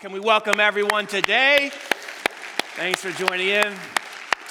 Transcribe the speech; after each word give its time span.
Can 0.00 0.12
we 0.12 0.20
welcome 0.20 0.60
everyone 0.60 1.06
today? 1.06 1.70
Thanks 2.74 3.02
for 3.02 3.10
joining 3.10 3.48
in. 3.48 3.74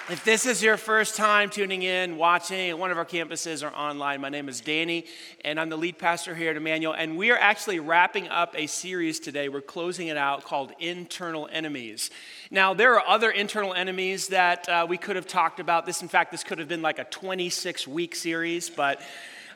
If 0.07 0.21
this 0.23 0.45
is 0.45 0.61
your 0.61 0.77
first 0.77 1.15
time 1.15 1.49
tuning 1.49 1.81
in, 1.81 2.17
watching 2.17 2.69
at 2.69 2.77
one 2.77 2.91
of 2.91 2.99
our 2.99 3.05
campuses 3.05 3.67
or 3.67 3.73
online, 3.75 4.21
my 4.21 4.29
name 4.29 4.47
is 4.47 4.61
Danny, 4.61 5.05
and 5.43 5.59
I'm 5.59 5.69
the 5.69 5.75
lead 5.75 5.97
pastor 5.97 6.35
here 6.35 6.51
at 6.51 6.55
Emmanuel. 6.55 6.93
And 6.93 7.17
we 7.17 7.31
are 7.31 7.37
actually 7.39 7.79
wrapping 7.79 8.27
up 8.27 8.53
a 8.55 8.67
series 8.67 9.19
today. 9.19 9.49
We're 9.49 9.61
closing 9.61 10.09
it 10.09 10.17
out 10.17 10.43
called 10.43 10.71
Internal 10.77 11.49
Enemies. 11.51 12.11
Now, 12.51 12.75
there 12.75 12.93
are 12.93 13.03
other 13.07 13.31
internal 13.31 13.73
enemies 13.73 14.27
that 14.27 14.69
uh, 14.69 14.85
we 14.87 14.99
could 14.99 15.15
have 15.15 15.25
talked 15.25 15.59
about. 15.59 15.87
This, 15.87 16.03
in 16.03 16.09
fact, 16.09 16.29
this 16.29 16.43
could 16.43 16.59
have 16.59 16.67
been 16.67 16.83
like 16.83 16.99
a 16.99 17.05
26 17.05 17.87
week 17.87 18.15
series, 18.15 18.69
but 18.69 19.01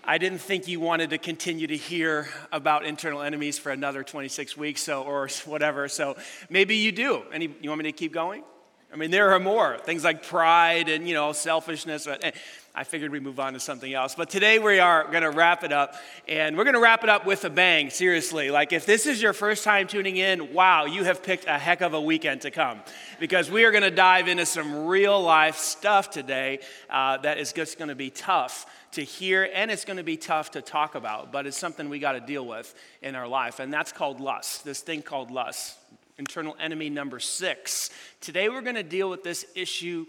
I 0.06 0.18
didn't 0.18 0.40
think 0.40 0.68
you 0.68 0.82
wanted 0.82 1.12
to 1.12 1.18
continue 1.18 1.66
to 1.66 1.78
hear 1.78 2.28
about 2.52 2.86
internal 2.86 3.22
enemies 3.22 3.58
for 3.58 3.72
another 3.72 4.04
26 4.04 4.58
weeks 4.58 4.82
so, 4.82 5.02
or 5.04 5.30
whatever. 5.46 5.88
So 5.88 6.18
maybe 6.50 6.76
you 6.76 6.92
do. 6.92 7.24
Any, 7.32 7.50
you 7.62 7.70
want 7.70 7.80
me 7.80 7.90
to 7.90 7.94
keep 7.94 8.12
going? 8.12 8.44
I 8.92 8.96
mean, 8.96 9.12
there 9.12 9.32
are 9.32 9.40
more 9.40 9.78
things 9.80 10.04
like 10.04 10.28
pride 10.28 10.90
and, 10.90 11.08
you 11.08 11.14
know, 11.14 11.32
selfishness. 11.32 12.06
Eh, 12.06 12.32
I 12.76 12.84
figured 12.84 13.12
we'd 13.12 13.24
move 13.24 13.40
on 13.40 13.54
to 13.54 13.60
something 13.60 13.92
else. 13.92 14.14
But 14.14 14.30
today 14.30 14.60
we 14.60 14.80
are 14.80 15.06
going 15.06 15.24
to 15.24 15.32
wrap 15.32 15.64
it 15.64 15.72
up. 15.72 15.96
And 16.28 16.58
we're 16.58 16.66
going 16.66 16.76
to 16.76 16.82
wrap 16.82 17.04
it 17.04 17.10
up 17.10 17.26
with 17.26 17.46
a 17.46 17.50
bang, 17.50 17.90
seriously. 17.90 18.52
Like, 18.52 18.74
if 18.74 18.86
this 18.86 19.06
is 19.06 19.22
your 19.22 19.34
first 19.34 19.64
time 19.64 19.88
tuning 19.88 20.18
in, 20.18 20.54
wow, 20.54 20.86
you 20.86 21.06
have 21.06 21.24
picked 21.24 21.46
a 21.46 21.58
heck 21.58 21.82
of 21.82 21.94
a 21.94 22.02
weekend 22.02 22.42
to 22.42 22.52
come. 22.52 22.82
Because 23.20 23.50
we 23.50 23.64
are 23.64 23.72
going 23.72 23.84
to 23.84 23.92
dive 23.92 24.28
into 24.28 24.46
some 24.46 24.86
real 24.86 25.20
life 25.20 25.56
stuff 25.56 26.12
today 26.12 26.60
uh, 26.90 27.18
that 27.20 27.38
is 27.38 27.54
just 27.54 27.78
going 27.78 27.90
to 27.90 27.96
be 27.96 28.10
tough 28.10 28.68
to 28.94 29.04
hear 29.04 29.50
and 29.54 29.70
it's 29.70 29.86
going 29.86 29.98
to 29.98 30.04
be 30.04 30.18
tough 30.18 30.52
to 30.52 30.62
talk 30.62 30.96
about. 30.96 31.32
But 31.32 31.46
it's 31.46 31.58
something 31.58 31.90
we 31.90 32.00
got 32.00 32.14
to 32.14 32.22
deal 32.22 32.46
with 32.46 32.74
in 33.02 33.16
our 33.16 33.28
life. 33.28 33.60
And 33.60 33.72
that's 33.72 33.92
called 33.92 34.20
lust, 34.20 34.64
this 34.64 34.82
thing 34.82 35.02
called 35.02 35.32
lust 35.32 35.78
internal 36.18 36.56
enemy 36.60 36.90
number 36.90 37.20
six. 37.20 37.90
Today 38.22 38.50
we're 38.50 38.62
going 38.62 38.76
to 38.76 38.84
deal 38.84 39.10
with 39.10 39.24
this 39.24 39.46
issue 39.56 40.06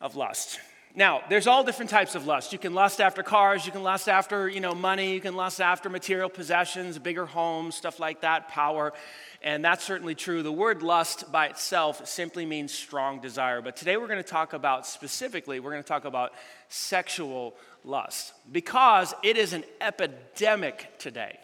of 0.00 0.16
lust. 0.16 0.58
Now, 0.94 1.20
there's 1.28 1.46
all 1.46 1.62
different 1.62 1.90
types 1.90 2.14
of 2.14 2.26
lust. 2.26 2.54
You 2.54 2.58
can 2.58 2.72
lust 2.72 3.02
after 3.02 3.22
cars, 3.22 3.66
you 3.66 3.72
can 3.72 3.82
lust 3.82 4.08
after, 4.08 4.48
you 4.48 4.60
know, 4.60 4.74
money, 4.74 5.12
you 5.12 5.20
can 5.20 5.36
lust 5.36 5.60
after 5.60 5.90
material 5.90 6.30
possessions, 6.30 6.98
bigger 6.98 7.26
homes, 7.26 7.74
stuff 7.74 8.00
like 8.00 8.22
that, 8.22 8.48
power. 8.48 8.94
And 9.42 9.64
that's 9.64 9.84
certainly 9.84 10.14
true. 10.14 10.42
The 10.42 10.52
word 10.52 10.82
lust 10.82 11.30
by 11.30 11.46
itself 11.46 12.06
simply 12.08 12.46
means 12.46 12.72
strong 12.72 13.20
desire. 13.20 13.60
But 13.60 13.76
today 13.76 13.96
we're 13.96 14.08
going 14.08 14.22
to 14.22 14.28
talk 14.28 14.52
about 14.52 14.86
specifically, 14.86 15.60
we're 15.60 15.72
going 15.72 15.82
to 15.82 15.88
talk 15.88 16.04
about 16.04 16.32
sexual 16.68 17.54
lust 17.84 18.32
because 18.50 19.14
it 19.22 19.36
is 19.36 19.52
an 19.52 19.64
epidemic 19.80 20.98
today. 20.98 21.38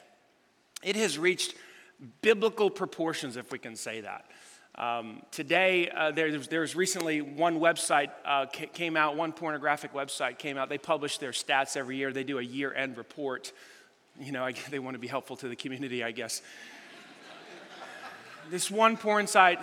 It 0.82 0.96
has 0.96 1.18
reached 1.18 1.54
biblical 2.20 2.70
proportions, 2.70 3.36
if 3.36 3.52
we 3.52 3.58
can 3.58 3.76
say 3.76 4.00
that. 4.00 4.24
Um, 4.74 5.22
today, 5.30 5.90
uh, 5.90 6.12
there's, 6.12 6.48
there's, 6.48 6.74
recently 6.74 7.20
one 7.20 7.60
website 7.60 8.10
uh, 8.24 8.46
came 8.46 8.96
out, 8.96 9.16
one 9.16 9.32
pornographic 9.32 9.92
website 9.92 10.38
came 10.38 10.56
out. 10.56 10.70
They 10.70 10.78
publish 10.78 11.18
their 11.18 11.32
stats 11.32 11.76
every 11.76 11.98
year. 11.98 12.10
They 12.10 12.24
do 12.24 12.38
a 12.38 12.42
year 12.42 12.72
end 12.72 12.96
report. 12.96 13.52
You 14.18 14.32
know, 14.32 14.44
I, 14.44 14.52
they 14.70 14.78
want 14.78 14.94
to 14.94 14.98
be 14.98 15.08
helpful 15.08 15.36
to 15.36 15.48
the 15.48 15.56
community, 15.56 16.02
I 16.02 16.10
guess. 16.10 16.40
This 18.50 18.70
one 18.70 18.96
porn 18.96 19.26
site 19.26 19.60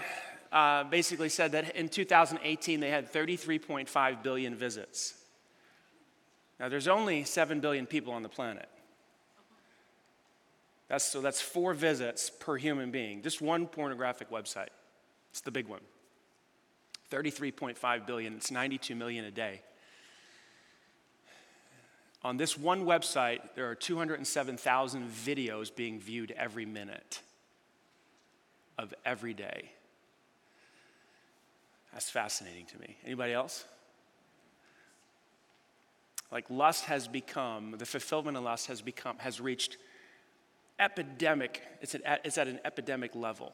uh, 0.52 0.84
basically 0.86 1.30
said 1.30 1.52
that 1.52 1.76
in 1.76 1.90
2018 1.90 2.80
they 2.80 2.90
had 2.90 3.12
33.5 3.12 4.24
billion 4.24 4.56
visits. 4.56 5.14
Now, 6.60 6.70
there's 6.70 6.88
only 6.88 7.24
7 7.24 7.60
billion 7.60 7.86
people 7.86 8.14
on 8.14 8.24
the 8.24 8.30
planet. 8.30 8.68
That's, 10.88 11.06
so 11.06 11.22
that's 11.22 11.40
four 11.40 11.74
visits 11.74 12.30
per 12.30 12.58
human 12.58 12.92
being. 12.92 13.22
Just 13.22 13.42
one 13.42 13.68
pornographic 13.68 14.30
website. 14.32 14.70
It's 15.32 15.42
the 15.42 15.52
big 15.52 15.68
one. 15.68 15.82
33.5 17.12 18.06
billion, 18.06 18.36
it's 18.36 18.52
92 18.52 18.96
million 18.96 19.26
a 19.26 19.32
day. 19.32 19.62
On 22.24 22.38
this 22.38 22.58
one 22.58 22.86
website, 22.86 23.40
there 23.56 23.70
are 23.70 23.76
207,000 23.76 25.10
videos 25.10 25.74
being 25.74 26.00
viewed 26.00 26.32
every 26.32 26.66
minute 26.66 27.22
of 28.80 28.94
every 29.06 29.34
day. 29.34 29.72
That's 31.92 32.10
fascinating 32.10 32.66
to 32.68 32.80
me. 32.80 32.98
Anybody 33.06 33.34
else? 33.34 33.66
Like 36.32 36.46
lust 36.50 36.86
has 36.86 37.08
become, 37.08 37.76
the 37.78 37.86
fulfillment 37.86 38.38
of 38.38 38.44
lust 38.44 38.68
has 38.68 38.82
become, 38.82 39.18
has 39.18 39.42
reached 39.42 39.78
epidemic, 40.80 41.62
it's 41.82 41.96
at, 41.96 42.22
it's 42.24 42.38
at 42.38 42.48
an 42.48 42.60
epidemic 42.64 43.16
level, 43.16 43.54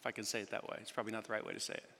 if 0.00 0.06
I 0.06 0.10
can 0.10 0.24
say 0.24 0.40
it 0.40 0.50
that 0.50 0.68
way. 0.68 0.76
It's 0.80 0.90
probably 0.90 1.12
not 1.12 1.24
the 1.24 1.32
right 1.32 1.46
way 1.46 1.54
to 1.54 1.60
say 1.60 1.74
it. 1.74 1.90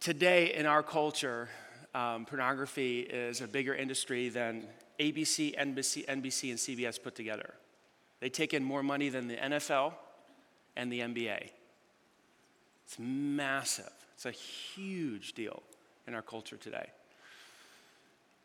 Today 0.00 0.54
in 0.54 0.64
our 0.64 0.82
culture, 0.82 1.48
um, 1.94 2.24
pornography 2.24 3.00
is 3.00 3.40
a 3.40 3.48
bigger 3.48 3.74
industry 3.74 4.28
than 4.28 4.68
ABC, 5.00 5.58
NBC, 5.58 6.06
NBC, 6.06 6.50
and 6.50 6.58
CBS 6.58 7.02
put 7.02 7.14
together. 7.14 7.54
They 8.20 8.30
take 8.30 8.54
in 8.54 8.62
more 8.62 8.82
money 8.82 9.08
than 9.08 9.26
the 9.28 9.36
NFL 9.36 9.94
and 10.78 10.90
the 10.90 11.00
NBA. 11.00 11.50
It's 12.86 12.98
massive. 12.98 13.92
It's 14.14 14.24
a 14.24 14.30
huge 14.30 15.34
deal 15.34 15.62
in 16.06 16.14
our 16.14 16.22
culture 16.22 16.56
today. 16.56 16.88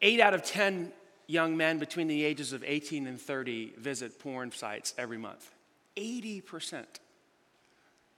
Eight 0.01 0.19
out 0.19 0.33
of 0.33 0.43
10 0.43 0.91
young 1.27 1.55
men 1.55 1.79
between 1.79 2.07
the 2.07 2.25
ages 2.25 2.51
of 2.51 2.61
18 2.65 3.07
and 3.07 3.21
30 3.21 3.75
visit 3.77 4.19
porn 4.19 4.51
sites 4.51 4.93
every 4.97 5.17
month. 5.17 5.49
80%. 5.95 6.83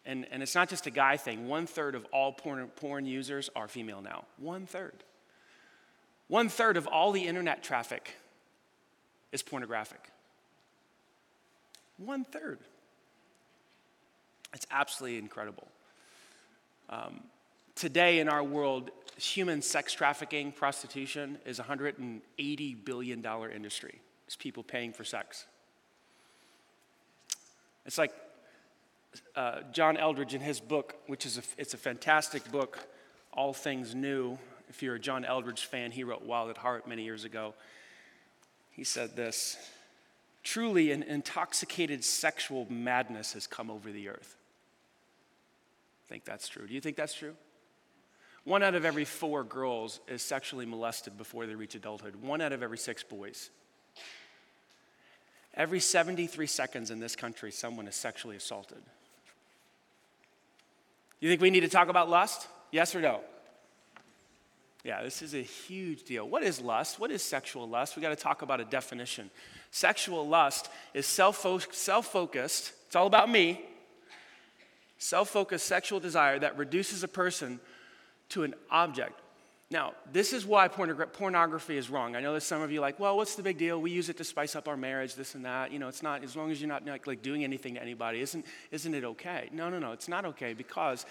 And, 0.07 0.25
and 0.31 0.41
it's 0.41 0.55
not 0.55 0.69
just 0.69 0.87
a 0.87 0.91
guy 0.91 1.17
thing. 1.17 1.47
One 1.47 1.67
third 1.67 1.93
of 1.93 2.05
all 2.11 2.31
porn, 2.31 2.67
porn 2.69 3.05
users 3.05 3.49
are 3.55 3.67
female 3.67 4.01
now. 4.01 4.25
One 4.37 4.65
third. 4.65 5.03
One 6.27 6.49
third 6.49 6.77
of 6.77 6.87
all 6.87 7.11
the 7.11 7.27
internet 7.27 7.63
traffic 7.63 8.15
is 9.31 9.43
pornographic. 9.43 10.09
One 11.97 12.23
third. 12.23 12.59
It's 14.55 14.66
absolutely 14.71 15.19
incredible. 15.19 15.67
Um, 16.89 17.25
today 17.75 18.19
in 18.19 18.29
our 18.29 18.41
world, 18.43 18.89
human 19.17 19.61
sex 19.61 19.93
trafficking, 19.93 20.53
prostitution 20.53 21.38
is 21.45 21.59
a 21.59 21.63
$180 21.63 22.85
billion 22.85 23.25
industry. 23.53 23.99
It's 24.25 24.38
people 24.38 24.63
paying 24.63 24.94
for 24.94 25.03
sex. 25.03 25.45
It's 27.85 27.97
like 27.97 28.13
uh, 29.35 29.59
John 29.73 29.97
Eldredge 29.97 30.33
in 30.33 30.41
his 30.41 30.61
book, 30.61 30.95
which 31.07 31.25
is 31.25 31.38
a, 31.38 31.41
it's 31.57 31.73
a 31.73 31.77
fantastic 31.77 32.49
book, 32.49 32.79
All 33.33 33.53
Things 33.53 33.94
New. 33.94 34.38
If 34.69 34.81
you're 34.81 34.95
a 34.95 34.99
John 34.99 35.25
Eldredge 35.25 35.65
fan, 35.65 35.91
he 35.91 36.05
wrote 36.05 36.23
Wild 36.23 36.49
at 36.49 36.57
Heart 36.57 36.88
many 36.88 37.03
years 37.03 37.25
ago. 37.25 37.53
He 38.71 38.85
said 38.85 39.17
this 39.17 39.57
Truly, 40.44 40.91
an 40.91 41.03
intoxicated 41.03 42.05
sexual 42.05 42.67
madness 42.69 43.33
has 43.33 43.47
come 43.47 43.69
over 43.69 43.91
the 43.91 44.07
earth. 44.07 44.38
Think 46.07 46.25
that's 46.25 46.47
true. 46.47 46.67
Do 46.67 46.73
you 46.73 46.81
think 46.81 46.97
that's 46.97 47.13
true? 47.13 47.35
One 48.43 48.61
out 48.61 48.75
of 48.75 48.85
every 48.85 49.05
four 49.05 49.43
girls 49.43 49.99
is 50.07 50.21
sexually 50.21 50.66
molested 50.66 51.17
before 51.17 51.47
they 51.47 51.55
reach 51.55 51.73
adulthood, 51.73 52.16
one 52.16 52.41
out 52.41 52.53
of 52.53 52.61
every 52.61 52.77
six 52.77 53.03
boys. 53.03 53.49
Every 55.55 55.79
73 55.79 56.47
seconds 56.47 56.91
in 56.91 56.99
this 56.99 57.15
country, 57.15 57.51
someone 57.51 57.88
is 57.88 57.95
sexually 57.95 58.35
assaulted. 58.35 58.83
You 61.19 61.29
think 61.29 61.41
we 61.41 61.49
need 61.49 61.61
to 61.61 61.69
talk 61.69 61.88
about 61.88 62.09
lust? 62.09 62.47
Yes 62.71 62.94
or 62.94 63.01
no? 63.01 63.21
Yeah, 64.83 65.01
this 65.01 65.23
is 65.23 65.33
a 65.33 65.41
huge 65.41 66.03
deal. 66.03 66.29
What 66.29 66.44
is 66.44 66.61
lust? 66.61 66.99
What 66.99 67.09
is 67.09 67.23
sexual 67.23 67.67
lust? 67.67 67.95
We 67.95 68.03
got 68.03 68.09
to 68.09 68.15
talk 68.15 68.44
about 68.44 68.59
a 68.59 68.65
definition. 68.65 69.31
Sexual 69.71 70.27
lust 70.27 70.69
is 70.94 71.07
self 71.07 71.38
focused, 71.38 72.73
it's 72.85 72.95
all 72.95 73.07
about 73.07 73.29
me, 73.29 73.61
self 74.97 75.30
focused 75.30 75.65
sexual 75.65 76.00
desire 76.00 76.39
that 76.39 76.57
reduces 76.57 77.03
a 77.03 77.07
person 77.07 77.59
to 78.30 78.44
an 78.44 78.56
object. 78.69 79.21
Now, 79.71 79.94
this 80.12 80.31
is 80.31 80.45
why 80.45 80.68
pornography 80.68 81.75
is 81.75 81.89
wrong. 81.89 82.15
I 82.15 82.21
know 82.21 82.33
that 82.33 82.42
some 82.42 82.62
of 82.62 82.71
you 82.71 82.81
like, 82.81 83.00
well, 83.00 83.18
what's 83.18 83.36
the 83.36 83.42
big 83.42 83.57
deal? 83.57 83.81
We 83.81 83.89
use 83.89 84.09
it 84.09 84.18
to 84.18 84.24
spice 84.24 84.56
up 84.56 84.68
our 84.68 84.77
marriage, 84.77 85.15
this 85.15 85.33
and 85.33 85.44
that. 85.45 85.71
You 85.71 85.80
know, 85.80 85.88
it's 85.88 86.03
not, 86.03 86.24
as 86.24 86.36
long 86.36 86.51
as 86.51 86.62
you're 86.62 86.68
not 86.68 86.86
like, 86.86 87.07
like 87.07 87.24
doing 87.24 87.44
anything 87.44 87.74
to 87.74 87.81
anybody, 87.81 88.21
isn't, 88.21 88.45
isn't 88.69 88.94
it 88.94 89.03
okay? 89.03 89.50
No, 89.51 89.69
no, 89.71 89.80
no, 89.80 89.92
it's 89.92 90.07
not 90.07 90.24
okay 90.25 90.53
because 90.53 91.06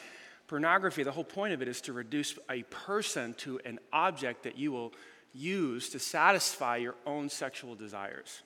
pornography, 0.47 1.03
the 1.03 1.11
whole 1.11 1.25
point 1.25 1.53
of 1.53 1.63
it 1.63 1.69
is 1.69 1.81
to 1.83 1.93
reduce 1.93 2.39
a 2.49 2.63
person 2.65 3.35
to 3.35 3.61
an 3.65 3.81
object 3.93 4.45
that 4.45 4.57
you 4.57 4.71
will 4.71 4.93
use 5.33 5.89
to 5.89 5.99
satisfy 5.99 6.77
your 6.77 6.95
own 7.07 7.29
sexual 7.29 7.75
desires. 7.75 8.43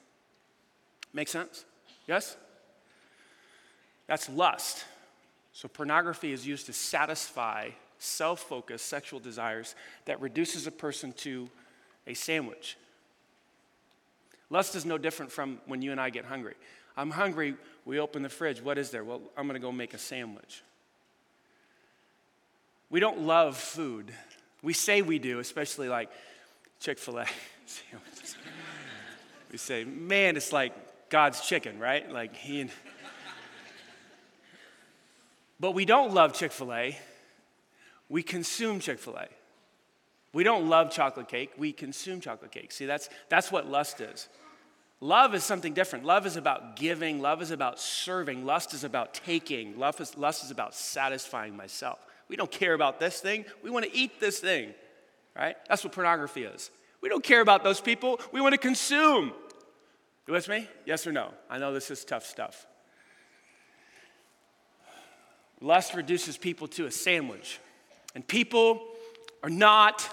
Make 1.12 1.28
sense? 1.28 1.66
Yes? 2.06 2.36
That's 4.06 4.30
lust. 4.30 4.86
So 5.58 5.66
pornography 5.66 6.30
is 6.32 6.46
used 6.46 6.66
to 6.66 6.72
satisfy 6.72 7.70
self 7.98 8.42
focused 8.42 8.86
sexual 8.86 9.18
desires 9.18 9.74
that 10.04 10.20
reduces 10.20 10.68
a 10.68 10.70
person 10.70 11.12
to 11.14 11.50
a 12.06 12.14
sandwich. 12.14 12.76
Lust 14.50 14.76
is 14.76 14.84
no 14.84 14.98
different 14.98 15.32
from 15.32 15.58
when 15.66 15.82
you 15.82 15.90
and 15.90 16.00
I 16.00 16.10
get 16.10 16.24
hungry. 16.24 16.54
I'm 16.96 17.10
hungry 17.10 17.56
We 17.84 17.98
open 17.98 18.22
the 18.22 18.28
fridge. 18.28 18.62
What 18.62 18.78
is 18.78 18.90
there? 18.90 19.02
Well, 19.02 19.20
I'm 19.36 19.48
to 19.48 19.58
go 19.58 19.72
make 19.72 19.94
a 19.94 19.98
sandwich. 19.98 20.62
We 22.88 23.00
don't 23.00 23.22
love 23.22 23.56
food. 23.56 24.12
We 24.62 24.74
say 24.74 25.02
we 25.02 25.18
do, 25.18 25.40
especially 25.40 25.88
like 25.88 26.08
Chick 26.78 27.00
fil 27.00 27.18
A 27.18 27.26
sandwiches. 27.66 28.36
we 29.50 29.58
say, 29.58 29.82
man, 29.82 30.36
it's 30.36 30.52
like 30.52 30.72
God's 31.08 31.40
chicken, 31.40 31.80
right? 31.80 32.08
Like 32.08 32.36
he. 32.36 32.70
But 35.60 35.72
we 35.72 35.84
don't 35.84 36.12
love 36.12 36.32
Chick 36.32 36.52
fil 36.52 36.72
A. 36.72 36.98
We 38.08 38.22
consume 38.22 38.80
Chick 38.80 38.98
fil 38.98 39.16
A. 39.16 39.28
We 40.32 40.44
don't 40.44 40.68
love 40.68 40.90
chocolate 40.90 41.28
cake, 41.28 41.52
we 41.56 41.72
consume 41.72 42.20
chocolate 42.20 42.52
cake. 42.52 42.72
See, 42.72 42.86
that's, 42.86 43.08
that's 43.28 43.50
what 43.50 43.66
lust 43.66 44.00
is. 44.00 44.28
Love 45.00 45.34
is 45.34 45.44
something 45.44 45.74
different. 45.74 46.04
Love 46.04 46.26
is 46.26 46.36
about 46.36 46.76
giving, 46.76 47.20
love 47.20 47.40
is 47.40 47.50
about 47.50 47.78
serving, 47.78 48.44
lust 48.44 48.74
is 48.74 48.84
about 48.84 49.14
taking, 49.14 49.78
love 49.78 50.00
is, 50.00 50.16
lust 50.16 50.44
is 50.44 50.50
about 50.50 50.74
satisfying 50.74 51.56
myself. 51.56 51.98
We 52.28 52.36
don't 52.36 52.50
care 52.50 52.74
about 52.74 53.00
this 53.00 53.20
thing, 53.20 53.44
we 53.62 53.70
want 53.70 53.86
to 53.86 53.96
eat 53.96 54.20
this 54.20 54.38
thing, 54.40 54.74
right? 55.36 55.56
That's 55.68 55.84
what 55.84 55.92
pornography 55.92 56.44
is. 56.44 56.70
We 57.00 57.08
don't 57.08 57.22
care 57.22 57.40
about 57.40 57.64
those 57.64 57.80
people, 57.80 58.20
we 58.32 58.40
want 58.40 58.52
to 58.52 58.58
consume. 58.58 59.32
You 60.26 60.34
with 60.34 60.48
me? 60.48 60.68
Yes 60.84 61.06
or 61.06 61.12
no? 61.12 61.32
I 61.48 61.58
know 61.58 61.72
this 61.72 61.90
is 61.90 62.04
tough 62.04 62.26
stuff. 62.26 62.66
Lust 65.60 65.94
reduces 65.94 66.36
people 66.36 66.68
to 66.68 66.86
a 66.86 66.90
sandwich, 66.90 67.58
and 68.14 68.26
people 68.26 68.82
are 69.42 69.50
not 69.50 70.08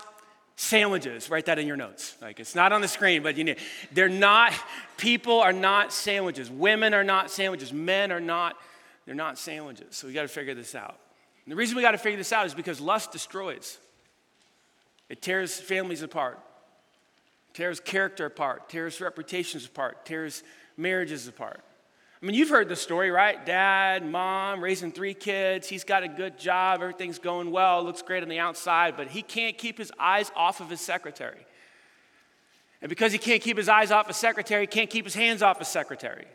sandwiches. 0.56 1.30
Write 1.30 1.46
that 1.46 1.60
in 1.60 1.68
your 1.68 1.78
notes. 1.78 2.16
Like 2.22 2.40
it's 2.40 2.56
not 2.56 2.72
on 2.72 2.82
the 2.82 2.88
screen, 2.88 3.22
but 3.24 3.38
you 3.38 3.44
need. 3.44 3.58
They're 3.92 4.10
not. 4.10 4.54
People 4.98 5.40
are 5.40 5.54
not 5.54 5.94
sandwiches. 5.94 6.50
Women 6.50 6.94
are 6.94 7.04
not 7.04 7.30
sandwiches. 7.30 7.74
Men 7.74 8.12
are 8.12 8.20
not. 8.20 8.58
They're 9.06 9.16
not 9.16 9.38
sandwiches. 9.38 9.96
So 9.96 10.08
we 10.08 10.14
got 10.14 10.24
to 10.24 10.28
figure 10.28 10.56
this 10.56 10.74
out. 10.74 10.98
And 11.46 11.52
the 11.52 11.56
reason 11.56 11.76
we 11.76 11.84
got 11.84 11.92
to 11.92 11.98
figure 11.98 12.18
this 12.18 12.34
out 12.34 12.48
is 12.48 12.56
because 12.56 12.82
lust 12.82 13.12
destroys. 13.12 13.78
It 15.10 15.22
tears 15.22 15.60
families 15.60 16.02
apart, 16.02 16.40
tears 17.54 17.80
character 17.80 18.26
apart, 18.26 18.70
tears 18.70 19.00
reputations 19.00 19.66
apart, 19.66 20.06
tears 20.06 20.42
marriages 20.78 21.28
apart. 21.28 21.62
I 22.26 22.28
mean, 22.28 22.38
you've 22.38 22.50
heard 22.50 22.70
the 22.70 22.76
story, 22.76 23.12
right? 23.12 23.46
Dad, 23.46 24.04
mom, 24.04 24.60
raising 24.60 24.92
three 24.92 25.14
kids. 25.14 25.70
He's 25.70 25.84
got 25.84 26.02
a 26.02 26.08
good 26.08 26.40
job. 26.40 26.82
Everything's 26.82 27.20
going 27.20 27.52
well. 27.52 27.84
Looks 27.84 28.02
great 28.02 28.24
on 28.24 28.30
the 28.30 28.40
outside, 28.40 28.98
but 28.98 29.10
he 29.10 29.22
can't 29.22 29.56
keep 29.56 29.78
his 29.78 29.92
eyes 30.00 30.32
off 30.36 30.60
of 30.60 30.68
his 30.68 30.82
secretary. 30.82 31.46
And 32.82 32.90
because 32.90 33.12
he 33.12 33.20
can't 33.20 33.44
keep 33.44 33.58
his 33.58 33.70
eyes 33.70 33.92
off 33.92 34.08
his 34.08 34.18
secretary, 34.18 34.64
he 34.64 34.68
can't 34.68 34.90
keep 34.90 35.06
his 35.06 35.14
hands 35.14 35.44
off 35.44 35.60
his 35.60 35.68
secretary. 35.68 36.26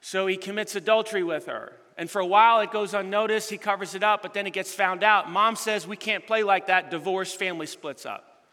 So 0.00 0.28
he 0.28 0.36
commits 0.36 0.76
adultery 0.76 1.24
with 1.24 1.46
her. 1.46 1.72
And 1.98 2.08
for 2.08 2.20
a 2.20 2.26
while, 2.26 2.60
it 2.60 2.70
goes 2.70 2.94
unnoticed. 2.94 3.50
He 3.50 3.58
covers 3.58 3.96
it 3.96 4.04
up, 4.04 4.22
but 4.22 4.32
then 4.32 4.46
it 4.46 4.52
gets 4.52 4.72
found 4.72 5.02
out. 5.02 5.28
Mom 5.28 5.56
says, 5.56 5.88
We 5.88 5.96
can't 5.96 6.24
play 6.24 6.44
like 6.44 6.68
that. 6.68 6.88
Divorce, 6.88 7.34
family 7.34 7.66
splits 7.66 8.06
up. 8.06 8.44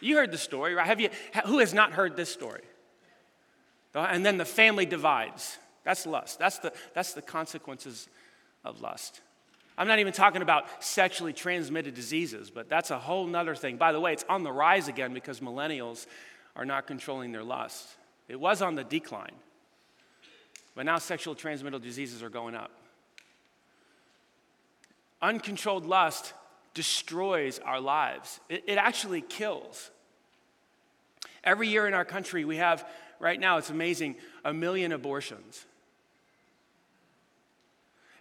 You 0.00 0.16
heard 0.16 0.32
the 0.32 0.38
story, 0.38 0.74
right? 0.74 0.88
Have 0.88 0.98
you, 0.98 1.10
who 1.46 1.60
has 1.60 1.72
not 1.72 1.92
heard 1.92 2.16
this 2.16 2.32
story? 2.32 2.62
And 3.94 4.26
then 4.26 4.38
the 4.38 4.44
family 4.44 4.86
divides. 4.86 5.56
That's 5.90 6.06
lust. 6.06 6.38
That's 6.38 6.58
the, 6.58 6.72
that's 6.94 7.14
the 7.14 7.22
consequences 7.22 8.08
of 8.64 8.80
lust. 8.80 9.22
I'm 9.76 9.88
not 9.88 9.98
even 9.98 10.12
talking 10.12 10.40
about 10.40 10.84
sexually 10.84 11.32
transmitted 11.32 11.94
diseases, 11.94 12.48
but 12.48 12.68
that's 12.68 12.92
a 12.92 12.98
whole 12.98 13.26
nother 13.26 13.56
thing. 13.56 13.76
By 13.76 13.90
the 13.90 13.98
way, 13.98 14.12
it's 14.12 14.24
on 14.28 14.44
the 14.44 14.52
rise 14.52 14.86
again 14.86 15.12
because 15.12 15.40
millennials 15.40 16.06
are 16.54 16.64
not 16.64 16.86
controlling 16.86 17.32
their 17.32 17.42
lust. 17.42 17.88
It 18.28 18.38
was 18.38 18.62
on 18.62 18.76
the 18.76 18.84
decline, 18.84 19.34
but 20.76 20.86
now 20.86 20.98
sexual 20.98 21.34
transmitted 21.34 21.82
diseases 21.82 22.22
are 22.22 22.30
going 22.30 22.54
up. 22.54 22.70
Uncontrolled 25.20 25.86
lust 25.86 26.34
destroys 26.72 27.58
our 27.58 27.80
lives, 27.80 28.38
it, 28.48 28.62
it 28.68 28.78
actually 28.78 29.22
kills. 29.22 29.90
Every 31.42 31.66
year 31.66 31.88
in 31.88 31.94
our 31.94 32.04
country, 32.04 32.44
we 32.44 32.58
have, 32.58 32.86
right 33.18 33.40
now, 33.40 33.58
it's 33.58 33.70
amazing, 33.70 34.14
a 34.44 34.54
million 34.54 34.92
abortions. 34.92 35.66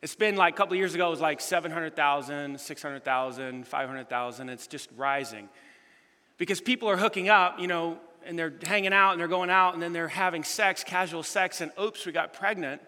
It's 0.01 0.15
been 0.15 0.35
like 0.35 0.53
a 0.53 0.57
couple 0.57 0.75
years 0.77 0.95
ago, 0.95 1.07
it 1.07 1.11
was 1.11 1.21
like 1.21 1.41
700,000, 1.41 2.59
600,000, 2.59 3.67
500,000. 3.67 4.49
It's 4.49 4.67
just 4.67 4.89
rising. 4.95 5.49
Because 6.37 6.61
people 6.61 6.89
are 6.89 6.95
hooking 6.95 7.27
up, 7.27 7.59
you 7.59 7.67
know, 7.67 7.97
and 8.25 8.39
they're 8.39 8.53
hanging 8.63 8.93
out 8.93 9.11
and 9.11 9.19
they're 9.19 9.27
going 9.27 9.49
out 9.49 9.73
and 9.73 9.83
then 9.83 9.91
they're 9.91 10.07
having 10.07 10.43
sex, 10.43 10.83
casual 10.83 11.23
sex, 11.23 11.61
and 11.61 11.71
oops, 11.81 12.05
we 12.05 12.11
got 12.11 12.33
pregnant. 12.33 12.81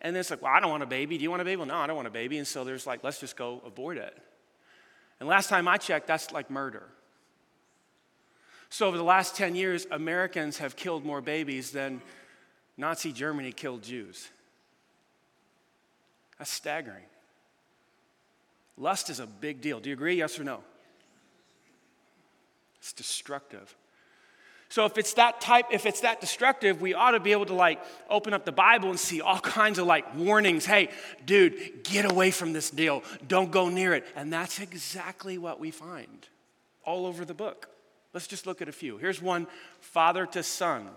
And 0.00 0.14
then 0.14 0.20
it's 0.20 0.30
like, 0.30 0.42
well, 0.42 0.52
I 0.52 0.60
don't 0.60 0.70
want 0.70 0.82
a 0.82 0.86
baby. 0.86 1.16
Do 1.16 1.22
you 1.22 1.30
want 1.30 1.42
a 1.42 1.44
baby? 1.44 1.56
Well, 1.56 1.66
no, 1.66 1.76
I 1.76 1.86
don't 1.86 1.96
want 1.96 2.08
a 2.08 2.12
baby. 2.12 2.38
And 2.38 2.46
so 2.46 2.64
there's 2.64 2.86
like, 2.86 3.02
let's 3.02 3.18
just 3.18 3.36
go 3.36 3.62
abort 3.64 3.96
it. 3.96 4.16
And 5.20 5.28
last 5.28 5.48
time 5.48 5.66
I 5.66 5.78
checked, 5.78 6.06
that's 6.06 6.30
like 6.32 6.50
murder. 6.50 6.84
So 8.70 8.86
over 8.86 8.96
the 8.96 9.02
last 9.02 9.34
10 9.34 9.54
years, 9.54 9.86
Americans 9.90 10.58
have 10.58 10.76
killed 10.76 11.04
more 11.04 11.20
babies 11.20 11.70
than 11.70 12.02
Nazi 12.76 13.12
Germany 13.12 13.50
killed 13.52 13.82
Jews. 13.82 14.28
That's 16.38 16.50
staggering. 16.50 17.04
Lust 18.76 19.10
is 19.10 19.20
a 19.20 19.26
big 19.26 19.60
deal. 19.60 19.80
Do 19.80 19.90
you 19.90 19.94
agree? 19.94 20.14
Yes 20.16 20.38
or 20.38 20.44
no? 20.44 20.60
It's 22.78 22.92
destructive. 22.92 23.74
So 24.70 24.84
if 24.84 24.98
it's 24.98 25.14
that 25.14 25.40
type, 25.40 25.66
if 25.72 25.86
it's 25.86 26.00
that 26.00 26.20
destructive, 26.20 26.80
we 26.80 26.92
ought 26.92 27.12
to 27.12 27.20
be 27.20 27.32
able 27.32 27.46
to 27.46 27.54
like 27.54 27.80
open 28.10 28.34
up 28.34 28.44
the 28.44 28.52
Bible 28.52 28.90
and 28.90 29.00
see 29.00 29.20
all 29.20 29.40
kinds 29.58 29.78
of 29.78 29.86
like 29.86 30.14
warnings. 30.14 30.66
Hey, 30.66 30.90
dude, 31.24 31.84
get 31.84 32.10
away 32.10 32.30
from 32.30 32.52
this 32.52 32.70
deal. 32.70 33.02
Don't 33.26 33.50
go 33.50 33.68
near 33.68 33.94
it. 33.94 34.06
And 34.14 34.32
that's 34.32 34.60
exactly 34.60 35.38
what 35.38 35.58
we 35.58 35.70
find 35.70 36.26
all 36.84 37.06
over 37.06 37.24
the 37.24 37.34
book. 37.34 37.68
Let's 38.12 38.26
just 38.26 38.46
look 38.46 38.62
at 38.62 38.68
a 38.68 38.72
few. 38.72 38.98
Here's 38.98 39.20
one 39.20 39.46
father 39.80 40.26
to 40.26 40.42
son. 40.42 40.88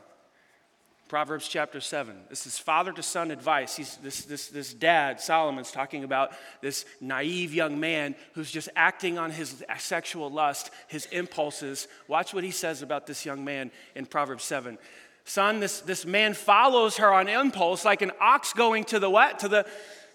Proverbs 1.11 1.49
chapter 1.49 1.81
7. 1.81 2.15
This 2.29 2.47
is 2.47 2.57
father 2.57 2.93
to 2.93 3.03
son 3.03 3.31
advice. 3.31 3.75
He's, 3.75 3.97
this, 3.97 4.21
this, 4.21 4.47
this 4.47 4.73
dad, 4.73 5.19
Solomon's 5.19 5.69
talking 5.69 6.05
about 6.05 6.31
this 6.61 6.85
naive 7.01 7.53
young 7.53 7.81
man 7.81 8.15
who's 8.31 8.49
just 8.49 8.69
acting 8.77 9.17
on 9.17 9.29
his 9.29 9.61
sexual 9.77 10.29
lust, 10.29 10.71
his 10.87 11.07
impulses. 11.07 11.89
Watch 12.07 12.33
what 12.33 12.45
he 12.45 12.51
says 12.51 12.81
about 12.81 13.07
this 13.07 13.25
young 13.25 13.43
man 13.43 13.71
in 13.93 14.05
Proverbs 14.05 14.45
7. 14.45 14.77
Son, 15.25 15.59
this, 15.59 15.81
this 15.81 16.05
man 16.05 16.33
follows 16.33 16.95
her 16.95 17.11
on 17.13 17.27
impulse 17.27 17.83
like 17.83 18.01
an 18.01 18.13
ox 18.21 18.53
going 18.53 18.85
to 18.85 18.97
the 18.97 19.09
what? 19.09 19.39
To 19.39 19.49
the, 19.49 19.67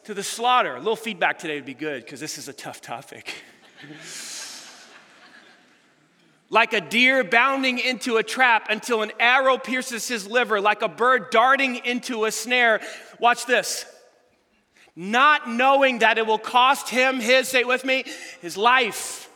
to 0.05 0.15
the 0.15 0.23
slaughter. 0.23 0.77
A 0.77 0.79
little 0.79 0.97
feedback 0.97 1.39
today 1.39 1.57
would 1.57 1.67
be 1.67 1.75
good 1.75 2.05
because 2.05 2.21
this 2.21 2.39
is 2.39 2.49
a 2.49 2.55
tough 2.55 2.81
topic. 2.81 3.35
like 6.49 6.73
a 6.73 6.81
deer 6.81 7.25
bounding 7.25 7.79
into 7.79 8.17
a 8.17 8.23
trap 8.23 8.69
until 8.71 9.03
an 9.03 9.13
arrow 9.19 9.59
pierces 9.59 10.07
his 10.07 10.27
liver, 10.29 10.61
like 10.61 10.83
a 10.83 10.89
bird 10.89 11.31
darting 11.31 11.77
into 11.85 12.25
a 12.25 12.31
snare. 12.31 12.81
Watch 13.19 13.47
this. 13.47 13.85
Not 14.95 15.49
knowing 15.49 15.99
that 15.99 16.19
it 16.19 16.27
will 16.27 16.39
cost 16.39 16.89
him 16.89 17.21
his, 17.21 17.49
say 17.49 17.61
it 17.61 17.69
with 17.69 17.85
me, 17.85 18.05
his 18.41 18.57
life. 18.57 19.29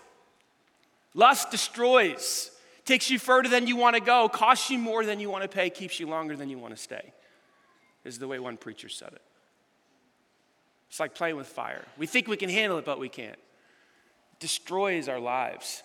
Lust 1.13 1.51
destroys, 1.51 2.51
takes 2.85 3.11
you 3.11 3.19
further 3.19 3.49
than 3.49 3.67
you 3.67 3.77
want 3.77 3.97
to 3.97 4.01
go, 4.01 4.29
costs 4.29 4.71
you 4.71 4.79
more 4.79 5.05
than 5.05 5.21
you 5.21 5.29
want 5.29 5.43
to 5.43 5.49
pay, 5.49 5.69
keeps 5.69 5.99
you 5.99 6.07
longer 6.07 6.37
than 6.37 6.49
you 6.49 6.59
want 6.59 6.75
to 6.75 6.81
stay, 6.81 7.13
is 8.05 8.19
the 8.19 8.29
way 8.29 8.39
one 8.39 8.57
preacher 8.57 8.89
said 8.89 9.13
it. 9.13 9.23
It's 10.89 11.01
like 11.01 11.15
playing 11.15 11.37
with 11.37 11.47
fire. 11.47 11.85
We 11.99 12.07
think 12.07 12.27
we 12.27 12.37
can 12.37 12.49
handle 12.49 12.79
it, 12.79 12.85
but 12.85 12.99
we 12.99 13.09
can't. 13.09 13.39
Destroys 14.39 15.09
our 15.09 15.21
lives. 15.21 15.83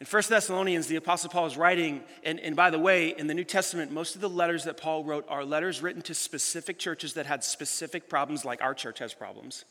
In 0.00 0.06
1 0.06 0.22
Thessalonians, 0.28 0.86
the 0.86 0.96
Apostle 0.96 1.28
Paul 1.28 1.46
is 1.46 1.56
writing, 1.56 2.02
and, 2.22 2.38
and 2.38 2.54
by 2.54 2.70
the 2.70 2.78
way, 2.78 3.08
in 3.08 3.26
the 3.26 3.34
New 3.34 3.42
Testament, 3.42 3.90
most 3.90 4.14
of 4.14 4.20
the 4.20 4.28
letters 4.28 4.62
that 4.64 4.76
Paul 4.76 5.02
wrote 5.02 5.26
are 5.28 5.44
letters 5.44 5.82
written 5.82 6.02
to 6.02 6.14
specific 6.14 6.78
churches 6.78 7.14
that 7.14 7.26
had 7.26 7.42
specific 7.42 8.08
problems, 8.08 8.44
like 8.44 8.62
our 8.62 8.74
church 8.74 9.00
has 9.00 9.12
problems. 9.12 9.64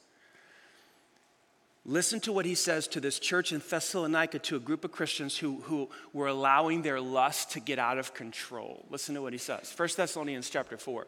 Listen 1.85 2.19
to 2.19 2.33
what 2.33 2.45
he 2.45 2.55
says 2.55 2.89
to 2.89 2.99
this 2.99 3.17
church 3.17 3.53
in 3.53 3.61
Thessalonica, 3.65 4.39
to 4.39 4.57
a 4.57 4.59
group 4.59 4.83
of 4.83 4.91
Christians 4.91 5.37
who, 5.37 5.61
who 5.61 5.89
were 6.11 6.27
allowing 6.27 6.81
their 6.81 6.99
lust 6.99 7.51
to 7.51 7.61
get 7.61 7.79
out 7.79 7.97
of 7.97 8.13
control. 8.13 8.85
Listen 8.89 9.15
to 9.15 9.21
what 9.21 9.31
he 9.31 9.39
says. 9.39 9.73
1 9.77 9.89
Thessalonians 9.95 10.49
chapter 10.49 10.75
4. 10.75 11.07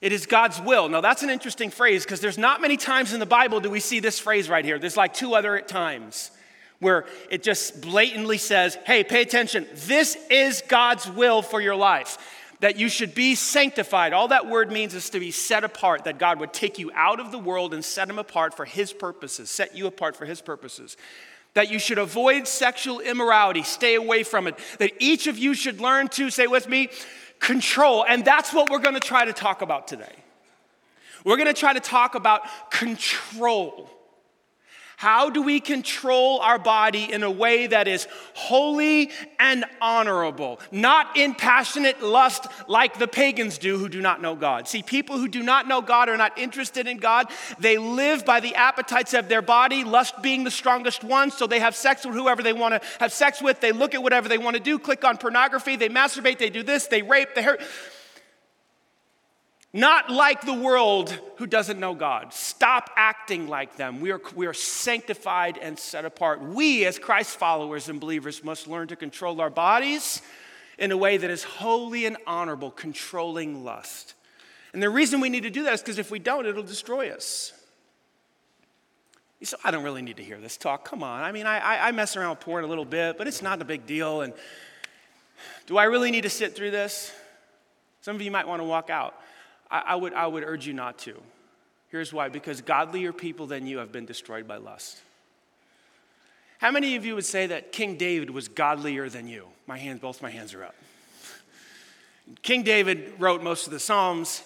It 0.00 0.10
is 0.10 0.26
God's 0.26 0.60
will. 0.60 0.88
Now, 0.88 1.00
that's 1.00 1.22
an 1.22 1.30
interesting 1.30 1.70
phrase 1.70 2.02
because 2.02 2.20
there's 2.20 2.38
not 2.38 2.60
many 2.60 2.76
times 2.76 3.12
in 3.12 3.20
the 3.20 3.26
Bible 3.26 3.60
do 3.60 3.70
we 3.70 3.78
see 3.78 4.00
this 4.00 4.18
phrase 4.18 4.48
right 4.48 4.64
here. 4.64 4.80
There's 4.80 4.96
like 4.96 5.14
two 5.14 5.34
other 5.34 5.60
times 5.60 6.32
where 6.80 7.04
it 7.30 7.42
just 7.42 7.80
blatantly 7.80 8.38
says, 8.38 8.76
hey, 8.86 9.04
pay 9.04 9.22
attention. 9.22 9.66
This 9.86 10.16
is 10.30 10.62
God's 10.66 11.08
will 11.08 11.42
for 11.42 11.60
your 11.60 11.76
life. 11.76 12.18
That 12.60 12.76
you 12.76 12.90
should 12.90 13.14
be 13.14 13.34
sanctified. 13.36 14.12
All 14.12 14.28
that 14.28 14.46
word 14.46 14.70
means 14.70 14.94
is 14.94 15.08
to 15.10 15.20
be 15.20 15.30
set 15.30 15.64
apart, 15.64 16.04
that 16.04 16.18
God 16.18 16.40
would 16.40 16.52
take 16.52 16.78
you 16.78 16.90
out 16.94 17.18
of 17.20 17.32
the 17.32 17.38
world 17.38 17.72
and 17.72 17.82
set 17.82 18.10
him 18.10 18.18
apart 18.18 18.54
for 18.54 18.66
His 18.66 18.92
purposes, 18.92 19.48
set 19.48 19.74
you 19.74 19.86
apart 19.86 20.14
for 20.14 20.26
His 20.26 20.42
purposes. 20.42 20.98
That 21.54 21.70
you 21.70 21.78
should 21.78 21.98
avoid 21.98 22.46
sexual 22.46 23.00
immorality, 23.00 23.62
stay 23.62 23.94
away 23.94 24.24
from 24.24 24.46
it. 24.46 24.58
That 24.78 24.92
each 24.98 25.26
of 25.26 25.38
you 25.38 25.54
should 25.54 25.80
learn 25.80 26.08
to, 26.08 26.28
say 26.30 26.46
with 26.46 26.68
me, 26.68 26.90
control. 27.40 28.04
And 28.06 28.24
that's 28.24 28.52
what 28.52 28.70
we're 28.70 28.78
to 28.94 29.00
try 29.00 29.24
to 29.24 29.32
talk 29.32 29.62
about 29.62 29.88
today. 29.88 30.14
We're 31.24 31.36
to 31.48 31.54
try 31.54 31.72
to 31.72 31.80
talk 31.80 32.14
about 32.14 32.70
control. 32.70 33.90
How 35.00 35.30
do 35.30 35.40
we 35.40 35.60
control 35.60 36.40
our 36.40 36.58
body 36.58 37.10
in 37.10 37.22
a 37.22 37.30
way 37.30 37.68
that 37.68 37.88
is 37.88 38.06
holy 38.34 39.10
and 39.38 39.64
honorable, 39.80 40.60
not 40.70 41.16
in 41.16 41.34
passionate 41.34 42.02
lust 42.02 42.46
like 42.68 42.98
the 42.98 43.08
pagans 43.08 43.56
do 43.56 43.78
who 43.78 43.88
do 43.88 44.02
not 44.02 44.20
know 44.20 44.34
God? 44.34 44.68
See, 44.68 44.82
people 44.82 45.16
who 45.16 45.26
do 45.26 45.42
not 45.42 45.66
know 45.66 45.80
God 45.80 46.10
are 46.10 46.18
not 46.18 46.36
interested 46.36 46.86
in 46.86 46.98
God. 46.98 47.28
They 47.58 47.78
live 47.78 48.26
by 48.26 48.40
the 48.40 48.54
appetites 48.54 49.14
of 49.14 49.30
their 49.30 49.40
body, 49.40 49.84
lust 49.84 50.20
being 50.20 50.44
the 50.44 50.50
strongest 50.50 51.02
one, 51.02 51.30
so 51.30 51.46
they 51.46 51.60
have 51.60 51.74
sex 51.74 52.04
with 52.04 52.14
whoever 52.14 52.42
they 52.42 52.52
want 52.52 52.74
to 52.74 52.86
have 52.98 53.14
sex 53.14 53.40
with. 53.40 53.58
They 53.58 53.72
look 53.72 53.94
at 53.94 54.02
whatever 54.02 54.28
they 54.28 54.36
want 54.36 54.56
to 54.56 54.62
do, 54.62 54.78
click 54.78 55.02
on 55.02 55.16
pornography, 55.16 55.76
they 55.76 55.88
masturbate, 55.88 56.36
they 56.36 56.50
do 56.50 56.62
this, 56.62 56.88
they 56.88 57.00
rape, 57.00 57.34
they 57.34 57.42
hurt. 57.42 57.62
Not 59.72 60.10
like 60.10 60.40
the 60.42 60.54
world 60.54 61.16
who 61.36 61.46
doesn't 61.46 61.78
know 61.78 61.94
God. 61.94 62.34
Stop 62.34 62.90
acting 62.96 63.46
like 63.46 63.76
them. 63.76 64.00
We 64.00 64.10
are, 64.10 64.20
we 64.34 64.46
are 64.46 64.54
sanctified 64.54 65.58
and 65.58 65.78
set 65.78 66.04
apart. 66.04 66.42
We, 66.42 66.84
as 66.86 66.98
Christ 66.98 67.36
followers 67.36 67.88
and 67.88 68.00
believers, 68.00 68.42
must 68.42 68.66
learn 68.66 68.88
to 68.88 68.96
control 68.96 69.40
our 69.40 69.50
bodies 69.50 70.22
in 70.76 70.90
a 70.90 70.96
way 70.96 71.18
that 71.18 71.30
is 71.30 71.44
holy 71.44 72.04
and 72.04 72.16
honorable, 72.26 72.72
controlling 72.72 73.62
lust. 73.62 74.14
And 74.72 74.82
the 74.82 74.90
reason 74.90 75.20
we 75.20 75.30
need 75.30 75.44
to 75.44 75.50
do 75.50 75.62
that 75.64 75.74
is 75.74 75.80
because 75.80 75.98
if 75.98 76.10
we 76.10 76.18
don't, 76.18 76.46
it'll 76.46 76.64
destroy 76.64 77.10
us. 77.10 77.52
You 79.38 79.46
say, 79.46 79.56
I 79.62 79.70
don't 79.70 79.84
really 79.84 80.02
need 80.02 80.16
to 80.16 80.24
hear 80.24 80.38
this 80.38 80.56
talk. 80.56 80.84
Come 80.84 81.02
on. 81.02 81.22
I 81.22 81.30
mean, 81.30 81.46
I, 81.46 81.88
I 81.88 81.92
mess 81.92 82.16
around 82.16 82.30
with 82.30 82.40
porn 82.40 82.64
a 82.64 82.66
little 82.66 82.84
bit, 82.84 83.16
but 83.18 83.28
it's 83.28 83.40
not 83.40 83.62
a 83.62 83.64
big 83.64 83.86
deal. 83.86 84.22
And 84.22 84.32
do 85.66 85.78
I 85.78 85.84
really 85.84 86.10
need 86.10 86.22
to 86.22 86.30
sit 86.30 86.56
through 86.56 86.72
this? 86.72 87.12
Some 88.00 88.16
of 88.16 88.22
you 88.22 88.30
might 88.30 88.48
want 88.48 88.60
to 88.60 88.64
walk 88.64 88.90
out. 88.90 89.14
I, 89.70 89.80
I, 89.88 89.94
would, 89.94 90.12
I 90.14 90.26
would 90.26 90.44
urge 90.44 90.66
you 90.66 90.72
not 90.72 90.98
to. 91.00 91.14
Here's 91.88 92.12
why 92.12 92.28
because 92.28 92.60
godlier 92.60 93.12
people 93.12 93.46
than 93.46 93.66
you 93.66 93.78
have 93.78 93.92
been 93.92 94.06
destroyed 94.06 94.46
by 94.46 94.56
lust. 94.56 95.00
How 96.58 96.70
many 96.70 96.96
of 96.96 97.04
you 97.04 97.14
would 97.14 97.24
say 97.24 97.46
that 97.46 97.72
King 97.72 97.96
David 97.96 98.30
was 98.30 98.48
godlier 98.48 99.08
than 99.08 99.26
you? 99.26 99.46
My 99.66 99.78
hands, 99.78 100.00
both 100.00 100.20
my 100.20 100.30
hands 100.30 100.52
are 100.54 100.64
up. 100.64 100.74
King 102.42 102.62
David 102.62 103.14
wrote 103.18 103.42
most 103.42 103.66
of 103.66 103.72
the 103.72 103.80
Psalms. 103.80 104.42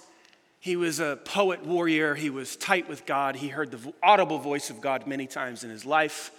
He 0.61 0.77
was 0.77 1.01
a 1.01 1.19
poet 1.25 1.67
warrior. 1.67 2.15
He 2.15 2.31
was 2.31 2.57
tight 2.57 2.89
with 2.89 3.05
God. 3.05 3.37
He 3.37 3.49
heard 3.49 3.71
the 3.71 3.93
audible 4.03 4.39
voice 4.39 4.71
of 4.71 4.81
God 4.81 5.07
many 5.07 5.27
times 5.27 5.65
in 5.65 5.71
his 5.71 5.85
life. 5.85 6.31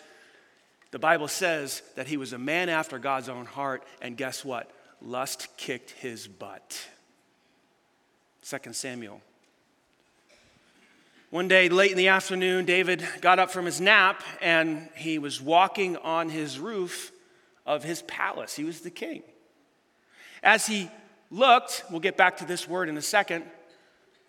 The 0.91 0.99
Bible 0.99 1.27
says 1.27 1.83
that 1.95 2.07
he 2.07 2.17
was 2.17 2.33
a 2.33 2.37
man 2.37 2.69
after 2.69 2.97
God's 2.97 3.29
own 3.29 3.45
heart, 3.45 3.83
and 4.01 4.15
guess 4.15 4.45
what? 4.45 4.71
Lust 5.01 5.49
kicked 5.57 5.91
his 5.91 6.27
butt. 6.27 6.87
2 8.47 8.73
Samuel. 8.73 9.21
One 11.31 11.47
day, 11.47 11.67
late 11.67 11.89
in 11.89 11.97
the 11.97 12.09
afternoon, 12.09 12.65
David 12.65 13.03
got 13.19 13.39
up 13.39 13.49
from 13.49 13.65
his 13.65 13.81
nap 13.81 14.21
and 14.39 14.87
he 14.95 15.17
was 15.17 15.41
walking 15.41 15.97
on 15.97 16.29
his 16.29 16.59
roof 16.59 17.11
of 17.65 17.83
his 17.83 18.03
palace. 18.03 18.55
He 18.55 18.63
was 18.63 18.81
the 18.81 18.91
king. 18.91 19.23
As 20.43 20.67
he 20.67 20.91
looked, 21.31 21.85
we'll 21.89 21.99
get 21.99 22.17
back 22.17 22.37
to 22.37 22.45
this 22.45 22.67
word 22.67 22.87
in 22.87 22.97
a 22.97 23.01
second. 23.01 23.45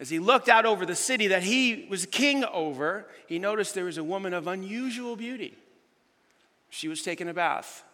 As 0.00 0.08
he 0.08 0.18
looked 0.18 0.48
out 0.48 0.64
over 0.64 0.86
the 0.86 0.96
city 0.96 1.26
that 1.26 1.42
he 1.42 1.86
was 1.90 2.06
king 2.06 2.42
over, 2.44 3.06
he 3.26 3.38
noticed 3.38 3.74
there 3.74 3.84
was 3.84 3.98
a 3.98 4.04
woman 4.04 4.32
of 4.32 4.46
unusual 4.46 5.14
beauty. 5.16 5.58
She 6.70 6.88
was 6.88 7.02
taking 7.02 7.28
a 7.28 7.34
bath. 7.34 7.84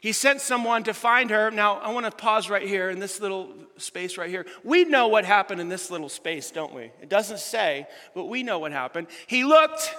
He 0.00 0.12
sent 0.12 0.40
someone 0.40 0.84
to 0.84 0.94
find 0.94 1.30
her. 1.30 1.50
Now, 1.50 1.76
I 1.76 1.92
want 1.92 2.06
to 2.06 2.12
pause 2.12 2.48
right 2.48 2.66
here 2.66 2.88
in 2.88 2.98
this 2.98 3.20
little 3.20 3.52
space 3.76 4.16
right 4.16 4.30
here. 4.30 4.46
We 4.64 4.84
know 4.84 5.08
what 5.08 5.26
happened 5.26 5.60
in 5.60 5.68
this 5.68 5.90
little 5.90 6.08
space, 6.08 6.50
don't 6.50 6.72
we? 6.72 6.90
It 7.02 7.10
doesn't 7.10 7.38
say, 7.38 7.86
but 8.14 8.24
we 8.24 8.42
know 8.42 8.58
what 8.58 8.72
happened. 8.72 9.08
He 9.26 9.44
looked, 9.44 9.94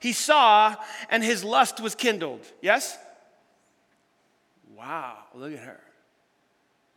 he 0.00 0.12
saw, 0.12 0.74
and 1.08 1.22
his 1.22 1.44
lust 1.44 1.80
was 1.80 1.94
kindled. 1.94 2.40
Yes? 2.60 2.98
Wow, 4.76 5.18
look 5.34 5.52
at 5.52 5.60
her. 5.60 5.80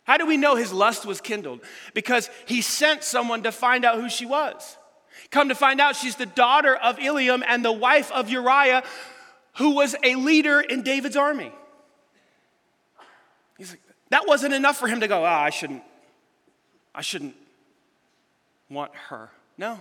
How 0.04 0.18
do 0.18 0.26
we 0.26 0.38
know 0.38 0.56
his 0.56 0.74
lust 0.74 1.06
was 1.06 1.22
kindled? 1.22 1.60
Because 1.94 2.30
he 2.48 2.62
sent 2.62 3.04
someone 3.04 3.44
to 3.44 3.52
find 3.52 3.86
out 3.86 4.02
who 4.02 4.10
she 4.10 4.26
was. 4.26 4.78
Come 5.30 5.50
to 5.50 5.56
find 5.56 5.80
out, 5.80 5.96
she's 5.96 6.16
the 6.16 6.26
daughter 6.26 6.76
of 6.76 6.98
Eliam 6.98 7.44
and 7.46 7.64
the 7.64 7.72
wife 7.72 8.12
of 8.12 8.30
Uriah, 8.30 8.84
who 9.58 9.76
was 9.76 9.96
a 10.04 10.16
leader 10.16 10.60
in 10.60 10.82
David's 10.82 11.18
army. 11.18 11.52
That 14.10 14.28
wasn't 14.28 14.54
enough 14.54 14.78
for 14.78 14.88
him 14.88 15.02
to 15.02 15.08
go, 15.08 15.24
ah, 15.24 15.42
oh, 15.42 15.44
I 15.44 15.50
shouldn't, 15.50 15.84
I 16.96 17.02
shouldn't 17.02 17.36
want 18.70 18.94
her. 19.10 19.30
No, 19.58 19.80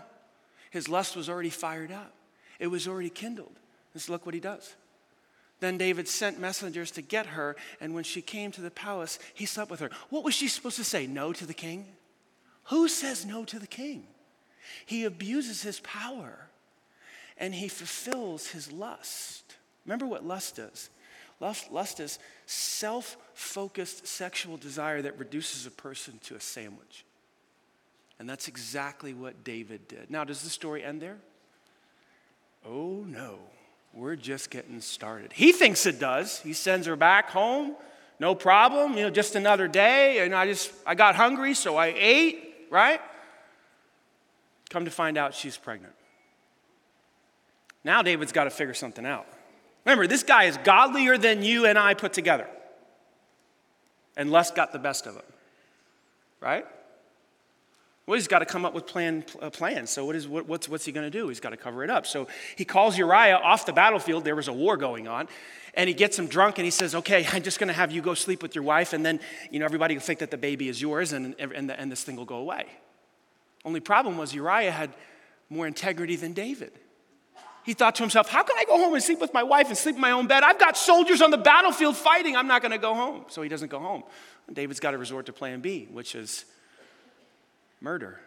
his 0.71 0.88
lust 0.88 1.16
was 1.16 1.28
already 1.28 1.50
fired 1.50 1.92
up. 1.92 2.12
It 2.59 2.68
was 2.68 2.88
already 2.88 3.11
kindled. 3.11 3.52
Just 3.92 4.09
look 4.09 4.26
what 4.26 4.35
he 4.35 4.40
does. 4.40 4.75
Then 5.61 5.78
David 5.78 6.06
sent 6.09 6.38
messengers 6.38 6.90
to 6.92 7.02
get 7.02 7.26
her, 7.26 7.56
and 7.80 7.95
when 7.95 8.04
she 8.04 8.21
came 8.21 8.52
to 8.52 8.61
the 8.61 8.71
palace, 8.71 9.18
he 9.33 9.47
slept 9.47 9.71
with 9.71 9.80
her. 9.80 9.90
What 10.11 10.25
was 10.25 10.35
she 10.35 10.49
supposed 10.49 10.76
to 10.76 10.85
say? 10.85 11.06
No 11.06 11.33
to 11.33 11.47
the 11.47 11.54
king? 11.54 11.87
Who 12.64 12.88
says 12.88 13.25
no 13.25 13.45
to 13.45 13.59
the 13.59 13.66
king? 13.66 14.06
He 14.85 15.04
abuses 15.04 15.62
his 15.62 15.80
power 15.80 16.49
and 17.38 17.54
he 17.54 17.68
fulfills 17.68 18.49
his 18.49 18.73
lust. 18.73 19.56
Remember 19.85 20.06
what 20.06 20.25
lust 20.25 20.59
is 20.59 20.90
Lust, 21.40 21.71
lust 21.71 22.00
is 22.00 22.19
self 22.47 23.16
focused 23.35 24.07
sexual 24.07 24.57
desire 24.57 25.02
that 25.02 25.19
reduces 25.19 25.66
a 25.66 25.71
person 25.71 26.19
to 26.25 26.35
a 26.35 26.40
sandwich. 26.40 27.05
And 28.19 28.28
that's 28.28 28.49
exactly 28.49 29.12
what 29.12 29.45
David 29.45 29.88
did. 29.88 30.11
Now, 30.11 30.25
does 30.25 30.43
the 30.43 30.49
story 30.49 30.83
end 30.83 31.02
there? 31.02 31.19
Oh, 32.66 33.05
no. 33.07 33.38
We're 33.93 34.16
just 34.16 34.50
getting 34.50 34.81
started. 34.81 35.33
He 35.33 35.52
thinks 35.52 35.87
it 35.87 35.99
does. 35.99 36.40
He 36.40 36.52
sends 36.52 36.87
her 36.87 36.97
back 36.97 37.31
home. 37.31 37.75
No 38.19 38.35
problem. 38.35 38.97
You 38.97 39.05
know, 39.05 39.11
just 39.11 39.35
another 39.35 39.69
day. 39.69 40.25
And 40.25 40.35
I 40.35 40.47
just, 40.47 40.73
I 40.87 40.95
got 40.95 41.14
hungry, 41.14 41.55
so 41.55 41.76
I 41.76 41.95
ate, 41.97 42.55
right? 42.71 43.00
Come 44.71 44.87
to 44.87 44.90
find 44.90 45.19
out 45.19 45.35
she's 45.35 45.57
pregnant. 45.57 45.95
Now 47.85 48.02
David's 48.02 48.33
got 48.33 48.45
to 48.45 48.50
figure 48.50 48.75
something 48.75 49.07
out. 49.07 49.26
Remember, 49.87 50.09
this 50.09 50.25
guy 50.25 50.45
is 50.45 50.59
godlier 50.59 51.16
than 51.16 51.43
you 51.43 51.64
and 51.64 51.78
I 51.78 51.95
put 51.95 52.12
together. 52.12 52.49
And 54.16 54.31
lust 54.31 54.57
got 54.57 54.73
the 54.73 54.81
best 54.81 55.07
of 55.07 55.14
him. 55.14 55.23
Right? 56.40 56.66
Well, 58.07 58.16
he's 58.16 58.28
got 58.28 58.40
to 58.40 58.47
come 58.47 58.64
up 58.64 58.75
with 58.75 58.87
plan, 58.87 59.25
a 59.40 59.50
plan. 59.50 59.87
So, 59.87 60.05
what 60.05 60.16
is, 60.16 60.26
what, 60.26 60.47
what's, 60.49 60.69
what's 60.69 60.85
he 60.85 60.93
going 60.93 61.11
to 61.11 61.19
do? 61.19 61.28
He's 61.28 61.40
got 61.40 61.50
to 61.50 61.57
cover 61.57 61.85
it 61.85 61.90
up. 61.90 62.07
So, 62.07 62.26
he 62.57 62.64
calls 62.64 62.99
Uriah 62.99 63.37
off 63.37 63.64
the 63.66 63.73
battlefield. 63.73 64.25
There 64.25 64.37
was 64.37 64.49
a 64.49 64.52
war 64.52 64.76
going 64.76 65.07
on. 65.09 65.28
And 65.75 65.88
he 65.88 65.95
gets 65.95 66.19
him 66.19 66.26
drunk 66.26 66.59
and 66.59 66.64
he 66.64 66.71
says, 66.71 66.95
Okay, 66.95 67.26
I'm 67.33 67.43
just 67.43 67.59
going 67.59 67.69
to 67.69 67.75
have 67.75 67.93
you 67.93 68.02
go 68.02 68.14
sleep 68.14 68.43
with 68.43 68.55
your 68.55 68.64
wife. 68.64 68.93
And 68.93 69.07
then, 69.07 69.21
you 69.50 69.61
know, 69.61 69.64
everybody 69.64 69.95
will 69.95 70.02
think 70.02 70.19
that 70.19 70.31
the 70.31 70.37
baby 70.37 70.69
is 70.69 70.81
yours 70.83 71.12
and, 71.12 71.35
and, 71.38 71.71
the, 71.71 71.78
and 71.78 71.93
this 71.93 72.02
thing 72.02 72.16
will 72.16 72.25
go 72.25 72.37
away. 72.37 72.66
Only 73.64 73.81
problem 73.81 74.16
was 74.16 74.35
Uriah 74.35 74.73
had 74.73 74.95
more 75.49 75.66
integrity 75.66 76.16
than 76.16 76.33
David. 76.33 76.73
He 77.66 77.75
thought 77.75 77.96
to 77.96 78.04
himself, 78.04 78.28
How 78.28 78.44
can 78.44 78.56
I 78.56 78.64
go 78.64 78.78
home 78.78 78.94
and 78.94 79.02
sleep 79.02 79.20
with 79.20 79.35
my 79.35 79.42
wife 79.42 79.66
and 79.66 79.76
sleep 79.76 79.96
in 79.96 80.00
my 80.00 80.12
own 80.12 80.28
bed? 80.28 80.44
I've 80.44 80.61
got 80.61 80.76
soldiers 80.76 81.20
on 81.20 81.32
the 81.32 81.37
battlefield 81.37 81.96
fighting. 81.96 82.37
I'm 82.37 82.46
not 82.46 82.62
going 82.62 82.70
to 82.70 82.78
go 82.78 82.94
home. 82.94 83.25
So 83.26 83.42
he 83.42 83.49
doesn't 83.49 83.73
go 83.73 83.80
home. 83.80 84.04
And 84.46 84.54
David's 84.54 84.78
got 84.78 84.92
to 84.92 84.99
resort 84.99 85.26
to 85.26 85.32
plan 85.32 85.61
B, 85.61 85.88
which 85.90 86.14
is 86.14 86.44
murder. 87.80 88.20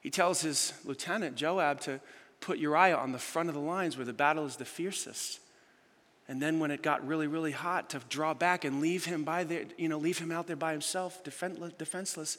He 0.00 0.10
tells 0.10 0.40
his 0.40 0.72
lieutenant, 0.84 1.34
Joab, 1.34 1.80
to 1.80 1.98
put 2.40 2.58
Uriah 2.58 2.96
on 2.96 3.10
the 3.10 3.18
front 3.18 3.48
of 3.48 3.56
the 3.56 3.60
lines 3.60 3.96
where 3.96 4.06
the 4.06 4.12
battle 4.12 4.46
is 4.46 4.54
the 4.54 4.64
fiercest. 4.64 5.40
And 6.28 6.40
then 6.40 6.60
when 6.60 6.70
it 6.70 6.82
got 6.82 7.04
really, 7.04 7.26
really 7.26 7.50
hot, 7.50 7.90
to 7.90 8.00
draw 8.08 8.32
back 8.32 8.64
and 8.64 8.80
leave 8.80 9.06
him 9.06 9.24
by 9.24 9.42
there, 9.42 9.64
you 9.76 9.88
know, 9.88 9.98
leave 9.98 10.20
him 10.20 10.30
out 10.30 10.46
there 10.46 10.54
by 10.54 10.70
himself, 10.70 11.24
defenseless. 11.24 12.38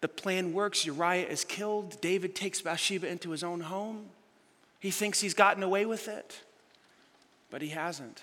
The 0.00 0.08
plan 0.08 0.52
works. 0.52 0.84
Uriah 0.84 1.28
is 1.28 1.44
killed. 1.44 2.00
David 2.00 2.34
takes 2.34 2.60
Bathsheba 2.60 3.06
into 3.06 3.30
his 3.30 3.44
own 3.44 3.60
home. 3.60 4.06
He 4.78 4.90
thinks 4.90 5.20
he's 5.20 5.34
gotten 5.34 5.62
away 5.62 5.86
with 5.86 6.08
it, 6.08 6.40
but 7.50 7.62
he 7.62 7.68
hasn't. 7.68 8.22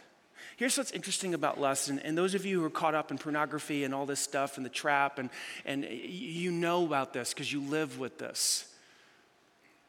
Here's 0.58 0.78
what's 0.78 0.92
interesting 0.92 1.34
about 1.34 1.60
lust, 1.60 1.90
and, 1.90 2.04
and, 2.06 2.18
those 2.18 2.34
of 2.34 2.46
you 2.46 2.62
who 2.62 2.66
are 2.66 2.70
caught 2.70 2.96
up 2.96 3.12
in 3.12 3.18
pornography 3.18 3.84
and 3.84 3.94
all 3.94 4.06
this 4.06 4.22
stuff 4.22 4.56
and 4.56 4.66
the 4.66 4.70
trap, 4.70 5.20
and, 5.20 5.30
and 5.66 5.84
you 5.84 6.52
know 6.52 6.86
about 6.86 7.12
this 7.12 7.34
because 7.34 7.52
you 7.52 7.60
live 7.60 8.00
with 8.00 8.18
this. 8.20 8.72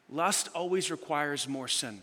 Lust 0.09 0.49
always 0.53 0.91
requires 0.91 1.47
more 1.47 1.69
sin. 1.69 2.01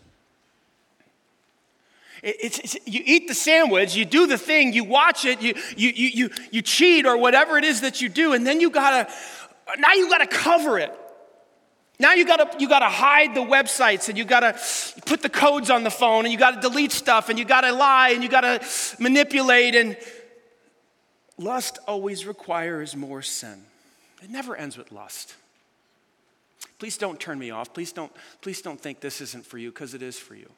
It's, 2.23 2.59
it's, 2.59 2.77
you 2.87 3.03
eat 3.05 3.29
the 3.29 3.35
sandwich, 3.35 3.95
you 3.95 4.07
do 4.07 4.27
the 4.27 4.39
thing, 4.39 4.73
you 4.73 4.85
watch 4.85 5.27
it, 5.27 5.43
you, 5.43 5.55
you, 5.77 5.91
you, 5.91 6.09
you, 6.09 6.31
you 6.51 6.63
cheat 6.63 7.05
or 7.05 7.19
whatever 7.19 7.59
it 7.59 7.65
is 7.65 7.83
that 7.83 8.01
you 8.01 8.09
do, 8.09 8.33
and 8.33 8.47
then 8.47 8.61
you 8.61 8.71
gotta, 8.71 9.13
now 9.79 9.93
you 9.93 10.09
gotta 10.09 10.27
cover 10.27 10.79
it. 10.79 10.91
Now 12.05 12.13
you 12.13 12.27
gotta, 12.27 12.51
you 12.59 12.69
gotta 12.69 12.91
hide 12.91 13.35
the 13.35 13.41
websites 13.41 14.11
and 14.11 14.19
you 14.19 14.27
gotta 14.27 14.61
put 15.07 15.23
the 15.23 15.31
codes 15.31 15.71
on 15.71 15.85
the 15.85 15.91
phone 15.91 16.27
and 16.27 16.33
you 16.35 16.39
gotta 16.39 16.61
delete 16.61 16.93
stuff 16.93 17.31
and 17.31 17.39
you 17.39 17.47
gotta 17.47 17.73
lie 17.73 18.11
and 18.11 18.23
you 18.23 18.29
gotta 18.29 18.63
manipulate 18.99 19.75
and 19.75 19.97
lust 21.39 21.79
always 21.89 22.27
requires 22.27 22.95
more 22.95 23.23
sin. 23.23 23.65
It 24.23 24.29
never 24.29 24.55
ends 24.55 24.77
with 24.77 24.93
lust. 24.93 25.35
Please 26.79 26.99
don't 26.99 27.19
turn 27.19 27.39
me 27.39 27.51
off. 27.51 27.73
Please 27.73 27.91
don't, 27.91 28.13
please 28.43 28.61
don't 28.61 28.79
think 28.79 29.01
this 29.01 29.23
isn't 29.23 29.47
for 29.47 29.57
you, 29.57 29.71
because 29.71 29.95
it 29.95 30.03
is 30.03 30.19
for 30.19 30.35
you. 30.35 30.51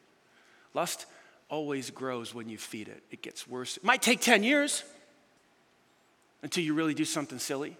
Lust 0.75 1.07
always 1.49 1.91
grows 1.91 2.35
when 2.35 2.49
you 2.49 2.59
feed 2.59 2.89
it. 2.89 3.05
It 3.13 3.23
gets 3.23 3.47
worse. 3.47 3.77
It 3.77 3.85
might 3.85 4.03
take 4.03 4.21
10 4.21 4.43
years 4.43 4.83
until 6.43 6.65
you 6.65 6.75
really 6.75 6.95
do 6.95 7.05
something 7.05 7.39
silly. 7.39 7.77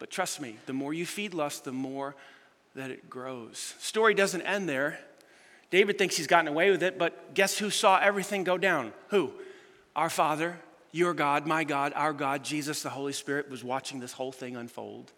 But 0.00 0.10
trust 0.10 0.40
me, 0.40 0.56
the 0.66 0.72
more 0.72 0.92
you 0.92 1.06
feed 1.06 1.34
lust, 1.34 1.62
the 1.62 1.70
more 1.70 2.16
that 2.74 2.90
it 2.90 3.08
grows. 3.08 3.74
Story 3.78 4.14
doesn't 4.14 4.42
end 4.42 4.68
there. 4.68 4.98
David 5.70 5.98
thinks 5.98 6.16
he's 6.16 6.26
gotten 6.26 6.48
away 6.48 6.70
with 6.70 6.82
it, 6.82 6.98
but 6.98 7.34
guess 7.34 7.58
who 7.58 7.70
saw 7.70 7.98
everything 7.98 8.44
go 8.44 8.58
down? 8.58 8.92
Who? 9.08 9.32
Our 9.96 10.10
Father, 10.10 10.58
your 10.92 11.14
God, 11.14 11.46
my 11.46 11.64
God, 11.64 11.92
our 11.96 12.12
God, 12.12 12.44
Jesus, 12.44 12.82
the 12.82 12.90
Holy 12.90 13.12
Spirit, 13.12 13.50
was 13.50 13.64
watching 13.64 14.00
this 14.00 14.12
whole 14.12 14.32
thing 14.32 14.56
unfold. 14.56 15.12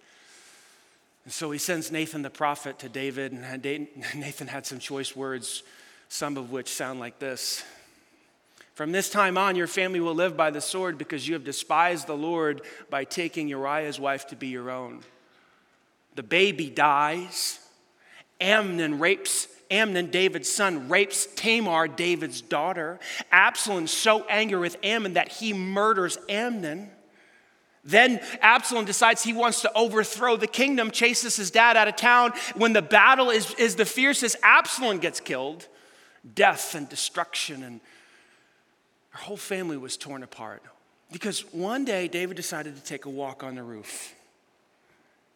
And 1.24 1.32
so 1.32 1.50
he 1.50 1.58
sends 1.58 1.90
Nathan 1.90 2.22
the 2.22 2.30
prophet 2.30 2.78
to 2.78 2.88
David, 2.88 3.32
and 3.32 3.62
Nathan 4.14 4.46
had 4.46 4.64
some 4.64 4.78
choice 4.78 5.14
words, 5.16 5.62
some 6.08 6.36
of 6.36 6.52
which 6.52 6.68
sound 6.68 7.00
like 7.00 7.18
this 7.18 7.64
From 8.74 8.92
this 8.92 9.10
time 9.10 9.36
on, 9.36 9.56
your 9.56 9.66
family 9.66 10.00
will 10.00 10.14
live 10.14 10.36
by 10.36 10.50
the 10.50 10.60
sword 10.60 10.98
because 10.98 11.26
you 11.26 11.34
have 11.34 11.44
despised 11.44 12.06
the 12.06 12.16
Lord 12.16 12.62
by 12.88 13.04
taking 13.04 13.48
Uriah's 13.48 13.98
wife 13.98 14.28
to 14.28 14.36
be 14.36 14.48
your 14.48 14.70
own. 14.70 15.00
The 16.16 16.22
baby 16.22 16.68
dies. 16.68 17.60
Amnon 18.40 18.98
rapes 18.98 19.48
Amnon, 19.70 20.10
David's 20.10 20.48
son, 20.48 20.88
rapes 20.88 21.26
Tamar, 21.34 21.88
David's 21.88 22.40
daughter. 22.40 23.00
Absalom's 23.32 23.90
so 23.90 24.24
angry 24.26 24.60
with 24.60 24.76
Amnon 24.82 25.14
that 25.14 25.28
he 25.28 25.52
murders 25.52 26.18
Amnon. 26.28 26.90
Then 27.84 28.20
Absalom 28.40 28.84
decides 28.84 29.22
he 29.22 29.32
wants 29.32 29.62
to 29.62 29.72
overthrow 29.74 30.36
the 30.36 30.46
kingdom, 30.46 30.90
chases 30.90 31.36
his 31.36 31.50
dad 31.50 31.76
out 31.76 31.88
of 31.88 31.96
town. 31.96 32.32
When 32.54 32.72
the 32.72 32.82
battle 32.82 33.30
is, 33.30 33.54
is 33.54 33.76
the 33.76 33.84
fiercest, 33.84 34.36
Absalom 34.42 34.98
gets 34.98 35.20
killed. 35.20 35.68
Death 36.34 36.74
and 36.74 36.88
destruction, 36.88 37.62
and 37.62 37.80
her 39.10 39.20
whole 39.20 39.36
family 39.36 39.76
was 39.76 39.96
torn 39.96 40.24
apart. 40.24 40.62
Because 41.12 41.40
one 41.52 41.84
day 41.84 42.08
David 42.08 42.36
decided 42.36 42.74
to 42.74 42.82
take 42.82 43.04
a 43.04 43.10
walk 43.10 43.44
on 43.44 43.54
the 43.54 43.62
roof. 43.62 44.15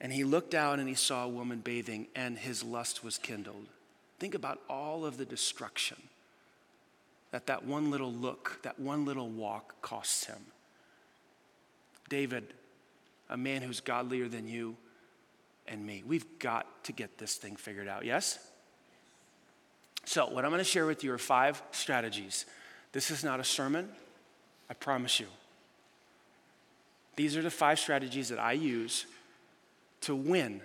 And 0.01 0.13
he 0.13 0.25
looked 0.25 0.55
out 0.55 0.79
and 0.79 0.89
he 0.89 0.95
saw 0.95 1.25
a 1.25 1.29
woman 1.29 1.61
bathing, 1.61 2.07
and 2.15 2.39
his 2.39 2.65
lust 2.65 3.05
was 3.05 3.19
kindled. 3.19 3.67
Think 4.19 4.35
about 4.35 4.61
all 4.69 5.05
of 5.05 5.17
the 5.17 5.25
destruction 5.25 5.97
that 7.31 7.47
that 7.47 7.65
one 7.65 7.91
little 7.91 8.13
look, 8.13 8.61
that 8.63 8.79
one 8.79 9.05
little 9.05 9.29
walk 9.29 9.81
costs 9.83 10.25
him. 10.25 10.39
David, 12.09 12.45
a 13.29 13.37
man 13.37 13.63
who's 13.63 13.81
godlier 13.81 14.29
than 14.29 14.49
you 14.49 14.77
and 15.69 15.87
me. 15.87 16.03
We've 16.05 16.27
got 16.39 16.67
to 16.85 16.93
get 16.93 17.19
this 17.19 17.37
thing 17.37 17.57
figured 17.57 17.87
out, 17.87 18.05
yes? 18.05 18.39
So, 20.05 20.27
what 20.27 20.45
I'm 20.45 20.51
going 20.51 20.59
to 20.59 20.65
share 20.65 20.87
with 20.87 21.05
you 21.05 21.13
are 21.13 21.19
five 21.19 21.63
strategies. 21.71 22.47
This 22.93 23.11
is 23.11 23.23
not 23.23 23.39
a 23.39 23.45
sermon, 23.45 23.89
I 24.69 24.75
promise 24.75 25.21
you. 25.21 25.27
These 27.15 27.37
are 27.37 27.43
the 27.43 27.51
five 27.51 27.79
strategies 27.79 28.31
that 28.31 28.41
I 28.41 28.53
use 28.53 29.07
to 30.03 30.15
win 30.15 30.61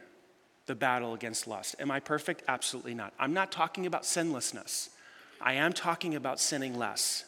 the 0.66 0.76
battle 0.76 1.14
against 1.14 1.48
lust. 1.48 1.76
Am 1.80 1.92
I 1.92 2.00
perfect? 2.00 2.44
Absolutely 2.48 2.94
not. 2.94 3.14
I'm 3.20 3.34
not 3.34 3.52
talking 3.52 3.86
about 3.86 4.06
sinlessness. 4.06 4.90
I 5.42 5.54
am 5.54 5.74
talking 5.74 6.16
about 6.16 6.40
sinning 6.40 6.78
less. 6.78 7.26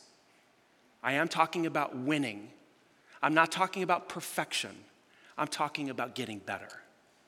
I 1.03 1.13
am 1.13 1.27
talking 1.27 1.65
about 1.65 1.95
winning 1.95 2.49
I'm 3.21 3.33
not 3.33 3.51
talking 3.51 3.83
about 3.83 4.09
perfection, 4.09 4.75
I'm 5.37 5.47
talking 5.47 5.89
about 5.89 6.15
getting 6.15 6.39
better. 6.39 6.69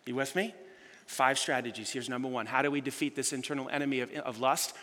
You 0.06 0.16
with 0.16 0.36
me? 0.36 0.54
Five 1.06 1.40
strategies. 1.40 1.90
Here's 1.92 2.10
number 2.10 2.28
one 2.28 2.46
How 2.46 2.62
do 2.62 2.72
we 2.72 2.82
defeat 2.82 3.16
this 3.16 3.34
internal 3.34 3.70
enemy 3.70 4.02
of, 4.02 4.12
of 4.14 4.40
lust? 4.40 4.76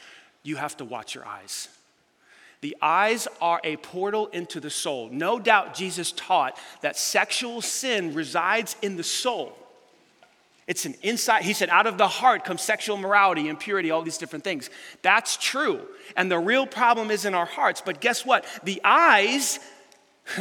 You 0.43 0.57
have 0.57 0.77
to 0.77 0.85
watch 0.85 1.15
your 1.15 1.27
eyes. 1.27 1.69
The 2.63 2.77
eyes 2.81 3.29
are 3.41 3.61
a 3.65 3.77
portal 3.77 4.29
into 4.29 4.61
the 4.61 4.71
soul. 4.71 5.09
No 5.13 5.39
doubt 5.39 5.75
Jesus 5.75 6.13
taught 6.13 6.59
that 6.81 6.97
sexual 6.97 7.61
sin 7.61 8.15
resides 8.15 8.77
in 8.81 8.97
the 8.97 9.03
soul. 9.03 9.57
It's 10.67 10.85
an 10.85 10.97
inside, 11.03 11.45
he 11.45 11.53
said, 11.53 11.69
out 11.69 11.87
of 11.87 11.97
the 11.97 12.09
heart 12.09 12.45
comes 12.45 12.61
sexual 12.61 12.97
morality, 12.97 13.49
impurity, 13.49 13.91
all 13.91 14.03
these 14.03 14.19
different 14.19 14.43
things. 14.43 14.69
That's 15.03 15.37
true. 15.37 15.87
And 16.17 16.31
the 16.31 16.39
real 16.39 16.67
problem 16.67 17.11
is 17.11 17.25
in 17.25 17.35
our 17.35 17.47
hearts. 17.47 17.81
But 17.85 18.01
guess 18.01 18.27
what? 18.27 18.45
The 18.65 18.81
eyes, 18.83 19.61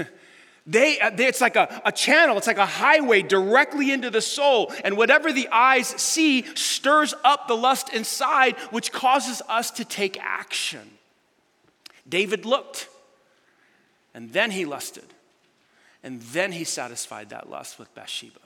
They, 0.68 1.00
uh, 1.00 1.12
they, 1.12 1.28
it's 1.28 1.42
like 1.42 1.56
a, 1.56 1.82
a 1.86 1.92
channel, 1.92 2.38
it's 2.38 2.48
like 2.48 2.58
a 2.58 2.66
highway 2.66 3.22
directly 3.22 3.92
into 3.92 4.10
the 4.10 4.22
soul. 4.22 4.74
And 4.84 4.98
whatever 4.98 5.32
the 5.32 5.48
eyes 5.50 5.88
see 5.88 6.44
stirs 6.56 7.14
up 7.24 7.48
the 7.48 7.56
lust 7.56 7.94
inside, 7.94 8.56
which 8.72 8.92
causes 8.92 9.42
us 9.48 9.70
to 9.72 9.86
take 9.86 10.18
action. 10.20 10.98
David 12.08 12.46
looked, 12.46 12.90
and 14.14 14.34
then 14.34 14.52
he 14.52 14.66
lusted, 14.66 15.06
and 16.02 16.22
then 16.22 16.52
he 16.52 16.64
satisfied 16.64 17.30
that 17.30 17.50
lust 17.50 17.78
with 17.78 17.94
Bathsheba. 17.94 18.40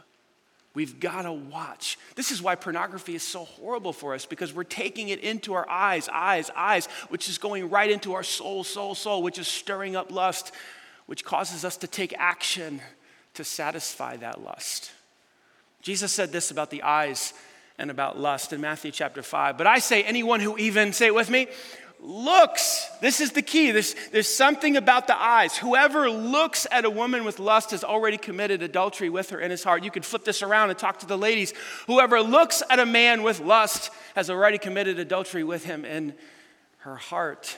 We've 0.80 0.98
got 0.98 1.24
to 1.24 1.34
watch. 1.34 2.00
This 2.16 2.32
is 2.32 2.42
why 2.42 2.56
pornography 2.56 3.14
is 3.14 3.22
so 3.22 3.44
horrible 3.44 3.92
for 3.92 4.14
us 4.14 4.26
because 4.26 4.54
we're 4.54 4.64
taking 4.64 5.10
it 5.10 5.20
into 5.20 5.54
our 5.54 5.70
eyes, 5.70 6.08
eyes, 6.10 6.50
eyes, 6.56 6.86
which 7.10 7.28
is 7.28 7.38
going 7.38 7.70
right 7.70 7.92
into 7.92 8.14
our 8.14 8.24
soul, 8.24 8.64
soul, 8.64 8.96
soul, 8.96 9.22
which 9.22 9.38
is 9.38 9.48
stirring 9.48 9.98
up 9.98 10.10
lust 10.10 10.54
which 11.10 11.26
causes 11.26 11.66
us 11.66 11.76
to 11.78 11.88
take 11.88 12.14
action 12.20 12.80
to 13.34 13.44
satisfy 13.44 14.16
that 14.18 14.44
lust. 14.44 14.92
Jesus 15.82 16.14
said 16.14 16.32
this 16.32 16.52
about 16.52 16.70
the 16.70 16.84
eyes 16.84 17.34
and 17.80 17.90
about 17.90 18.20
lust 18.20 18.54
in 18.54 18.62
Matthew 18.62 18.92
chapter 18.92 19.24
5. 19.24 19.58
But 19.58 19.66
I 19.66 19.80
say, 19.80 20.04
anyone 20.04 20.40
who 20.40 20.56
even, 20.60 20.94
say 20.94 21.08
it 21.08 21.16
with 21.16 21.32
me, 21.32 21.48
looks, 22.02 22.88
this 23.02 23.20
is 23.20 23.32
the 23.32 23.42
key. 23.42 23.72
There's, 23.72 23.96
there's 24.12 24.28
something 24.28 24.78
about 24.78 25.08
the 25.08 25.20
eyes. 25.20 25.58
Whoever 25.58 26.10
looks 26.10 26.66
at 26.72 26.86
a 26.86 26.90
woman 26.90 27.26
with 27.26 27.40
lust 27.40 27.72
has 27.72 27.84
already 27.84 28.18
committed 28.18 28.64
adultery 28.64 29.10
with 29.10 29.30
her 29.32 29.40
in 29.40 29.52
his 29.52 29.64
heart. 29.64 29.84
You 29.84 29.92
could 29.92 30.06
flip 30.06 30.24
this 30.24 30.42
around 30.42 30.70
and 30.70 30.80
talk 30.80 31.00
to 31.00 31.06
the 31.06 31.18
ladies. 31.18 31.54
Whoever 31.88 32.22
looks 32.22 32.64
at 32.70 32.80
a 32.80 32.86
man 32.86 33.24
with 33.24 33.40
lust 33.40 33.92
has 34.16 34.30
already 34.30 34.58
committed 34.58 35.00
adultery 35.00 35.44
with 35.44 35.66
him 35.66 35.86
in 35.86 36.14
her 36.80 36.96
heart. 36.96 37.58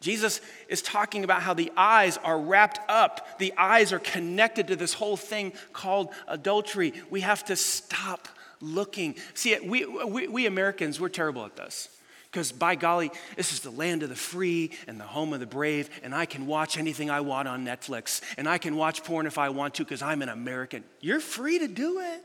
Jesus 0.00 0.40
is 0.68 0.82
talking 0.82 1.22
about 1.22 1.42
how 1.42 1.54
the 1.54 1.70
eyes 1.76 2.18
are 2.18 2.38
wrapped 2.38 2.80
up, 2.88 3.38
the 3.38 3.54
eyes 3.56 3.92
are 3.92 4.00
connected 4.00 4.66
to 4.66 4.76
this 4.76 4.92
whole 4.92 5.16
thing 5.16 5.52
called 5.72 6.12
adultery. 6.26 6.92
We 7.08 7.20
have 7.20 7.44
to 7.44 7.56
stop 7.56 8.28
looking. 8.60 9.14
See, 9.34 9.56
we, 9.60 9.86
we, 9.86 10.26
we 10.26 10.46
Americans, 10.46 11.00
we're 11.00 11.08
terrible 11.08 11.44
at 11.44 11.54
this. 11.54 11.88
Because 12.32 12.50
by 12.50 12.76
golly, 12.76 13.10
this 13.36 13.52
is 13.52 13.60
the 13.60 13.70
land 13.70 14.02
of 14.02 14.08
the 14.08 14.16
free 14.16 14.70
and 14.86 14.98
the 14.98 15.04
home 15.04 15.34
of 15.34 15.40
the 15.40 15.46
brave, 15.46 15.90
and 16.02 16.14
I 16.14 16.24
can 16.24 16.46
watch 16.46 16.78
anything 16.78 17.10
I 17.10 17.20
want 17.20 17.46
on 17.46 17.62
Netflix, 17.66 18.22
and 18.38 18.48
I 18.48 18.56
can 18.56 18.74
watch 18.74 19.04
porn 19.04 19.26
if 19.26 19.36
I 19.36 19.50
want 19.50 19.74
to 19.74 19.84
because 19.84 20.00
I'm 20.00 20.22
an 20.22 20.30
American. 20.30 20.82
You're 21.02 21.20
free 21.20 21.58
to 21.58 21.68
do 21.68 22.00
it, 22.00 22.24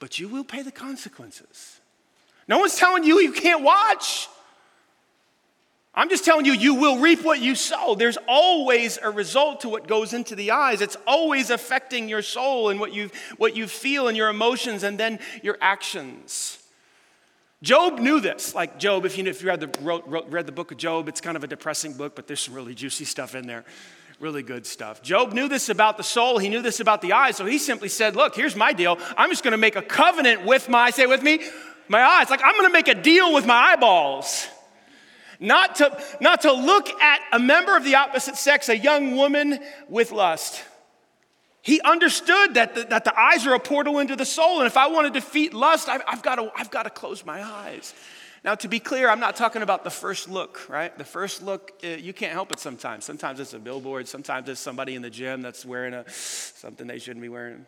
but 0.00 0.18
you 0.18 0.26
will 0.26 0.42
pay 0.42 0.62
the 0.62 0.72
consequences. 0.72 1.78
No 2.48 2.58
one's 2.58 2.74
telling 2.74 3.04
you 3.04 3.20
you 3.20 3.32
can't 3.32 3.62
watch. 3.62 4.28
I'm 5.94 6.08
just 6.08 6.24
telling 6.24 6.46
you, 6.46 6.54
you 6.54 6.74
will 6.74 6.98
reap 6.98 7.22
what 7.22 7.38
you 7.38 7.54
sow. 7.54 7.94
There's 7.94 8.18
always 8.26 8.98
a 9.00 9.10
result 9.10 9.60
to 9.60 9.68
what 9.68 9.86
goes 9.86 10.14
into 10.14 10.34
the 10.34 10.50
eyes. 10.50 10.80
It's 10.80 10.96
always 11.06 11.50
affecting 11.50 12.08
your 12.08 12.22
soul 12.22 12.70
and 12.70 12.80
what 12.80 12.92
you, 12.92 13.10
what 13.36 13.54
you 13.54 13.68
feel 13.68 14.08
and 14.08 14.16
your 14.16 14.30
emotions 14.30 14.82
and 14.82 14.98
then 14.98 15.20
your 15.42 15.58
actions. 15.60 16.58
Job 17.62 18.00
knew 18.00 18.20
this. 18.20 18.54
Like 18.54 18.78
Job, 18.78 19.06
if 19.06 19.16
you, 19.16 19.24
if 19.24 19.40
you 19.40 19.48
read, 19.48 19.60
the, 19.60 19.70
wrote, 19.80 20.06
wrote, 20.06 20.28
read 20.28 20.46
the 20.46 20.52
book 20.52 20.72
of 20.72 20.78
Job, 20.78 21.08
it's 21.08 21.20
kind 21.20 21.36
of 21.36 21.44
a 21.44 21.46
depressing 21.46 21.92
book, 21.92 22.14
but 22.16 22.26
there's 22.26 22.40
some 22.40 22.54
really 22.54 22.74
juicy 22.74 23.04
stuff 23.04 23.34
in 23.34 23.46
there. 23.46 23.64
Really 24.20 24.42
good 24.42 24.66
stuff. 24.66 25.02
Job 25.02 25.32
knew 25.32 25.48
this 25.48 25.68
about 25.68 25.96
the 25.96 26.02
soul. 26.02 26.38
He 26.38 26.48
knew 26.48 26.62
this 26.62 26.80
about 26.80 27.02
the 27.02 27.12
eyes. 27.12 27.36
So 27.36 27.44
he 27.44 27.58
simply 27.58 27.88
said, 27.88 28.14
Look, 28.14 28.36
here's 28.36 28.54
my 28.54 28.72
deal. 28.72 28.98
I'm 29.16 29.30
just 29.30 29.42
going 29.42 29.52
to 29.52 29.58
make 29.58 29.74
a 29.74 29.82
covenant 29.82 30.44
with 30.44 30.68
my, 30.68 30.90
say 30.90 31.06
with 31.06 31.22
me, 31.22 31.40
my 31.88 32.02
eyes. 32.02 32.30
Like 32.30 32.40
I'm 32.44 32.52
going 32.52 32.66
to 32.66 32.72
make 32.72 32.88
a 32.88 32.94
deal 32.94 33.32
with 33.32 33.46
my 33.46 33.72
eyeballs 33.72 34.46
not 35.42 35.76
to, 35.76 36.02
not 36.20 36.42
to 36.42 36.52
look 36.52 36.88
at 37.00 37.20
a 37.32 37.38
member 37.38 37.76
of 37.76 37.84
the 37.84 37.96
opposite 37.96 38.36
sex, 38.36 38.68
a 38.68 38.78
young 38.78 39.16
woman, 39.16 39.58
with 39.88 40.12
lust. 40.12 40.62
He 41.62 41.80
understood 41.82 42.54
that 42.54 42.74
the, 42.74 42.82
that 42.84 43.04
the 43.04 43.18
eyes 43.18 43.46
are 43.46 43.54
a 43.54 43.60
portal 43.60 44.00
into 44.00 44.16
the 44.16 44.24
soul, 44.24 44.58
and 44.58 44.66
if 44.66 44.76
I 44.76 44.88
want 44.88 45.06
to 45.06 45.12
defeat 45.12 45.54
lust, 45.54 45.88
I've, 45.88 46.02
I've, 46.08 46.22
got 46.22 46.36
to, 46.36 46.50
I've 46.56 46.72
got 46.72 46.82
to 46.82 46.90
close 46.90 47.24
my 47.24 47.42
eyes. 47.42 47.94
Now, 48.44 48.56
to 48.56 48.66
be 48.66 48.80
clear, 48.80 49.08
I'm 49.08 49.20
not 49.20 49.36
talking 49.36 49.62
about 49.62 49.84
the 49.84 49.90
first 49.90 50.28
look, 50.28 50.68
right? 50.68 50.96
The 50.98 51.04
first 51.04 51.40
look, 51.40 51.70
uh, 51.84 51.86
you 51.86 52.12
can't 52.12 52.32
help 52.32 52.50
it 52.50 52.58
sometimes. 52.58 53.04
Sometimes 53.04 53.38
it's 53.38 53.54
a 53.54 53.60
billboard, 53.60 54.08
sometimes 54.08 54.48
it's 54.48 54.58
somebody 54.60 54.96
in 54.96 55.02
the 55.02 55.10
gym 55.10 55.40
that's 55.40 55.64
wearing 55.64 55.94
a, 55.94 56.10
something 56.10 56.88
they 56.88 56.98
shouldn't 56.98 57.22
be 57.22 57.28
wearing. 57.28 57.64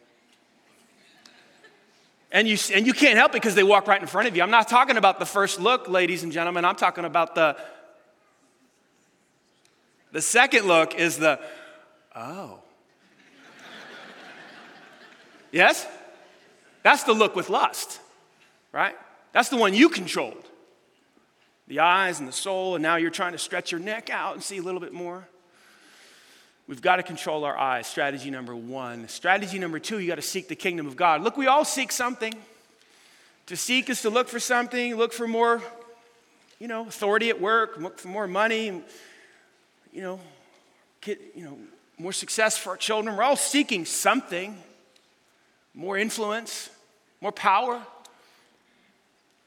And 2.33 2.49
you, 2.49 2.59
and 2.75 2.85
you 2.85 2.95
can't 2.95 3.17
help 3.17 3.31
it 3.31 3.35
because 3.35 3.55
they 3.55 3.63
walk 3.63 3.87
right 3.87 4.01
in 4.01 4.09
front 4.09 4.27
of 4.27 4.37
you. 4.37 4.43
I'm 4.43 4.51
not 4.51 4.67
talking 4.67 4.97
about 4.97 5.21
the 5.21 5.27
first 5.27 5.61
look, 5.61 5.89
ladies 5.89 6.25
and 6.25 6.33
gentlemen. 6.33 6.65
I'm 6.65 6.75
talking 6.75 7.05
about 7.05 7.37
the. 7.37 7.57
The 10.11 10.21
second 10.21 10.67
look 10.67 10.97
is 10.97 11.19
the, 11.19 11.39
oh. 12.17 12.64
Yes? 15.55 15.87
That's 16.83 17.05
the 17.05 17.13
look 17.13 17.35
with 17.35 17.49
lust, 17.49 18.01
right? 18.73 18.95
That's 19.33 19.49
the 19.49 19.57
one 19.57 19.73
you 19.73 19.89
controlled. 19.89 20.45
The 21.67 21.81
eyes 21.81 22.19
and 22.19 22.29
the 22.29 22.33
soul, 22.33 22.75
and 22.75 22.83
now 22.83 22.97
you're 22.97 23.11
trying 23.11 23.33
to 23.33 23.39
stretch 23.39 23.73
your 23.73 23.81
neck 23.81 24.11
out 24.11 24.35
and 24.35 24.43
see 24.43 24.59
a 24.59 24.63
little 24.63 24.81
bit 24.81 24.93
more. 24.93 25.27
We've 26.67 26.83
got 26.83 26.97
to 26.97 27.03
control 27.03 27.45
our 27.45 27.57
eyes. 27.57 27.87
Strategy 27.87 28.31
number 28.31 28.55
one. 28.55 29.09
Strategy 29.09 29.59
number 29.59 29.79
two, 29.79 29.99
you 29.99 30.09
got 30.09 30.15
to 30.17 30.23
seek 30.23 30.49
the 30.49 30.55
kingdom 30.55 30.87
of 30.87 30.97
God. 30.97 31.23
Look, 31.23 31.37
we 31.37 31.47
all 31.47 31.65
seek 31.65 31.93
something. 31.93 32.35
To 33.47 33.57
seek 33.57 33.91
is 33.91 34.03
to 34.03 34.11
look 34.11 34.29
for 34.29 34.41
something, 34.41 34.97
look 34.97 35.13
for 35.13 35.29
more, 35.29 35.63
you 36.59 36.69
know, 36.69 36.87
authority 36.87 37.29
at 37.29 37.41
work, 37.41 37.77
look 37.79 37.99
for 37.99 38.09
more 38.09 38.27
money, 38.27 38.83
you 39.93 40.03
know, 40.03 40.21
get, 41.03 41.21
you 41.35 41.45
know, 41.45 41.59
more 41.99 42.13
success 42.13 42.57
for 42.57 42.71
our 42.71 42.77
children. 42.77 43.15
We're 43.17 43.23
all 43.23 43.37
seeking 43.37 43.85
something 43.85 44.57
more 45.75 45.99
influence, 45.99 46.71
more 47.21 47.33
power. 47.33 47.83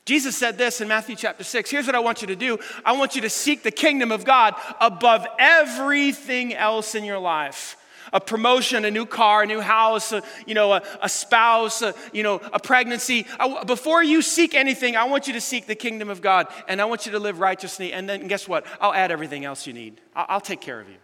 Jesus 0.06 0.38
said 0.38 0.58
this 0.58 0.80
in 0.80 0.88
Matthew 0.88 1.18
chapter 1.18 1.44
6. 1.44 1.70
Here's 1.70 1.86
what 1.86 1.96
I 1.96 2.00
want 2.00 2.22
you 2.22 2.28
to 2.28 2.36
do 2.36 2.60
I 2.86 2.94
want 2.94 3.16
you 3.16 3.22
to 3.22 3.30
seek 3.30 3.64
the 3.64 3.72
kingdom 3.72 4.12
of 4.12 4.26
God 4.26 4.56
above 4.80 5.28
everything 5.40 6.54
else 6.54 6.96
in 6.96 7.04
your 7.04 7.20
life. 7.20 7.76
A 8.14 8.22
promotion, 8.22 8.86
a 8.86 8.92
new 8.92 9.06
car, 9.06 9.44
a 9.44 9.46
new 9.46 9.60
house, 9.60 10.14
a, 10.14 10.24
you 10.46 10.54
know, 10.54 10.72
a, 10.72 10.82
a 11.02 11.10
spouse, 11.10 11.82
a, 11.82 11.94
you 12.14 12.24
know, 12.24 12.40
a 12.54 12.60
pregnancy. 12.60 13.26
I, 13.38 13.66
before 13.66 14.02
you 14.02 14.22
seek 14.22 14.56
anything, 14.56 14.96
I 14.96 15.04
want 15.04 15.28
you 15.28 15.34
to 15.34 15.42
seek 15.42 15.68
the 15.68 15.76
kingdom 15.76 16.10
of 16.10 16.22
God, 16.22 16.48
and 16.70 16.80
I 16.80 16.86
want 16.86 17.06
you 17.06 17.12
to 17.12 17.20
live 17.20 17.42
righteously. 17.42 17.92
And 17.92 18.08
then 18.08 18.30
guess 18.30 18.48
what? 18.48 18.66
I'll 18.80 18.94
add 18.94 19.12
everything 19.12 19.44
else 19.44 19.68
you 19.68 19.74
need. 19.74 20.00
I'll, 20.16 20.26
I'll 20.30 20.42
take 20.42 20.62
care 20.62 20.80
of 20.80 20.88
you. 20.88 20.96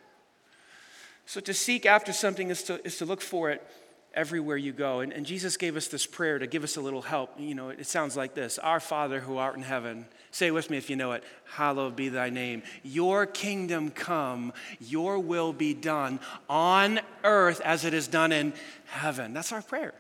So 1.26 1.42
to 1.42 1.54
seek 1.54 1.86
after 1.86 2.14
something 2.14 2.50
is 2.50 2.64
to, 2.64 2.86
is 2.86 2.98
to 3.00 3.06
look 3.06 3.20
for 3.20 3.52
it 3.52 3.62
everywhere 4.14 4.58
you 4.58 4.72
go. 4.72 5.00
And, 5.00 5.12
and, 5.12 5.26
Jesus 5.26 5.58
gave 5.58 5.76
us 5.76 5.88
this 5.88 6.06
prayer 6.06 6.38
to 6.38 6.48
give 6.48 6.64
us 6.64 6.78
a 6.78 6.82
little 6.82 7.02
help. 7.02 7.32
You 7.40 7.56
know, 7.56 7.70
it 7.70 7.88
sounds 7.88 8.16
like 8.16 8.34
this 8.34 8.58
Our 8.60 8.80
Father 8.80 9.20
who 9.20 9.38
art 9.38 9.56
in 9.56 9.64
heaven, 9.64 10.06
say 10.32 10.52
with 10.52 10.70
me 10.70 10.78
if 10.78 10.90
you 10.90 10.96
know 10.96 11.14
it, 11.14 11.24
hallowed 11.46 11.96
be 11.96 12.10
thy 12.10 12.30
name. 12.30 12.64
Your 12.84 13.26
kingdom 13.26 13.90
come, 13.90 14.54
your 14.80 15.20
will 15.20 15.54
be 15.54 15.74
done 15.74 16.20
on 16.50 17.00
earth 17.24 17.62
as 17.62 17.86
it 17.86 17.94
is 17.94 18.08
done 18.08 18.32
in 18.32 18.54
heaven. 18.86 19.34
That's 19.34 19.52
our 19.52 19.62
prayer. 19.62 19.94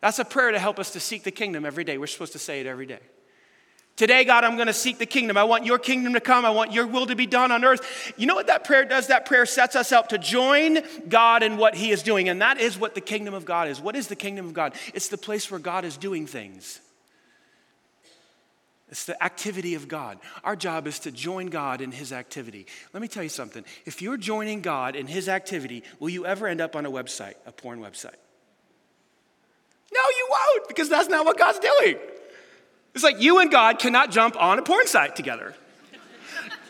That's 0.00 0.18
a 0.18 0.24
prayer 0.24 0.50
to 0.50 0.58
help 0.58 0.78
us 0.78 0.90
to 0.90 1.00
seek 1.00 1.22
the 1.22 1.30
kingdom 1.30 1.64
every 1.64 1.84
day. 1.84 1.96
We're 1.96 2.06
supposed 2.08 2.32
to 2.32 2.38
say 2.38 2.60
it 2.60 2.66
every 2.66 2.86
day. 2.86 3.00
Today, 3.96 4.24
God, 4.24 4.42
I'm 4.42 4.56
going 4.56 4.66
to 4.66 4.72
seek 4.72 4.98
the 4.98 5.06
kingdom. 5.06 5.36
I 5.36 5.44
want 5.44 5.64
your 5.64 5.78
kingdom 5.78 6.14
to 6.14 6.20
come. 6.20 6.44
I 6.44 6.50
want 6.50 6.72
your 6.72 6.86
will 6.86 7.06
to 7.06 7.14
be 7.14 7.26
done 7.26 7.52
on 7.52 7.64
earth. 7.64 8.12
You 8.16 8.26
know 8.26 8.34
what 8.34 8.48
that 8.48 8.64
prayer 8.64 8.84
does? 8.84 9.06
That 9.06 9.24
prayer 9.24 9.46
sets 9.46 9.76
us 9.76 9.92
up 9.92 10.08
to 10.08 10.18
join 10.18 10.80
God 11.08 11.44
in 11.44 11.56
what 11.56 11.76
he 11.76 11.92
is 11.92 12.02
doing. 12.02 12.28
And 12.28 12.42
that 12.42 12.58
is 12.58 12.76
what 12.76 12.96
the 12.96 13.00
kingdom 13.00 13.34
of 13.34 13.44
God 13.44 13.68
is. 13.68 13.80
What 13.80 13.94
is 13.94 14.08
the 14.08 14.16
kingdom 14.16 14.46
of 14.46 14.52
God? 14.52 14.74
It's 14.94 15.08
the 15.08 15.18
place 15.18 15.48
where 15.48 15.60
God 15.60 15.84
is 15.84 15.96
doing 15.96 16.26
things. 16.26 16.80
It's 18.88 19.04
the 19.04 19.22
activity 19.22 19.76
of 19.76 19.86
God. 19.86 20.18
Our 20.42 20.56
job 20.56 20.88
is 20.88 20.98
to 21.00 21.12
join 21.12 21.46
God 21.46 21.80
in 21.80 21.92
his 21.92 22.12
activity. 22.12 22.66
Let 22.92 23.00
me 23.00 23.08
tell 23.08 23.22
you 23.22 23.28
something. 23.28 23.64
If 23.86 24.02
you're 24.02 24.16
joining 24.16 24.60
God 24.60 24.96
in 24.96 25.06
his 25.06 25.28
activity, 25.28 25.84
will 26.00 26.10
you 26.10 26.26
ever 26.26 26.48
end 26.48 26.60
up 26.60 26.74
on 26.74 26.84
a 26.84 26.90
website, 26.90 27.34
a 27.46 27.52
porn 27.52 27.80
website? 27.80 28.16
No, 29.92 30.00
you 30.00 30.28
won't, 30.30 30.68
because 30.68 30.88
that's 30.88 31.08
not 31.08 31.24
what 31.24 31.38
God's 31.38 31.60
doing. 31.60 31.96
It's 32.94 33.04
like 33.04 33.20
you 33.20 33.40
and 33.40 33.50
God 33.50 33.78
cannot 33.78 34.10
jump 34.10 34.40
on 34.40 34.58
a 34.58 34.62
porn 34.62 34.86
site 34.86 35.16
together. 35.16 35.54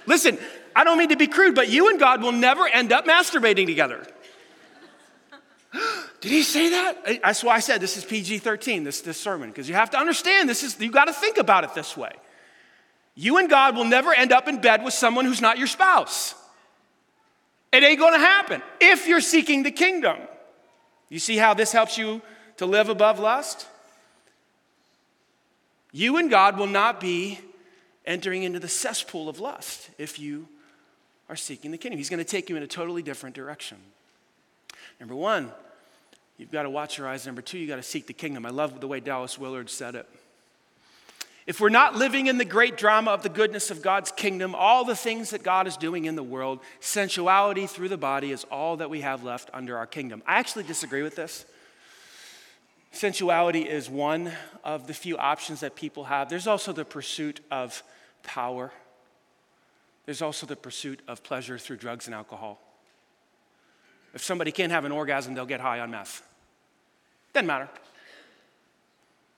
Listen, 0.06 0.38
I 0.74 0.84
don't 0.84 0.98
mean 0.98 1.10
to 1.10 1.16
be 1.16 1.26
crude, 1.26 1.54
but 1.54 1.68
you 1.68 1.90
and 1.90 2.00
God 2.00 2.22
will 2.22 2.32
never 2.32 2.66
end 2.66 2.92
up 2.92 3.06
masturbating 3.06 3.66
together. 3.66 4.06
Did 6.20 6.30
he 6.30 6.42
say 6.42 6.70
that? 6.70 7.22
That's 7.22 7.44
why 7.44 7.56
I 7.56 7.60
said 7.60 7.80
this 7.80 7.96
is 7.96 8.04
PG 8.04 8.38
13, 8.38 8.84
this, 8.84 9.02
this 9.02 9.20
sermon, 9.20 9.50
because 9.50 9.68
you 9.68 9.74
have 9.74 9.90
to 9.90 9.98
understand 9.98 10.48
this 10.48 10.62
is, 10.62 10.80
you 10.80 10.90
got 10.90 11.06
to 11.06 11.12
think 11.12 11.36
about 11.36 11.64
it 11.64 11.74
this 11.74 11.96
way. 11.96 12.12
You 13.14 13.36
and 13.38 13.48
God 13.48 13.76
will 13.76 13.84
never 13.84 14.12
end 14.12 14.32
up 14.32 14.48
in 14.48 14.60
bed 14.60 14.82
with 14.82 14.94
someone 14.94 15.24
who's 15.24 15.40
not 15.40 15.58
your 15.58 15.66
spouse. 15.66 16.34
It 17.72 17.82
ain't 17.82 17.98
gonna 17.98 18.18
happen 18.18 18.62
if 18.80 19.06
you're 19.06 19.20
seeking 19.20 19.62
the 19.62 19.70
kingdom. 19.70 20.16
You 21.08 21.18
see 21.18 21.36
how 21.36 21.54
this 21.54 21.72
helps 21.72 21.98
you 21.98 22.22
to 22.56 22.66
live 22.66 22.88
above 22.88 23.18
lust? 23.18 23.68
You 25.96 26.16
and 26.16 26.28
God 26.28 26.58
will 26.58 26.66
not 26.66 26.98
be 26.98 27.38
entering 28.04 28.42
into 28.42 28.58
the 28.58 28.66
cesspool 28.66 29.28
of 29.28 29.38
lust 29.38 29.90
if 29.96 30.18
you 30.18 30.48
are 31.28 31.36
seeking 31.36 31.70
the 31.70 31.78
kingdom. 31.78 31.98
He's 31.98 32.10
going 32.10 32.18
to 32.18 32.28
take 32.28 32.50
you 32.50 32.56
in 32.56 32.64
a 32.64 32.66
totally 32.66 33.00
different 33.00 33.36
direction. 33.36 33.78
Number 34.98 35.14
one, 35.14 35.52
you've 36.36 36.50
got 36.50 36.64
to 36.64 36.70
watch 36.70 36.98
your 36.98 37.06
eyes. 37.06 37.26
Number 37.26 37.42
two, 37.42 37.58
you've 37.58 37.68
got 37.68 37.76
to 37.76 37.82
seek 37.84 38.08
the 38.08 38.12
kingdom. 38.12 38.44
I 38.44 38.50
love 38.50 38.80
the 38.80 38.88
way 38.88 38.98
Dallas 38.98 39.38
Willard 39.38 39.70
said 39.70 39.94
it. 39.94 40.08
If 41.46 41.60
we're 41.60 41.68
not 41.68 41.94
living 41.94 42.26
in 42.26 42.38
the 42.38 42.44
great 42.44 42.76
drama 42.76 43.12
of 43.12 43.22
the 43.22 43.28
goodness 43.28 43.70
of 43.70 43.80
God's 43.80 44.10
kingdom, 44.10 44.56
all 44.56 44.84
the 44.84 44.96
things 44.96 45.30
that 45.30 45.44
God 45.44 45.68
is 45.68 45.76
doing 45.76 46.06
in 46.06 46.16
the 46.16 46.24
world, 46.24 46.58
sensuality 46.80 47.68
through 47.68 47.90
the 47.90 47.96
body 47.96 48.32
is 48.32 48.42
all 48.50 48.78
that 48.78 48.90
we 48.90 49.02
have 49.02 49.22
left 49.22 49.48
under 49.52 49.78
our 49.78 49.86
kingdom. 49.86 50.24
I 50.26 50.40
actually 50.40 50.64
disagree 50.64 51.04
with 51.04 51.14
this. 51.14 51.46
Sensuality 52.94 53.66
is 53.66 53.90
one 53.90 54.30
of 54.62 54.86
the 54.86 54.94
few 54.94 55.18
options 55.18 55.60
that 55.60 55.74
people 55.74 56.04
have. 56.04 56.28
There's 56.28 56.46
also 56.46 56.72
the 56.72 56.84
pursuit 56.84 57.40
of 57.50 57.82
power, 58.22 58.72
there's 60.06 60.22
also 60.22 60.46
the 60.46 60.56
pursuit 60.56 61.00
of 61.08 61.22
pleasure 61.22 61.58
through 61.58 61.78
drugs 61.78 62.06
and 62.06 62.14
alcohol. 62.14 62.60
If 64.14 64.22
somebody 64.22 64.52
can't 64.52 64.70
have 64.70 64.84
an 64.84 64.92
orgasm, 64.92 65.34
they'll 65.34 65.44
get 65.44 65.60
high 65.60 65.80
on 65.80 65.90
meth. 65.90 66.22
Doesn't 67.32 67.48
matter. 67.48 67.68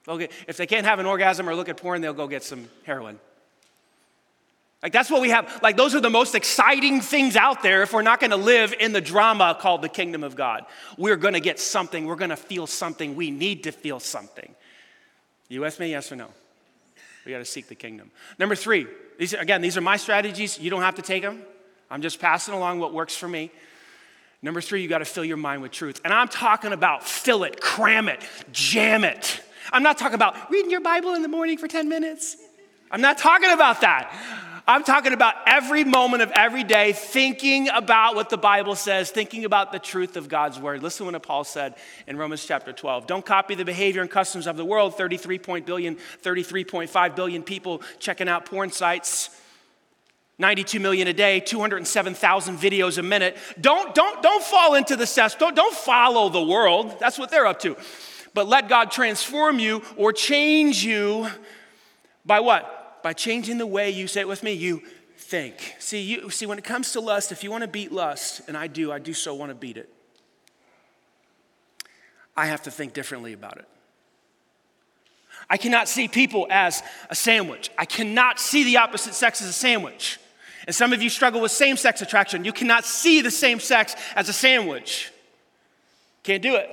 Get, 0.06 0.30
if 0.46 0.56
they 0.56 0.66
can't 0.66 0.84
have 0.84 0.98
an 0.98 1.06
orgasm 1.06 1.48
or 1.48 1.54
look 1.54 1.68
at 1.68 1.78
porn, 1.78 2.02
they'll 2.02 2.12
go 2.12 2.28
get 2.28 2.44
some 2.44 2.68
heroin. 2.84 3.18
Like, 4.86 4.92
that's 4.92 5.10
what 5.10 5.20
we 5.20 5.30
have. 5.30 5.58
Like, 5.64 5.76
those 5.76 5.96
are 5.96 6.00
the 6.00 6.10
most 6.10 6.36
exciting 6.36 7.00
things 7.00 7.34
out 7.34 7.60
there 7.60 7.82
if 7.82 7.92
we're 7.92 8.02
not 8.02 8.20
going 8.20 8.30
to 8.30 8.36
live 8.36 8.72
in 8.78 8.92
the 8.92 9.00
drama 9.00 9.58
called 9.60 9.82
the 9.82 9.88
kingdom 9.88 10.22
of 10.22 10.36
God. 10.36 10.64
We're 10.96 11.16
going 11.16 11.34
to 11.34 11.40
get 11.40 11.58
something. 11.58 12.06
We're 12.06 12.14
going 12.14 12.30
to 12.30 12.36
feel 12.36 12.68
something. 12.68 13.16
We 13.16 13.32
need 13.32 13.64
to 13.64 13.72
feel 13.72 13.98
something. 13.98 14.54
You 15.48 15.64
ask 15.64 15.80
me, 15.80 15.90
yes 15.90 16.12
or 16.12 16.14
no? 16.14 16.28
We 17.24 17.32
got 17.32 17.38
to 17.38 17.44
seek 17.44 17.66
the 17.66 17.74
kingdom. 17.74 18.12
Number 18.38 18.54
three, 18.54 18.86
these 19.18 19.32
again, 19.32 19.60
these 19.60 19.76
are 19.76 19.80
my 19.80 19.96
strategies. 19.96 20.56
You 20.56 20.70
don't 20.70 20.82
have 20.82 20.94
to 20.94 21.02
take 21.02 21.24
them. 21.24 21.42
I'm 21.90 22.00
just 22.00 22.20
passing 22.20 22.54
along 22.54 22.78
what 22.78 22.94
works 22.94 23.16
for 23.16 23.26
me. 23.26 23.50
Number 24.40 24.60
three, 24.60 24.82
you 24.82 24.88
got 24.88 24.98
to 24.98 25.04
fill 25.04 25.24
your 25.24 25.36
mind 25.36 25.62
with 25.62 25.72
truth. 25.72 26.00
And 26.04 26.14
I'm 26.14 26.28
talking 26.28 26.72
about 26.72 27.02
fill 27.02 27.42
it, 27.42 27.60
cram 27.60 28.08
it, 28.08 28.20
jam 28.52 29.02
it. 29.02 29.42
I'm 29.72 29.82
not 29.82 29.98
talking 29.98 30.14
about 30.14 30.48
reading 30.48 30.70
your 30.70 30.80
Bible 30.80 31.14
in 31.14 31.22
the 31.22 31.28
morning 31.28 31.58
for 31.58 31.66
10 31.66 31.88
minutes. 31.88 32.36
I'm 32.88 33.00
not 33.00 33.18
talking 33.18 33.50
about 33.50 33.80
that. 33.80 34.44
I'm 34.68 34.82
talking 34.82 35.12
about 35.12 35.34
every 35.46 35.84
moment 35.84 36.24
of 36.24 36.32
every 36.32 36.64
day 36.64 36.92
thinking 36.92 37.68
about 37.68 38.16
what 38.16 38.30
the 38.30 38.36
Bible 38.36 38.74
says, 38.74 39.12
thinking 39.12 39.44
about 39.44 39.70
the 39.70 39.78
truth 39.78 40.16
of 40.16 40.28
God's 40.28 40.58
word. 40.58 40.82
Listen 40.82 41.06
to 41.06 41.12
what 41.12 41.22
Paul 41.22 41.44
said 41.44 41.76
in 42.08 42.16
Romans 42.16 42.44
chapter 42.44 42.72
12. 42.72 43.06
Don't 43.06 43.24
copy 43.24 43.54
the 43.54 43.64
behavior 43.64 44.02
and 44.02 44.10
customs 44.10 44.48
of 44.48 44.56
the 44.56 44.64
world. 44.64 44.96
33 44.96 45.38
billion, 45.60 45.94
33.5 45.94 47.14
billion 47.14 47.44
people 47.44 47.80
checking 48.00 48.28
out 48.28 48.46
porn 48.46 48.72
sites. 48.72 49.30
92 50.38 50.80
million 50.80 51.06
a 51.06 51.12
day, 51.12 51.38
207,000 51.38 52.58
videos 52.58 52.98
a 52.98 53.02
minute. 53.02 53.36
Don't, 53.60 53.94
don't, 53.94 54.20
don't 54.20 54.42
fall 54.42 54.74
into 54.74 54.96
the 54.96 55.06
cess. 55.06 55.36
Don't, 55.36 55.54
don't 55.54 55.74
follow 55.74 56.28
the 56.28 56.42
world. 56.42 56.96
That's 56.98 57.18
what 57.18 57.30
they're 57.30 57.46
up 57.46 57.60
to. 57.60 57.76
But 58.34 58.48
let 58.48 58.68
God 58.68 58.90
transform 58.90 59.60
you 59.60 59.82
or 59.96 60.12
change 60.12 60.84
you 60.84 61.28
by 62.26 62.40
what? 62.40 62.75
By 63.06 63.12
changing 63.12 63.56
the 63.56 63.66
way 63.68 63.88
you 63.88 64.08
say 64.08 64.22
it 64.22 64.26
with 64.26 64.42
me, 64.42 64.52
you 64.52 64.82
think. 65.16 65.76
See, 65.78 66.00
you 66.00 66.28
see, 66.28 66.44
when 66.44 66.58
it 66.58 66.64
comes 66.64 66.90
to 66.90 67.00
lust, 67.00 67.30
if 67.30 67.44
you 67.44 67.52
want 67.52 67.62
to 67.62 67.68
beat 67.68 67.92
lust, 67.92 68.40
and 68.48 68.56
I 68.56 68.66
do, 68.66 68.90
I 68.90 68.98
do 68.98 69.14
so 69.14 69.32
want 69.32 69.50
to 69.50 69.54
beat 69.54 69.76
it. 69.76 69.88
I 72.36 72.46
have 72.46 72.62
to 72.62 72.70
think 72.72 72.94
differently 72.94 73.32
about 73.32 73.58
it. 73.58 73.68
I 75.48 75.56
cannot 75.56 75.88
see 75.88 76.08
people 76.08 76.48
as 76.50 76.82
a 77.08 77.14
sandwich. 77.14 77.70
I 77.78 77.84
cannot 77.84 78.40
see 78.40 78.64
the 78.64 78.78
opposite 78.78 79.14
sex 79.14 79.40
as 79.40 79.46
a 79.46 79.52
sandwich. 79.52 80.18
And 80.66 80.74
some 80.74 80.92
of 80.92 81.00
you 81.00 81.08
struggle 81.08 81.40
with 81.40 81.52
same 81.52 81.76
sex 81.76 82.02
attraction. 82.02 82.44
You 82.44 82.52
cannot 82.52 82.84
see 82.84 83.20
the 83.20 83.30
same 83.30 83.60
sex 83.60 83.94
as 84.16 84.28
a 84.28 84.32
sandwich. 84.32 85.12
Can't 86.24 86.42
do 86.42 86.56
it. 86.56 86.68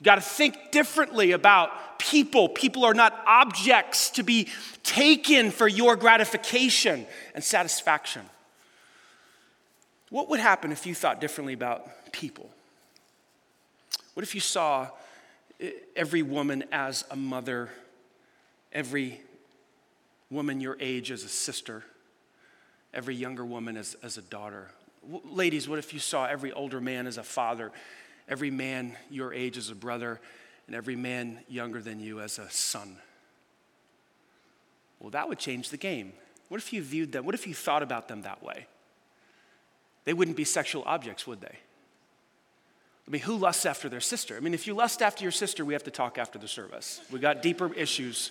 You 0.00 0.04
got 0.04 0.14
to 0.14 0.22
think 0.22 0.56
differently 0.72 1.32
about 1.32 1.98
people. 1.98 2.48
People 2.48 2.86
are 2.86 2.94
not 2.94 3.22
objects 3.26 4.10
to 4.10 4.22
be 4.22 4.48
taken 4.82 5.50
for 5.50 5.68
your 5.68 5.94
gratification 5.94 7.06
and 7.34 7.44
satisfaction. 7.44 8.22
What 10.08 10.30
would 10.30 10.40
happen 10.40 10.72
if 10.72 10.86
you 10.86 10.94
thought 10.94 11.20
differently 11.20 11.52
about 11.52 12.12
people? 12.12 12.50
What 14.14 14.22
if 14.22 14.34
you 14.34 14.40
saw 14.40 14.88
every 15.94 16.22
woman 16.22 16.64
as 16.72 17.04
a 17.10 17.16
mother, 17.16 17.68
every 18.72 19.20
woman 20.30 20.60
your 20.60 20.78
age 20.80 21.10
as 21.10 21.24
a 21.24 21.28
sister, 21.28 21.84
every 22.94 23.14
younger 23.14 23.44
woman 23.44 23.76
as, 23.76 23.96
as 24.02 24.16
a 24.16 24.22
daughter? 24.22 24.68
Ladies, 25.24 25.68
what 25.68 25.78
if 25.78 25.92
you 25.92 26.00
saw 26.00 26.24
every 26.24 26.52
older 26.52 26.80
man 26.80 27.06
as 27.06 27.18
a 27.18 27.22
father? 27.22 27.70
Every 28.30 28.50
man 28.50 28.96
your 29.10 29.34
age 29.34 29.58
as 29.58 29.68
a 29.68 29.74
brother, 29.74 30.20
and 30.66 30.76
every 30.76 30.96
man 30.96 31.40
younger 31.48 31.82
than 31.82 32.00
you 32.00 32.20
as 32.20 32.38
a 32.38 32.48
son. 32.48 32.96
Well, 35.00 35.10
that 35.10 35.28
would 35.28 35.38
change 35.38 35.70
the 35.70 35.76
game. 35.76 36.12
What 36.48 36.60
if 36.60 36.72
you 36.72 36.80
viewed 36.80 37.12
them? 37.12 37.26
What 37.26 37.34
if 37.34 37.46
you 37.46 37.54
thought 37.54 37.82
about 37.82 38.08
them 38.08 38.22
that 38.22 38.42
way? 38.42 38.66
They 40.04 40.14
wouldn't 40.14 40.36
be 40.36 40.44
sexual 40.44 40.84
objects, 40.86 41.26
would 41.26 41.40
they? 41.40 41.58
I 43.06 43.10
mean, 43.10 43.22
who 43.22 43.36
lusts 43.36 43.66
after 43.66 43.88
their 43.88 44.00
sister? 44.00 44.36
I 44.36 44.40
mean, 44.40 44.54
if 44.54 44.66
you 44.66 44.74
lust 44.74 45.02
after 45.02 45.24
your 45.24 45.32
sister, 45.32 45.64
we 45.64 45.72
have 45.72 45.82
to 45.84 45.90
talk 45.90 46.16
after 46.16 46.38
the 46.38 46.46
service. 46.46 47.00
We 47.10 47.18
got 47.18 47.42
deeper 47.42 47.74
issues. 47.74 48.30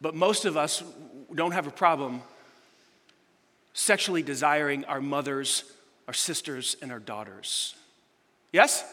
But 0.00 0.14
most 0.14 0.44
of 0.44 0.56
us 0.58 0.82
don't 1.34 1.52
have 1.52 1.66
a 1.66 1.70
problem 1.70 2.22
sexually 3.72 4.22
desiring 4.22 4.84
our 4.84 5.00
mothers, 5.00 5.64
our 6.06 6.14
sisters, 6.14 6.76
and 6.82 6.90
our 6.90 6.98
daughters. 6.98 7.74
Yes? 8.52 8.84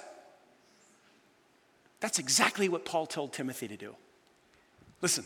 That's 2.00 2.20
exactly 2.20 2.70
what 2.70 2.86
Paul 2.86 3.06
told 3.06 3.34
Timothy 3.34 3.68
to 3.68 3.78
do. 3.78 3.96
Listen, 5.02 5.26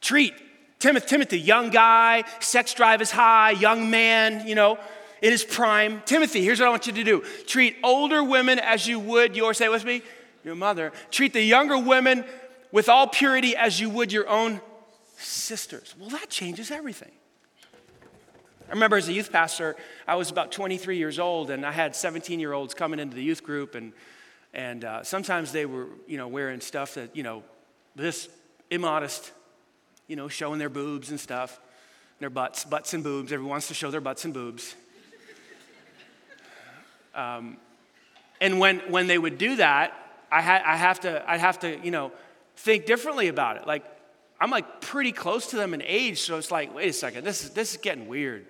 treat 0.00 0.34
Timothy, 0.78 1.06
Timothy, 1.06 1.38
young 1.38 1.70
guy, 1.70 2.24
sex 2.40 2.72
drive 2.72 3.02
is 3.02 3.10
high, 3.10 3.50
young 3.50 3.90
man, 3.90 4.46
you 4.46 4.54
know, 4.54 4.78
in 5.20 5.30
his 5.30 5.44
prime. 5.44 6.02
Timothy, 6.06 6.42
here's 6.42 6.58
what 6.58 6.66
I 6.66 6.70
want 6.70 6.86
you 6.86 6.94
to 6.94 7.04
do 7.04 7.22
treat 7.46 7.76
older 7.82 8.24
women 8.24 8.58
as 8.58 8.86
you 8.86 8.98
would 8.98 9.36
your, 9.36 9.52
say 9.54 9.68
with 9.68 9.84
me, 9.84 10.02
your 10.42 10.54
mother. 10.54 10.92
Treat 11.10 11.34
the 11.34 11.42
younger 11.42 11.78
women 11.78 12.24
with 12.72 12.88
all 12.88 13.06
purity 13.06 13.54
as 13.56 13.78
you 13.78 13.90
would 13.90 14.10
your 14.12 14.28
own 14.28 14.60
sisters. 15.18 15.94
Well, 15.98 16.08
that 16.10 16.30
changes 16.30 16.70
everything. 16.70 17.12
I 18.70 18.72
remember 18.72 18.96
as 18.96 19.08
a 19.08 19.12
youth 19.12 19.32
pastor, 19.32 19.74
I 20.06 20.14
was 20.14 20.30
about 20.30 20.52
23 20.52 20.96
years 20.96 21.18
old, 21.18 21.50
and 21.50 21.66
I 21.66 21.72
had 21.72 21.96
17 21.96 22.38
year 22.38 22.52
olds 22.52 22.72
coming 22.72 23.00
into 23.00 23.16
the 23.16 23.22
youth 23.22 23.42
group, 23.42 23.74
and, 23.74 23.92
and 24.54 24.84
uh, 24.84 25.02
sometimes 25.02 25.50
they 25.50 25.66
were, 25.66 25.88
you 26.06 26.16
know, 26.16 26.28
wearing 26.28 26.60
stuff 26.60 26.94
that, 26.94 27.16
you 27.16 27.24
know, 27.24 27.42
this 27.96 28.28
immodest, 28.70 29.32
you 30.06 30.14
know, 30.14 30.28
showing 30.28 30.60
their 30.60 30.68
boobs 30.68 31.10
and 31.10 31.18
stuff, 31.18 31.58
and 31.58 32.20
their 32.20 32.30
butts, 32.30 32.64
butts 32.64 32.94
and 32.94 33.02
boobs. 33.02 33.32
Everyone 33.32 33.50
wants 33.50 33.66
to 33.68 33.74
show 33.74 33.90
their 33.90 34.00
butts 34.00 34.24
and 34.24 34.32
boobs. 34.32 34.74
Um, 37.12 37.56
and 38.40 38.60
when, 38.60 38.78
when 38.88 39.08
they 39.08 39.18
would 39.18 39.36
do 39.36 39.56
that, 39.56 39.92
I, 40.30 40.40
had, 40.40 40.62
I 40.62 40.76
have 40.76 41.00
to, 41.00 41.28
I'd 41.28 41.40
have 41.40 41.58
to, 41.58 41.76
you 41.82 41.90
know, 41.90 42.12
think 42.54 42.86
differently 42.86 43.26
about 43.26 43.56
it. 43.56 43.66
Like, 43.66 43.84
I'm 44.40 44.50
like 44.50 44.80
pretty 44.80 45.10
close 45.10 45.48
to 45.48 45.56
them 45.56 45.74
in 45.74 45.82
age, 45.82 46.20
so 46.20 46.38
it's 46.38 46.52
like, 46.52 46.72
wait 46.72 46.88
a 46.88 46.92
second, 46.92 47.24
this 47.24 47.42
is, 47.42 47.50
this 47.50 47.72
is 47.72 47.78
getting 47.78 48.06
weird. 48.06 48.46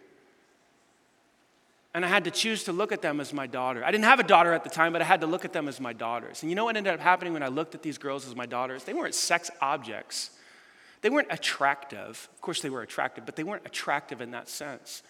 And 1.92 2.05
I 2.05 2.09
had 2.09 2.24
to 2.24 2.31
choose 2.31 2.64
to 2.64 2.72
look 2.72 2.92
at 2.92 3.03
them 3.03 3.20
as 3.20 3.33
my 3.33 3.48
daughter. 3.48 3.85
I 3.85 3.90
didn't 3.90 4.05
have 4.05 4.20
a 4.20 4.24
daughter 4.24 4.53
at 4.53 4.62
the 4.62 4.70
time, 4.70 4.92
but 4.92 5.03
I 5.03 5.05
had 5.05 5.22
to 5.22 5.26
look 5.26 5.44
at 5.44 5.53
them 5.53 5.66
as 5.66 5.81
my 5.81 5.92
daughters. 5.92 6.42
And 6.42 6.50
you 6.50 6.55
know 6.55 6.64
what 6.66 6.76
ended 6.76 6.94
up 6.94 7.00
happening 7.00 7.33
when 7.33 7.42
I 7.42 7.48
looked 7.48 7.74
at 7.74 7.83
these 7.83 7.98
girls 7.98 8.26
as 8.29 8.37
my 8.37 8.46
daughters? 8.46 8.85
They 8.85 8.94
weren't 8.94 9.14
sex 9.14 9.50
objects. 9.61 10.31
They 11.03 11.11
weren't 11.11 11.29
attractive. 11.31 12.29
Of 12.33 12.40
course, 12.40 12.62
they 12.62 12.70
were 12.70 12.83
attractive, 12.83 13.26
but 13.26 13.35
they 13.35 13.42
weren't 13.42 13.66
attractive 13.66 14.20
in 14.20 14.31
that 14.31 14.48
sense. 14.48 15.03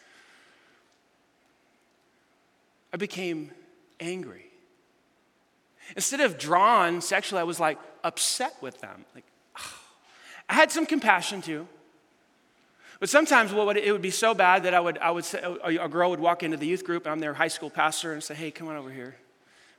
I 2.92 2.96
became 2.96 3.50
angry. 3.98 4.46
Instead 5.96 6.20
of 6.20 6.38
drawn 6.38 7.00
sexually, 7.00 7.40
I 7.40 7.44
was 7.44 7.60
like 7.60 7.78
upset 8.04 8.54
with 8.60 8.80
them. 8.80 9.04
Like, 9.14 9.24
oh. 9.58 9.74
I 10.48 10.54
had 10.54 10.72
some 10.72 10.86
compassion 10.86 11.42
too. 11.42 11.68
But 13.00 13.08
sometimes 13.08 13.52
what 13.52 13.66
would, 13.66 13.78
it 13.78 13.92
would 13.92 14.02
be 14.02 14.10
so 14.10 14.34
bad 14.34 14.64
that 14.64 14.74
I 14.74 14.80
would, 14.80 14.98
I 14.98 15.10
would 15.10 15.24
say, 15.24 15.42
a 15.64 15.88
girl 15.88 16.10
would 16.10 16.20
walk 16.20 16.42
into 16.42 16.58
the 16.58 16.66
youth 16.66 16.84
group, 16.84 17.06
I'm 17.06 17.18
their 17.18 17.32
high 17.32 17.48
school 17.48 17.70
pastor, 17.70 18.12
and 18.12 18.22
say, 18.22 18.34
hey, 18.34 18.50
come 18.50 18.68
on 18.68 18.76
over 18.76 18.90
here. 18.90 19.16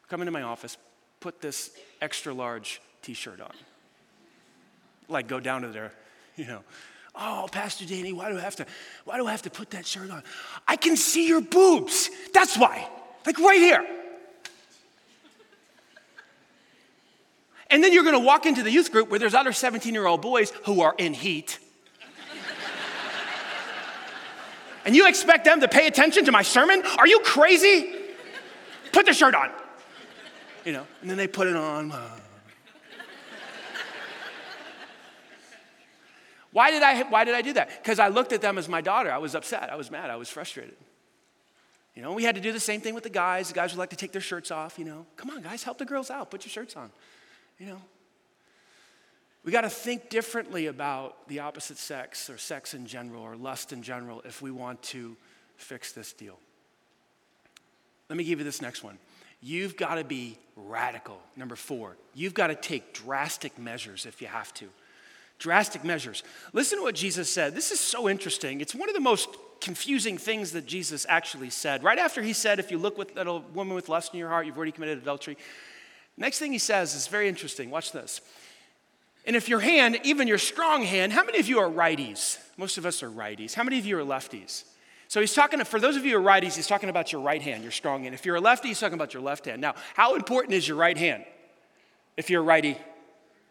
Come 0.10 0.22
into 0.22 0.32
my 0.32 0.42
office. 0.42 0.76
Put 1.20 1.40
this 1.40 1.72
extra 2.02 2.34
large 2.34 2.82
t 3.04 3.14
shirt 3.14 3.40
on. 3.40 3.54
Like, 5.08 5.28
go 5.28 5.40
down 5.40 5.62
to 5.62 5.68
their, 5.68 5.94
you 6.36 6.48
know, 6.48 6.62
oh, 7.14 7.48
Pastor 7.52 7.86
Danny, 7.86 8.12
why 8.12 8.32
do 8.32 8.38
I 8.38 8.42
have 8.42 8.56
to, 8.56 8.66
why 9.06 9.18
do 9.18 9.28
I 9.28 9.32
have 9.32 9.44
to 9.44 9.52
put 9.52 9.70
that 9.72 9.86
shirt 9.86 10.10
on? 10.10 10.24
I 10.68 10.76
can 10.76 10.98
see 10.98 11.28
your 11.28 11.42
boobs. 11.42 12.10
That's 12.34 12.58
why. 12.58 12.90
Like, 13.24 13.38
right 13.38 13.60
here. 13.60 13.86
And 17.70 17.84
then 17.84 17.94
you're 17.94 18.04
going 18.04 18.20
to 18.20 18.26
walk 18.26 18.48
into 18.48 18.64
the 18.64 18.72
youth 18.72 18.92
group 18.92 19.10
where 19.10 19.20
there's 19.20 19.36
other 19.36 19.54
17 19.54 19.94
year 19.94 20.08
old 20.08 20.24
boys 20.24 20.52
who 20.66 20.82
are 20.82 20.96
in 20.98 21.14
heat 21.14 21.60
and 24.86 24.96
you 24.96 25.08
expect 25.08 25.46
them 25.46 25.62
to 25.62 25.68
pay 25.68 25.88
attention 25.88 26.26
to 26.26 26.32
my 26.32 26.42
sermon? 26.42 26.84
Are 26.98 27.08
you 27.08 27.20
crazy? 27.20 27.94
Put 28.92 29.06
the 29.06 29.14
shirt 29.14 29.36
on. 29.36 29.50
You 30.66 30.74
know, 30.74 30.86
and 31.02 31.10
then 31.10 31.18
they 31.18 31.28
put 31.28 31.48
it 31.48 31.56
on. 31.56 31.94
Why 36.52 36.70
did 36.70 36.84
I, 36.84 37.04
why 37.04 37.24
did 37.24 37.34
I 37.34 37.42
do 37.42 37.54
that? 37.54 37.70
Because 37.82 37.98
I 37.98 38.10
looked 38.10 38.34
at 38.34 38.42
them 38.42 38.58
as 38.58 38.68
my 38.68 38.82
daughter. 38.82 39.12
I 39.12 39.20
was 39.20 39.36
upset. 39.36 39.72
I 39.72 39.76
was 39.78 39.90
mad. 39.90 40.10
I 40.10 40.18
was 40.18 40.30
frustrated. 40.30 40.76
You 41.96 42.02
know, 42.02 42.14
we 42.14 42.24
had 42.24 42.36
to 42.36 42.42
do 42.42 42.52
the 42.52 42.60
same 42.60 42.82
thing 42.82 42.94
with 42.94 43.04
the 43.04 43.10
guys. 43.10 43.48
The 43.48 43.54
guys 43.54 43.72
would 43.72 43.80
like 43.80 43.90
to 43.92 43.96
take 43.96 44.12
their 44.12 44.22
shirts 44.22 44.52
off, 44.52 44.78
you 44.78 44.86
know. 44.86 45.06
Come 45.16 45.30
on, 45.30 45.42
guys, 45.42 45.64
help 45.64 45.78
the 45.78 45.86
girls 45.86 46.10
out. 46.10 46.30
Put 46.30 46.46
your 46.46 46.52
shirts 46.52 46.76
on. 46.76 46.92
You 47.58 47.68
know, 47.68 47.82
we 49.44 49.52
got 49.52 49.62
to 49.62 49.70
think 49.70 50.10
differently 50.10 50.68
about 50.68 51.28
the 51.28 51.40
opposite 51.40 51.78
sex 51.78 52.30
or 52.30 52.38
sex 52.38 52.74
in 52.74 52.86
general 52.86 53.24
or 53.24 53.36
lust 53.36 53.74
in 53.74 53.82
general 53.82 54.22
if 54.26 54.42
we 54.42 54.52
want 54.52 54.82
to 54.84 55.18
fix 55.58 55.92
this 55.92 56.14
deal. 56.14 56.38
Let 58.10 58.18
me 58.18 58.24
give 58.24 58.40
you 58.40 58.46
this 58.46 58.62
next 58.62 58.84
one. 58.84 58.98
You've 59.42 59.76
got 59.76 59.96
to 59.96 60.04
be 60.04 60.38
radical. 60.56 61.20
Number 61.36 61.56
four, 61.56 61.98
you've 62.14 62.36
got 62.36 62.48
to 62.48 62.56
take 62.56 62.94
drastic 62.94 63.58
measures 63.58 64.06
if 64.06 64.22
you 64.22 64.28
have 64.28 64.54
to. 64.56 64.68
Drastic 65.40 65.84
measures. 65.84 66.22
Listen 66.54 66.78
to 66.78 66.84
what 66.84 66.94
Jesus 66.94 67.28
said. 67.28 67.56
This 67.56 67.72
is 67.72 67.80
so 67.80 68.08
interesting. 68.08 68.62
It's 68.62 68.76
one 68.76 68.90
of 68.90 68.94
the 68.94 69.02
most 69.02 69.30
confusing 69.60 70.20
things 70.20 70.52
that 70.52 70.68
Jesus 70.68 71.06
actually 71.10 71.50
said. 71.50 71.84
Right 71.84 71.98
after 71.98 72.22
he 72.22 72.34
said, 72.34 72.60
If 72.60 72.70
you 72.70 72.78
look 72.78 72.98
with 72.98 73.18
a 73.18 73.42
woman 73.54 73.74
with 73.74 73.90
lust 73.90 74.14
in 74.14 74.20
your 74.20 74.30
heart, 74.30 74.46
you've 74.46 74.58
already 74.58 74.72
committed 74.72 75.00
adultery. 75.00 75.38
Next 76.16 76.38
thing 76.38 76.52
he 76.52 76.60
says 76.60 76.94
is 76.94 77.08
very 77.08 77.28
interesting. 77.28 77.72
Watch 77.72 77.92
this. 77.92 78.22
And 79.26 79.36
if 79.36 79.48
your 79.48 79.60
hand, 79.60 80.00
even 80.04 80.28
your 80.28 80.38
strong 80.38 80.84
hand, 80.84 81.14
how 81.14 81.24
many 81.24 81.40
of 81.40 81.48
you 81.48 81.60
are 81.60 81.70
righties? 81.70 82.40
Most 82.58 82.78
of 82.78 82.86
us 82.86 83.04
are 83.04 83.10
righties. 83.10 83.54
How 83.54 83.64
many 83.64 83.78
of 83.78 83.86
you 83.86 84.00
are 84.00 84.04
lefties? 84.04 84.64
So 85.08 85.20
he's 85.20 85.34
talking, 85.34 85.64
for 85.64 85.80
those 85.80 85.96
of 85.96 86.06
you 86.06 86.18
who 86.18 86.26
are 86.26 86.28
righties, 86.28 86.56
he's 86.56 86.68
talking 86.68 86.90
about 86.90 87.12
your 87.12 87.22
right 87.22 87.42
hand, 87.42 87.64
your 87.64 87.72
strong 87.72 88.04
hand. 88.04 88.16
If 88.16 88.26
you're 88.26 88.38
a 88.38 88.42
lefty, 88.42 88.70
he's 88.70 88.80
talking 88.80 88.96
about 88.96 89.14
your 89.14 89.22
left 89.22 89.46
hand. 89.46 89.62
Now, 89.62 89.76
how 89.94 90.16
important 90.16 90.54
is 90.54 90.68
your 90.68 90.78
right 90.78 90.98
hand? 90.98 91.26
If 92.18 92.30
you're 92.30 92.42
a 92.42 92.46
righty, 92.46 92.78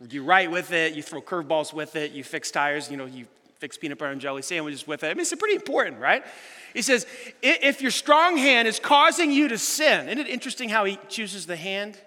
you 0.08 0.24
write 0.24 0.50
with 0.50 0.72
it, 0.72 0.94
you 0.94 1.02
throw 1.02 1.20
curveballs 1.20 1.72
with 1.72 1.96
it, 1.96 2.12
you 2.12 2.24
fix 2.24 2.50
tires, 2.50 2.90
you 2.90 2.96
know, 2.96 3.04
you 3.04 3.26
fix 3.58 3.76
peanut 3.76 3.98
butter 3.98 4.10
and 4.10 4.20
jelly 4.20 4.40
sandwiches 4.40 4.86
with 4.86 5.04
it. 5.04 5.08
I 5.08 5.14
mean, 5.14 5.20
it's 5.20 5.34
pretty 5.34 5.54
important, 5.54 6.00
right? 6.00 6.24
He 6.72 6.80
says, 6.80 7.06
if 7.42 7.82
your 7.82 7.90
strong 7.90 8.38
hand 8.38 8.66
is 8.66 8.80
causing 8.80 9.30
you 9.30 9.48
to 9.48 9.58
sin, 9.58 10.08
isn't 10.08 10.18
it 10.18 10.28
interesting 10.28 10.70
how 10.70 10.86
he 10.86 10.98
chooses 11.08 11.46
the 11.46 11.56
hand? 11.56 11.98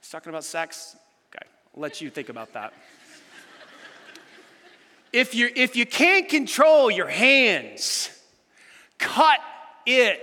He's 0.00 0.10
talking 0.10 0.28
about 0.28 0.44
sex. 0.44 0.96
Let 1.74 2.00
you 2.00 2.10
think 2.10 2.28
about 2.28 2.52
that. 2.52 2.72
if, 5.12 5.34
you 5.34 5.50
if 5.54 5.74
you 5.74 5.86
can't 5.86 6.28
control 6.28 6.90
your 6.90 7.08
hands, 7.08 8.10
cut 8.98 9.38
it 9.86 10.20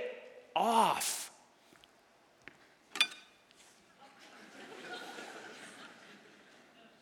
off. 0.55 1.31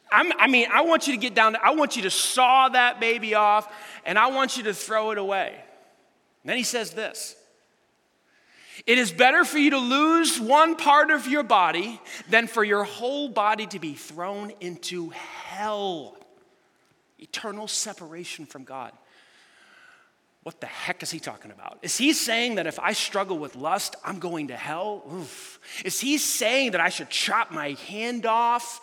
I'm, 0.10 0.32
i 0.40 0.48
mean, 0.48 0.68
I 0.72 0.82
want 0.82 1.08
you 1.08 1.14
to 1.14 1.20
get 1.20 1.36
down, 1.36 1.58
I 1.62 1.76
want 1.76 1.96
you 1.98 2.04
to 2.04 2.10
saw 2.10 2.70
that 2.70 3.00
baby 3.00 3.36
off, 3.36 3.72
and 4.06 4.18
I 4.18 4.28
want 4.28 4.56
you 4.56 4.64
to 4.64 4.74
throw 4.74 5.12
it 5.12 5.18
away. 5.18 5.54
And 6.44 6.50
then 6.50 6.58
he 6.58 6.64
says 6.64 6.92
this 6.92 7.36
it 8.88 8.98
is 8.98 9.12
better 9.12 9.44
for 9.44 9.58
you 9.58 9.72
to 9.72 9.78
lose 9.78 10.40
one 10.40 10.78
part 10.78 11.12
of 11.12 11.28
your 11.28 11.44
body 11.44 12.02
than 12.30 12.48
for 12.48 12.64
your 12.64 12.86
whole 12.86 13.28
body 13.28 13.68
to 13.68 13.80
be 13.80 13.94
thrown 13.94 14.54
into 14.62 15.10
hell. 15.10 16.16
Eternal 17.20 17.68
separation 17.68 18.46
from 18.46 18.64
God. 18.64 18.94
What 20.44 20.62
the 20.62 20.68
heck 20.68 21.04
is 21.04 21.12
he 21.12 21.20
talking 21.20 21.52
about? 21.52 21.80
Is 21.82 21.98
he 21.98 22.14
saying 22.14 22.56
that 22.56 22.66
if 22.66 22.80
I 22.80 22.94
struggle 22.94 23.38
with 23.38 23.58
lust, 23.58 23.98
I'm 24.06 24.20
going 24.20 24.48
to 24.48 24.56
hell? 24.56 25.04
Oof. 25.14 25.60
Is 25.84 26.00
he 26.00 26.18
saying 26.18 26.72
that 26.72 26.80
I 26.80 26.88
should 26.88 27.10
chop 27.10 27.52
my 27.52 27.72
hand 27.90 28.26
off 28.26 28.80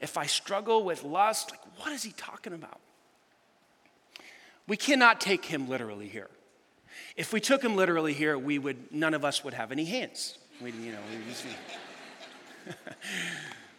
if 0.00 0.16
I 0.16 0.26
struggle 0.26 0.84
with 0.84 1.02
lust? 1.02 1.50
Like, 1.50 1.80
what 1.80 1.92
is 1.92 2.04
he 2.04 2.12
talking 2.12 2.52
about? 2.52 2.78
We 4.68 4.76
cannot 4.76 5.20
take 5.20 5.44
him 5.44 5.68
literally 5.68 6.06
here. 6.06 6.28
If 7.16 7.32
we 7.32 7.40
took 7.40 7.62
him 7.62 7.76
literally 7.76 8.12
here, 8.12 8.38
we 8.38 8.58
would, 8.58 8.92
none 8.92 9.14
of 9.14 9.24
us 9.24 9.44
would 9.44 9.54
have 9.54 9.72
any 9.72 9.84
hands. 9.84 10.38
We, 10.62 10.72
you 10.72 10.92
know, 10.92 10.98
we 11.10 11.30
just, 11.30 11.46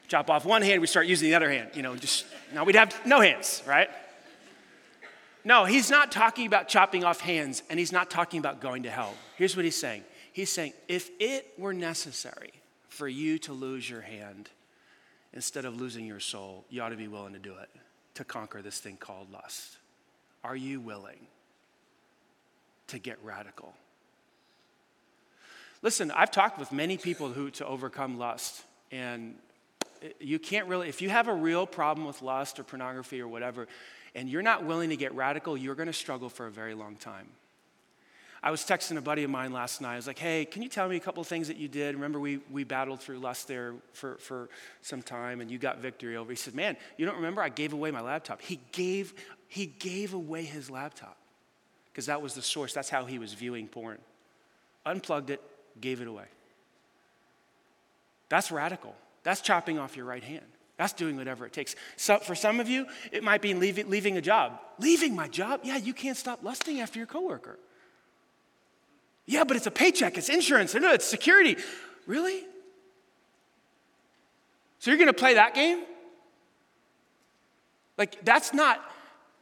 chop 0.07 0.29
off 0.29 0.45
one 0.45 0.61
hand, 0.61 0.81
we 0.81 0.87
start 0.87 1.07
using 1.07 1.29
the 1.29 1.35
other 1.35 1.49
hand. 1.49 1.71
You 1.73 1.81
know, 1.81 1.95
just 1.95 2.25
now 2.53 2.63
we'd 2.63 2.75
have 2.75 2.99
no 3.05 3.21
hands, 3.21 3.63
right? 3.65 3.89
No, 5.45 5.65
he's 5.65 5.89
not 5.89 6.11
talking 6.11 6.45
about 6.45 6.67
chopping 6.67 7.03
off 7.03 7.21
hands, 7.21 7.63
and 7.69 7.79
he's 7.79 7.91
not 7.91 8.09
talking 8.09 8.39
about 8.39 8.59
going 8.59 8.83
to 8.83 8.89
hell. 8.89 9.13
Here's 9.37 9.55
what 9.55 9.65
he's 9.65 9.79
saying. 9.79 10.03
He's 10.33 10.51
saying, 10.51 10.73
if 10.87 11.09
it 11.19 11.53
were 11.57 11.73
necessary 11.73 12.51
for 12.87 13.07
you 13.07 13.39
to 13.39 13.53
lose 13.53 13.89
your 13.89 14.01
hand 14.01 14.49
instead 15.33 15.65
of 15.65 15.79
losing 15.79 16.05
your 16.05 16.19
soul, 16.19 16.65
you 16.69 16.81
ought 16.81 16.89
to 16.89 16.97
be 16.97 17.07
willing 17.07 17.33
to 17.33 17.39
do 17.39 17.53
it 17.53 17.69
to 18.15 18.23
conquer 18.23 18.61
this 18.61 18.79
thing 18.79 18.97
called 18.97 19.31
lust. 19.31 19.77
Are 20.43 20.55
you 20.55 20.81
willing 20.81 21.27
to 22.89 22.99
get 22.99 23.17
radical? 23.23 23.73
Listen, 25.81 26.11
I've 26.11 26.31
talked 26.31 26.59
with 26.59 26.71
many 26.71 26.97
people 26.97 27.29
who 27.29 27.49
to 27.51 27.65
overcome 27.65 28.17
lust, 28.17 28.63
and 28.91 29.35
you 30.19 30.37
can't 30.37 30.67
really, 30.67 30.89
if 30.89 31.01
you 31.01 31.09
have 31.09 31.27
a 31.27 31.33
real 31.33 31.65
problem 31.65 32.05
with 32.05 32.21
lust 32.21 32.59
or 32.59 32.63
pornography 32.63 33.21
or 33.21 33.27
whatever, 33.27 33.67
and 34.15 34.29
you're 34.29 34.41
not 34.41 34.65
willing 34.65 34.89
to 34.89 34.97
get 34.97 35.13
radical, 35.15 35.55
you're 35.55 35.75
going 35.75 35.87
to 35.87 35.93
struggle 35.93 36.29
for 36.29 36.47
a 36.47 36.51
very 36.51 36.73
long 36.73 36.95
time. 36.95 37.27
I 38.41 38.51
was 38.51 38.61
texting 38.61 38.97
a 38.97 39.01
buddy 39.01 39.23
of 39.25 39.29
mine 39.29 39.51
last 39.51 39.81
night. 39.81 39.93
I 39.93 39.95
was 39.97 40.07
like, 40.07 40.17
hey, 40.17 40.45
can 40.45 40.61
you 40.61 40.69
tell 40.69 40.87
me 40.87 40.95
a 40.95 40.99
couple 40.99 41.21
things 41.25 41.49
that 41.49 41.57
you 41.57 41.67
did? 41.67 41.95
Remember, 41.95 42.19
we, 42.21 42.39
we 42.49 42.63
battled 42.63 43.01
through 43.01 43.19
lust 43.19 43.49
there 43.49 43.73
for, 43.91 44.15
for 44.15 44.49
some 44.81 45.01
time 45.01 45.41
and 45.41 45.51
you 45.51 45.57
got 45.57 45.79
victory 45.79 46.15
over. 46.15 46.31
He 46.31 46.37
said, 46.37 46.55
man, 46.55 46.77
you 46.97 47.05
don't 47.05 47.17
remember? 47.17 47.41
I 47.41 47.49
gave 47.49 47.73
away 47.73 47.91
my 47.91 47.99
laptop. 47.99 48.41
He 48.41 48.61
gave, 48.71 49.13
he 49.49 49.65
gave 49.65 50.13
away 50.13 50.43
his 50.43 50.69
laptop 50.69 51.17
because 51.91 52.05
that 52.07 52.21
was 52.21 52.33
the 52.33 52.41
source. 52.41 52.73
That's 52.73 52.89
how 52.89 53.05
he 53.05 53.19
was 53.19 53.33
viewing 53.33 53.67
porn. 53.67 53.97
Unplugged 54.85 55.29
it, 55.29 55.41
gave 55.79 56.01
it 56.01 56.07
away. 56.07 56.25
That's 58.29 58.51
radical. 58.51 58.95
That's 59.23 59.41
chopping 59.41 59.79
off 59.79 59.97
your 59.97 60.05
right 60.05 60.23
hand. 60.23 60.45
That's 60.77 60.93
doing 60.93 61.17
whatever 61.17 61.45
it 61.45 61.51
takes. 61.51 61.75
So 61.97 62.19
for 62.19 62.35
some 62.35 62.59
of 62.61 62.69
you, 62.69 62.85
it 63.11 63.21
might 63.21 63.41
be 63.41 63.53
leaving, 63.53 63.89
leaving 63.89 64.17
a 64.17 64.21
job. 64.21 64.59
Leaving 64.79 65.13
my 65.13 65.27
job? 65.27 65.61
Yeah, 65.63 65.75
you 65.75 65.93
can't 65.93 66.15
stop 66.15 66.41
lusting 66.41 66.79
after 66.79 66.99
your 66.99 67.05
coworker. 67.05 67.59
Yeah, 69.25 69.43
but 69.43 69.57
it's 69.57 69.67
a 69.67 69.71
paycheck, 69.71 70.17
it's 70.17 70.29
insurance, 70.29 70.73
no, 70.73 70.93
it's 70.93 71.05
security. 71.05 71.57
Really? 72.07 72.43
So 74.79 74.89
you're 74.89 74.97
going 74.97 75.07
to 75.07 75.13
play 75.13 75.33
that 75.33 75.53
game? 75.53 75.83
Like, 77.97 78.23
that's 78.23 78.53
not, 78.53 78.79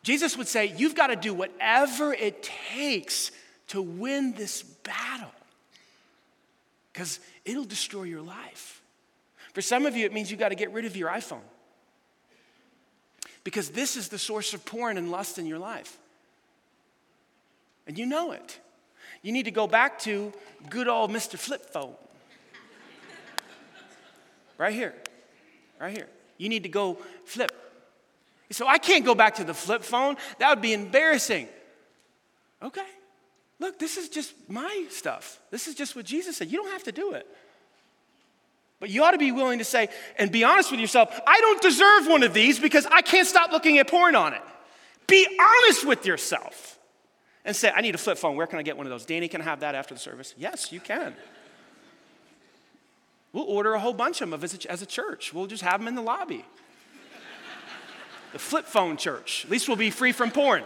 Jesus 0.08 0.38
would 0.38 0.48
say, 0.48 0.74
you've 0.78 0.96
got 0.96 1.08
to 1.08 1.18
do 1.18 1.34
whatever 1.34 2.14
it 2.14 2.42
takes 2.42 3.30
to 3.68 3.82
win 3.82 4.32
this 4.32 4.64
battle 4.64 5.34
because 6.94 7.20
it'll 7.44 7.66
destroy 7.66 8.04
your 8.04 8.22
life. 8.22 8.82
For 9.54 9.62
some 9.62 9.86
of 9.86 9.98
you, 9.98 10.06
it 10.06 10.14
means 10.14 10.32
you've 10.32 10.40
got 10.40 10.48
to 10.48 10.56
get 10.56 10.72
rid 10.72 10.86
of 10.86 10.96
your 10.96 11.10
iPhone 11.10 11.42
because 13.44 13.72
this 13.72 13.98
is 13.98 14.08
the 14.08 14.18
source 14.18 14.54
of 14.54 14.64
porn 14.64 14.98
and 14.98 15.12
lust 15.12 15.40
in 15.40 15.46
your 15.46 15.60
life. 15.60 15.98
And 17.86 17.98
you 17.98 18.06
know 18.06 18.32
it. 18.32 18.62
You 19.24 19.34
need 19.34 19.44
to 19.44 19.52
go 19.52 19.68
back 19.68 20.00
to 20.04 20.32
good 20.70 20.88
old 20.88 21.12
Mr. 21.12 21.38
Flip 21.38 21.66
Phone. 21.74 21.96
right 24.58 24.74
here. 24.74 24.94
Right 25.82 25.94
here. 25.94 26.08
You 26.38 26.48
need 26.48 26.64
to 26.64 26.70
go 26.70 26.98
flip. 27.26 27.52
So 28.52 28.68
I 28.68 28.78
can't 28.78 29.06
go 29.06 29.14
back 29.14 29.36
to 29.36 29.44
the 29.44 29.54
flip 29.54 29.84
phone. 29.84 30.16
That 30.40 30.50
would 30.50 30.62
be 30.62 30.74
embarrassing. 30.74 31.48
Okay. 32.62 32.86
Look, 33.60 33.80
this 33.80 33.98
is 33.98 34.10
just 34.10 34.34
my 34.48 34.86
stuff. 34.90 35.40
This 35.52 35.68
is 35.68 35.76
just 35.76 35.96
what 35.96 36.06
Jesus 36.06 36.38
said. 36.38 36.52
You 36.52 36.62
don't 36.62 36.72
have 36.72 36.84
to 36.84 36.92
do 36.92 37.14
it. 37.14 37.28
But 38.80 38.90
you 38.90 39.04
ought 39.04 39.12
to 39.12 39.18
be 39.18 39.32
willing 39.32 39.60
to 39.60 39.66
say 39.66 39.90
and 40.18 40.32
be 40.32 40.44
honest 40.44 40.70
with 40.70 40.80
yourself 40.80 41.20
I 41.26 41.40
don't 41.42 41.62
deserve 41.62 42.08
one 42.08 42.22
of 42.22 42.34
these 42.34 42.60
because 42.60 42.86
I 42.86 43.02
can't 43.02 43.28
stop 43.28 43.52
looking 43.52 43.80
at 43.80 43.90
porn 43.90 44.16
on 44.16 44.34
it. 44.34 44.42
Be 45.08 45.26
honest 45.40 45.86
with 45.86 46.06
yourself 46.06 46.78
and 47.44 47.56
say, 47.56 47.72
I 47.74 47.82
need 47.82 47.96
a 47.96 47.98
flip 47.98 48.18
phone. 48.18 48.36
Where 48.36 48.46
can 48.46 48.60
I 48.60 48.62
get 48.62 48.78
one 48.78 48.86
of 48.86 48.92
those? 48.92 49.06
Danny, 49.06 49.28
can 49.30 49.42
I 49.42 49.46
have 49.46 49.62
that 49.62 49.74
after 49.74 49.94
the 49.94 50.00
service? 50.00 50.36
Yes, 50.38 50.72
you 50.72 50.80
can. 50.80 51.16
We'll 53.32 53.46
order 53.46 53.74
a 53.74 53.80
whole 53.80 53.94
bunch 53.94 54.22
of 54.22 54.30
them 54.30 54.44
as 54.44 54.54
a, 54.54 54.72
as 54.72 54.82
a 54.82 54.86
church. 54.86 55.34
We'll 55.34 55.48
just 55.48 55.64
have 55.64 55.80
them 55.80 55.88
in 55.88 55.96
the 55.96 56.02
lobby. 56.02 56.46
The 58.34 58.40
flip 58.40 58.66
phone 58.66 58.98
church. 58.98 59.46
At 59.46 59.52
least 59.52 59.68
we'll 59.68 59.78
be 59.78 59.90
free 59.90 60.12
from 60.12 60.32
porn. 60.32 60.64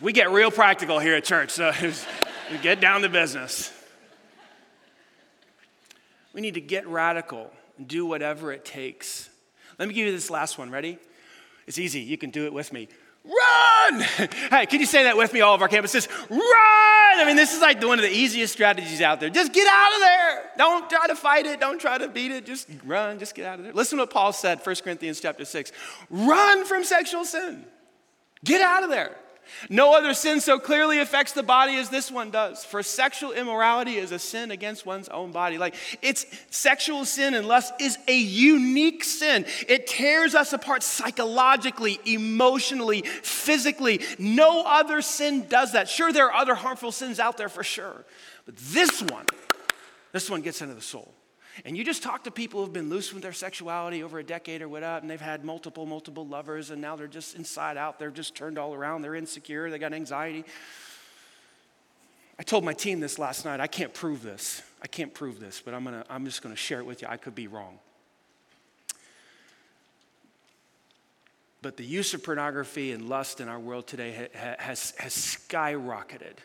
we 0.00 0.12
get 0.12 0.30
real 0.30 0.50
practical 0.50 0.98
here 0.98 1.14
at 1.14 1.24
church, 1.24 1.50
so 1.50 1.72
we 1.80 2.58
get 2.62 2.80
down 2.80 3.02
to 3.02 3.08
business. 3.08 3.72
We 6.32 6.40
need 6.40 6.54
to 6.54 6.60
get 6.60 6.86
radical 6.88 7.50
and 7.78 7.86
do 7.86 8.06
whatever 8.06 8.52
it 8.52 8.64
takes 8.64 9.28
let 9.78 9.88
me 9.88 9.94
give 9.94 10.06
you 10.06 10.12
this 10.12 10.30
last 10.30 10.58
one. 10.58 10.70
Ready? 10.70 10.98
It's 11.66 11.78
easy. 11.78 12.00
You 12.00 12.18
can 12.18 12.30
do 12.30 12.46
it 12.46 12.52
with 12.52 12.72
me. 12.72 12.88
Run! 13.24 14.00
hey, 14.50 14.66
can 14.66 14.80
you 14.80 14.86
say 14.86 15.04
that 15.04 15.16
with 15.16 15.32
me, 15.32 15.40
all 15.40 15.54
of 15.54 15.62
our 15.62 15.68
campuses? 15.68 16.08
Run! 16.28 16.40
I 16.40 17.24
mean, 17.24 17.36
this 17.36 17.54
is 17.54 17.60
like 17.60 17.80
one 17.82 17.98
of 17.98 18.04
the 18.04 18.10
easiest 18.10 18.52
strategies 18.52 19.00
out 19.00 19.20
there. 19.20 19.30
Just 19.30 19.52
get 19.52 19.68
out 19.68 19.94
of 19.94 20.00
there. 20.00 20.50
Don't 20.58 20.90
try 20.90 21.06
to 21.06 21.14
fight 21.14 21.46
it. 21.46 21.60
Don't 21.60 21.80
try 21.80 21.98
to 21.98 22.08
beat 22.08 22.32
it. 22.32 22.44
Just 22.44 22.68
run. 22.84 23.18
Just 23.18 23.34
get 23.34 23.46
out 23.46 23.58
of 23.58 23.64
there. 23.64 23.72
Listen 23.72 23.98
to 23.98 24.02
what 24.02 24.10
Paul 24.10 24.32
said, 24.32 24.60
1 24.64 24.76
Corinthians 24.76 25.20
chapter 25.20 25.44
6. 25.44 25.72
Run 26.10 26.64
from 26.64 26.82
sexual 26.82 27.24
sin. 27.24 27.64
Get 28.44 28.60
out 28.60 28.82
of 28.82 28.90
there. 28.90 29.16
No 29.68 29.94
other 29.94 30.14
sin 30.14 30.40
so 30.40 30.58
clearly 30.58 30.98
affects 30.98 31.32
the 31.32 31.42
body 31.42 31.76
as 31.76 31.88
this 31.88 32.10
one 32.10 32.30
does. 32.30 32.64
For 32.64 32.82
sexual 32.82 33.32
immorality 33.32 33.96
is 33.96 34.12
a 34.12 34.18
sin 34.18 34.50
against 34.50 34.86
one's 34.86 35.08
own 35.08 35.32
body. 35.32 35.58
Like 35.58 35.74
it's 36.00 36.26
sexual 36.50 37.04
sin 37.04 37.34
and 37.34 37.46
lust 37.46 37.74
is 37.80 37.98
a 38.08 38.16
unique 38.16 39.04
sin. 39.04 39.44
It 39.68 39.86
tears 39.86 40.34
us 40.34 40.52
apart 40.52 40.82
psychologically, 40.82 42.00
emotionally, 42.04 43.02
physically. 43.02 44.00
No 44.18 44.64
other 44.64 45.02
sin 45.02 45.46
does 45.48 45.72
that. 45.72 45.88
Sure, 45.88 46.12
there 46.12 46.26
are 46.26 46.40
other 46.40 46.54
harmful 46.54 46.92
sins 46.92 47.20
out 47.20 47.36
there 47.36 47.48
for 47.48 47.62
sure. 47.62 48.04
But 48.46 48.56
this 48.56 49.02
one, 49.02 49.26
this 50.12 50.28
one 50.28 50.42
gets 50.42 50.62
into 50.62 50.74
the 50.74 50.80
soul. 50.80 51.14
And 51.64 51.76
you 51.76 51.84
just 51.84 52.02
talk 52.02 52.24
to 52.24 52.30
people 52.30 52.60
who've 52.60 52.72
been 52.72 52.88
loose 52.88 53.12
with 53.12 53.22
their 53.22 53.32
sexuality 53.32 54.02
over 54.02 54.18
a 54.18 54.24
decade 54.24 54.62
or 54.62 54.68
whatever, 54.68 54.98
and 54.98 55.10
they've 55.10 55.20
had 55.20 55.44
multiple, 55.44 55.84
multiple 55.84 56.26
lovers, 56.26 56.70
and 56.70 56.80
now 56.80 56.96
they're 56.96 57.06
just 57.06 57.36
inside 57.36 57.76
out. 57.76 57.98
They're 57.98 58.10
just 58.10 58.34
turned 58.34 58.58
all 58.58 58.74
around. 58.74 59.02
They're 59.02 59.14
insecure. 59.14 59.70
They 59.70 59.78
got 59.78 59.92
anxiety. 59.92 60.44
I 62.38 62.42
told 62.42 62.64
my 62.64 62.72
team 62.72 63.00
this 63.00 63.18
last 63.18 63.44
night. 63.44 63.60
I 63.60 63.66
can't 63.66 63.92
prove 63.92 64.22
this. 64.22 64.62
I 64.82 64.86
can't 64.86 65.12
prove 65.12 65.40
this, 65.40 65.62
but 65.62 65.74
I'm, 65.74 65.84
gonna, 65.84 66.04
I'm 66.08 66.24
just 66.24 66.42
going 66.42 66.54
to 66.54 66.60
share 66.60 66.80
it 66.80 66.86
with 66.86 67.02
you. 67.02 67.08
I 67.10 67.18
could 67.18 67.34
be 67.34 67.46
wrong. 67.46 67.78
But 71.60 71.76
the 71.76 71.84
use 71.84 72.14
of 72.14 72.24
pornography 72.24 72.90
and 72.90 73.08
lust 73.08 73.40
in 73.40 73.48
our 73.48 73.60
world 73.60 73.86
today 73.86 74.28
has, 74.34 74.94
has 74.98 75.14
skyrocketed 75.14 76.38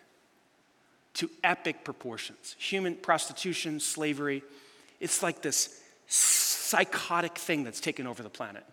to 1.15 1.30
epic 1.43 1.84
proportions. 1.84 2.56
Human 2.60 2.93
prostitution, 2.93 3.80
slavery, 3.80 4.43
it's 4.99 5.21
like 5.21 5.41
this 5.41 5.81
psychotic 6.07 7.38
thing 7.38 7.63
that's 7.63 7.79
taken 7.79 8.07
over 8.07 8.23
the 8.23 8.29
planet. 8.29 8.63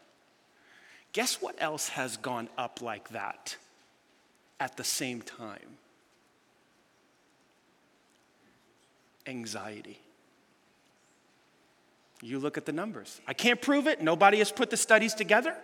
Guess 1.13 1.41
what 1.41 1.55
else 1.59 1.89
has 1.91 2.17
gone 2.17 2.49
up 2.59 2.83
like 2.83 3.11
that 3.11 3.57
at 4.59 4.77
the 4.77 4.85
same 4.85 5.23
time? 5.23 5.79
Anxiety. 9.27 10.01
You 12.21 12.39
look 12.39 12.57
at 12.57 12.67
the 12.67 12.73
numbers. 12.73 13.21
I 13.27 13.35
can't 13.35 13.61
prove 13.61 13.87
it, 13.87 14.03
nobody 14.03 14.39
has 14.39 14.51
put 14.51 14.71
the 14.71 14.77
studies 14.77 15.15
together. 15.15 15.57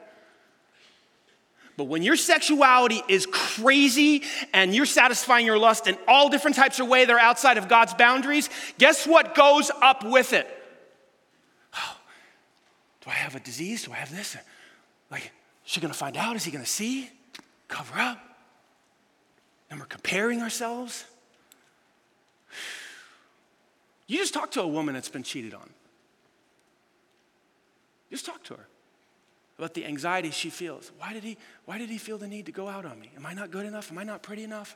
But 1.81 1.87
when 1.87 2.03
your 2.03 2.17
sexuality 2.17 3.03
is 3.09 3.25
crazy 3.25 4.23
and 4.53 4.75
you're 4.75 4.85
satisfying 4.85 5.47
your 5.47 5.57
lust 5.57 5.87
in 5.87 5.97
all 6.07 6.29
different 6.29 6.55
types 6.55 6.79
of 6.79 6.89
ways 6.89 7.07
that 7.07 7.15
are 7.15 7.19
outside 7.19 7.57
of 7.57 7.69
God's 7.69 7.95
boundaries, 7.95 8.51
guess 8.77 9.07
what 9.07 9.35
goes 9.35 9.71
up 9.81 10.05
with 10.05 10.35
it? 10.35 10.47
Oh, 11.75 11.97
do 13.01 13.09
I 13.09 13.15
have 13.15 13.35
a 13.35 13.41
disease? 13.41 13.85
Do 13.85 13.93
I 13.93 13.95
have 13.95 14.15
this? 14.15 14.37
Like, 15.11 15.23
is 15.65 15.73
she 15.73 15.81
gonna 15.81 15.95
find 15.95 16.19
out? 16.19 16.37
Is 16.37 16.45
he 16.45 16.51
gonna 16.51 16.67
see? 16.67 17.09
Cover 17.67 17.99
up. 17.99 18.19
And 19.71 19.81
we're 19.81 19.87
comparing 19.87 20.43
ourselves. 20.43 21.07
You 24.07 24.19
just 24.19 24.35
talk 24.35 24.51
to 24.51 24.61
a 24.61 24.69
woman 24.69 24.93
that's 24.93 25.09
been 25.09 25.23
cheated 25.23 25.55
on. 25.55 25.71
Just 28.11 28.27
talk 28.27 28.45
to 28.45 28.55
her 28.57 28.67
about 29.61 29.75
the 29.75 29.85
anxiety 29.85 30.31
she 30.31 30.49
feels. 30.49 30.91
Why 30.97 31.13
did 31.13 31.23
he, 31.23 31.37
why 31.67 31.77
did 31.77 31.91
he 31.91 31.99
feel 31.99 32.17
the 32.17 32.27
need 32.27 32.47
to 32.47 32.53
go 32.53 32.67
out 32.67 32.87
on 32.87 32.99
me? 32.99 33.11
Am 33.15 33.27
I 33.27 33.35
not 33.35 33.51
good 33.51 33.67
enough? 33.67 33.91
Am 33.93 33.99
I 33.99 34.05
not 34.05 34.23
pretty 34.23 34.43
enough? 34.43 34.75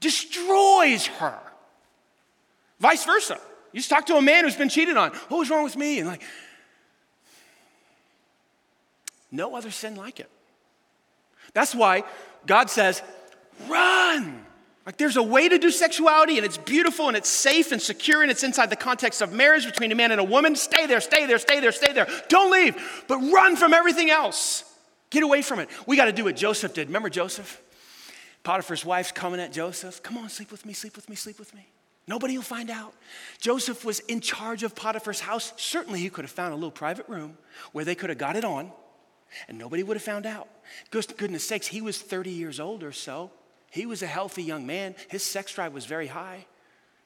Destroys 0.00 1.06
her. 1.06 1.38
Vice 2.78 3.04
versa. 3.04 3.38
You 3.72 3.80
just 3.80 3.90
talk 3.90 4.06
to 4.06 4.16
a 4.16 4.22
man 4.22 4.44
who's 4.44 4.56
been 4.56 4.70
cheated 4.70 4.96
on. 4.96 5.10
What 5.28 5.36
was 5.36 5.50
wrong 5.50 5.64
with 5.64 5.76
me? 5.76 5.98
And 5.98 6.08
like, 6.08 6.22
no 9.30 9.54
other 9.54 9.70
sin 9.70 9.96
like 9.96 10.18
it. 10.18 10.30
That's 11.52 11.74
why 11.74 12.04
God 12.46 12.70
says, 12.70 13.02
run. 13.68 14.39
Like 14.90 14.96
there's 14.96 15.16
a 15.16 15.22
way 15.22 15.48
to 15.48 15.56
do 15.56 15.70
sexuality 15.70 16.36
and 16.36 16.44
it's 16.44 16.56
beautiful 16.56 17.06
and 17.06 17.16
it's 17.16 17.28
safe 17.28 17.70
and 17.70 17.80
secure 17.80 18.22
and 18.22 18.30
it's 18.30 18.42
inside 18.42 18.70
the 18.70 18.74
context 18.74 19.22
of 19.22 19.32
marriage 19.32 19.64
between 19.64 19.92
a 19.92 19.94
man 19.94 20.10
and 20.10 20.20
a 20.20 20.24
woman. 20.24 20.56
Stay 20.56 20.86
there, 20.86 21.00
stay 21.00 21.26
there, 21.26 21.38
stay 21.38 21.60
there, 21.60 21.70
stay 21.70 21.92
there. 21.92 22.08
Don't 22.28 22.50
leave, 22.50 23.04
but 23.06 23.18
run 23.18 23.54
from 23.54 23.72
everything 23.72 24.10
else. 24.10 24.64
Get 25.10 25.22
away 25.22 25.42
from 25.42 25.60
it. 25.60 25.68
We 25.86 25.96
got 25.96 26.06
to 26.06 26.12
do 26.12 26.24
what 26.24 26.34
Joseph 26.34 26.74
did. 26.74 26.88
Remember 26.88 27.08
Joseph? 27.08 27.62
Potiphar's 28.42 28.84
wife's 28.84 29.12
coming 29.12 29.38
at 29.38 29.52
Joseph. 29.52 30.02
Come 30.02 30.18
on, 30.18 30.28
sleep 30.28 30.50
with 30.50 30.66
me, 30.66 30.72
sleep 30.72 30.96
with 30.96 31.08
me, 31.08 31.14
sleep 31.14 31.38
with 31.38 31.54
me. 31.54 31.68
Nobody 32.08 32.36
will 32.36 32.42
find 32.42 32.68
out. 32.68 32.92
Joseph 33.38 33.84
was 33.84 34.00
in 34.00 34.20
charge 34.20 34.64
of 34.64 34.74
Potiphar's 34.74 35.20
house. 35.20 35.52
Certainly, 35.56 36.00
he 36.00 36.10
could 36.10 36.24
have 36.24 36.32
found 36.32 36.52
a 36.52 36.56
little 36.56 36.72
private 36.72 37.08
room 37.08 37.38
where 37.70 37.84
they 37.84 37.94
could 37.94 38.10
have 38.10 38.18
got 38.18 38.34
it 38.34 38.44
on 38.44 38.72
and 39.46 39.56
nobody 39.56 39.84
would 39.84 39.96
have 39.96 40.02
found 40.02 40.26
out. 40.26 40.48
Goodness 40.90 41.46
sakes, 41.46 41.68
he 41.68 41.80
was 41.80 42.02
30 42.02 42.30
years 42.30 42.58
old 42.58 42.82
or 42.82 42.90
so. 42.90 43.30
He 43.70 43.86
was 43.86 44.02
a 44.02 44.06
healthy 44.06 44.42
young 44.42 44.66
man. 44.66 44.94
His 45.08 45.22
sex 45.22 45.54
drive 45.54 45.72
was 45.72 45.86
very 45.86 46.08
high. 46.08 46.46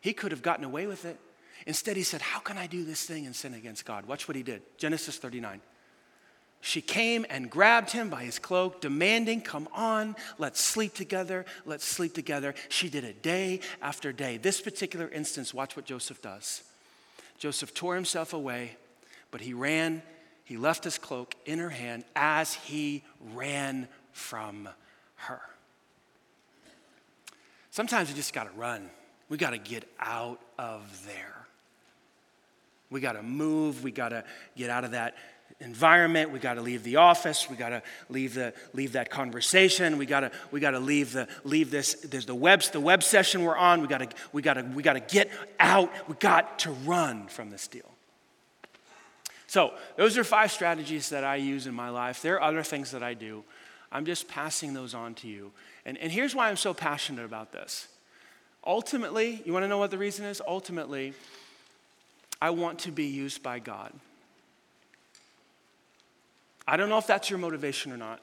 He 0.01 0.13
could 0.13 0.33
have 0.33 0.43
gotten 0.43 0.65
away 0.65 0.87
with 0.87 1.05
it. 1.05 1.19
Instead, 1.67 1.97
he 1.97 2.03
said, 2.03 2.21
How 2.21 2.41
can 2.41 2.59
I 2.59 2.67
do 2.67 2.85
this 2.85 3.05
thing 3.05 3.27
and 3.27 3.37
sin 3.37 3.55
against 3.55 3.85
God? 3.85 4.07
Watch 4.07 4.29
what 4.29 4.37
he 4.37 4.43
did. 4.43 4.63
Genesis 4.77 5.17
39. 5.17 5.61
She 6.61 6.81
came 6.81 7.27
and 7.29 7.51
grabbed 7.51 7.91
him 7.91 8.09
by 8.09 8.25
his 8.25 8.39
cloak, 8.39 8.81
demanding, 8.81 9.43
Come 9.43 9.69
on, 9.75 10.17
let's 10.39 10.61
sleep 10.61 10.95
together, 10.95 11.45
let's 11.67 11.85
sleep 11.85 12.15
together. 12.15 12.55
She 12.71 12.89
did 12.89 13.05
it 13.05 13.23
day 13.23 13.61
after 13.83 14.13
day. 14.13 14.39
This 14.39 14.63
particular 14.63 15.09
instance, 15.09 15.53
watch 15.53 15.77
what 15.77 15.85
Joseph 15.85 16.23
does. 16.23 16.63
Joseph 17.37 17.75
tore 17.75 17.95
himself 17.95 18.33
away, 18.33 18.77
but 19.31 19.43
he 19.43 19.53
ran, 19.53 20.03
he 20.45 20.57
left 20.57 20.85
his 20.85 20.97
cloak 20.97 21.35
in 21.45 21.59
her 21.59 21.69
hand 21.69 22.05
as 22.17 22.55
he 22.55 23.03
ran 23.35 23.87
from 24.13 24.67
her. 25.17 25.43
Sometimes 27.75 28.09
we 28.09 28.15
just 28.15 28.33
got 28.33 28.45
to 28.45 28.57
run. 28.57 28.89
We 29.29 29.37
got 29.37 29.51
to 29.51 29.59
get 29.59 29.83
out 29.99 30.39
of 30.61 31.05
there. 31.09 31.35
We 32.89 33.01
got 33.01 33.15
to 33.15 33.23
move. 33.25 33.83
We 33.83 33.91
got 33.91 34.11
to 34.11 34.23
get 34.57 34.71
out 34.71 34.85
of 34.85 34.93
that 34.93 35.17
environment. 35.59 36.31
We 36.31 36.39
got 36.39 36.55
to 36.55 36.61
leave 36.61 36.85
the 36.85 36.95
office. 36.95 37.51
We 37.51 37.57
got 37.57 37.71
to 37.71 37.83
leave 38.09 38.35
the 38.35 38.55
leave 38.75 38.93
that 38.93 39.11
conversation. 39.11 39.99
We 39.99 40.07
got 40.07 40.21
to 40.21 40.31
we 40.53 40.61
got 40.61 40.71
to 40.71 40.79
leave 40.79 41.13
the 41.13 41.27
leave 41.43 41.73
this. 41.73 41.95
There's 41.95 42.27
the 42.27 42.35
web 42.37 42.63
the 42.63 42.79
web 42.79 43.03
session 43.03 43.43
we're 43.43 43.57
on. 43.57 43.81
We 43.81 43.89
got 43.89 44.09
to 44.09 44.09
we 44.33 44.41
got 44.41 44.55
to 44.55 44.63
we 44.63 44.85
got 44.85 44.93
to 44.93 45.01
get 45.01 45.29
out. 45.59 45.91
We 46.07 46.15
got 46.15 46.61
to 46.61 46.71
run 46.71 47.27
from 47.27 47.51
this 47.51 47.67
deal. 47.67 47.91
So 49.49 49.73
those 49.97 50.17
are 50.17 50.23
five 50.23 50.53
strategies 50.53 51.09
that 51.09 51.25
I 51.25 51.37
use 51.37 51.67
in 51.67 51.75
my 51.75 51.89
life. 51.89 52.23
There 52.23 52.37
are 52.37 52.43
other 52.43 52.63
things 52.63 52.93
that 52.93 53.03
I 53.03 53.15
do. 53.15 53.43
I'm 53.95 54.05
just 54.05 54.27
passing 54.27 54.75
those 54.75 54.93
on 54.93 55.15
to 55.15 55.29
you. 55.29 55.53
And, 55.87 55.97
and 55.99 56.11
here's 56.11 56.35
why 56.35 56.51
I'm 56.51 56.57
so 56.57 56.75
passionate 56.75 57.25
about 57.25 57.53
this. 57.53 57.87
Ultimately, 58.67 59.41
you 59.45 59.53
want 59.53 59.63
to 59.63 59.69
know 59.69 59.79
what 59.79 59.93
the 59.93 59.99
reason 59.99 60.25
is? 60.25 60.43
Ultimately, 60.47 61.15
I 62.43 62.51
want 62.51 62.81
to 62.81 62.91
be 62.91 63.05
used 63.05 63.43
by 63.43 63.61
God. 63.61 63.93
I 66.67 66.77
don't 66.77 66.89
know 66.89 66.99
if 66.99 67.07
that's 67.07 67.31
your 67.31 67.39
motivation 67.39 67.93
or 67.93 67.97
not. 67.97 68.21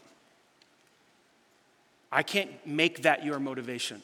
I 2.12 2.24
can't 2.24 2.52
make 2.68 3.04
that 3.04 3.24
your 3.24 3.40
motivation. 3.40 4.02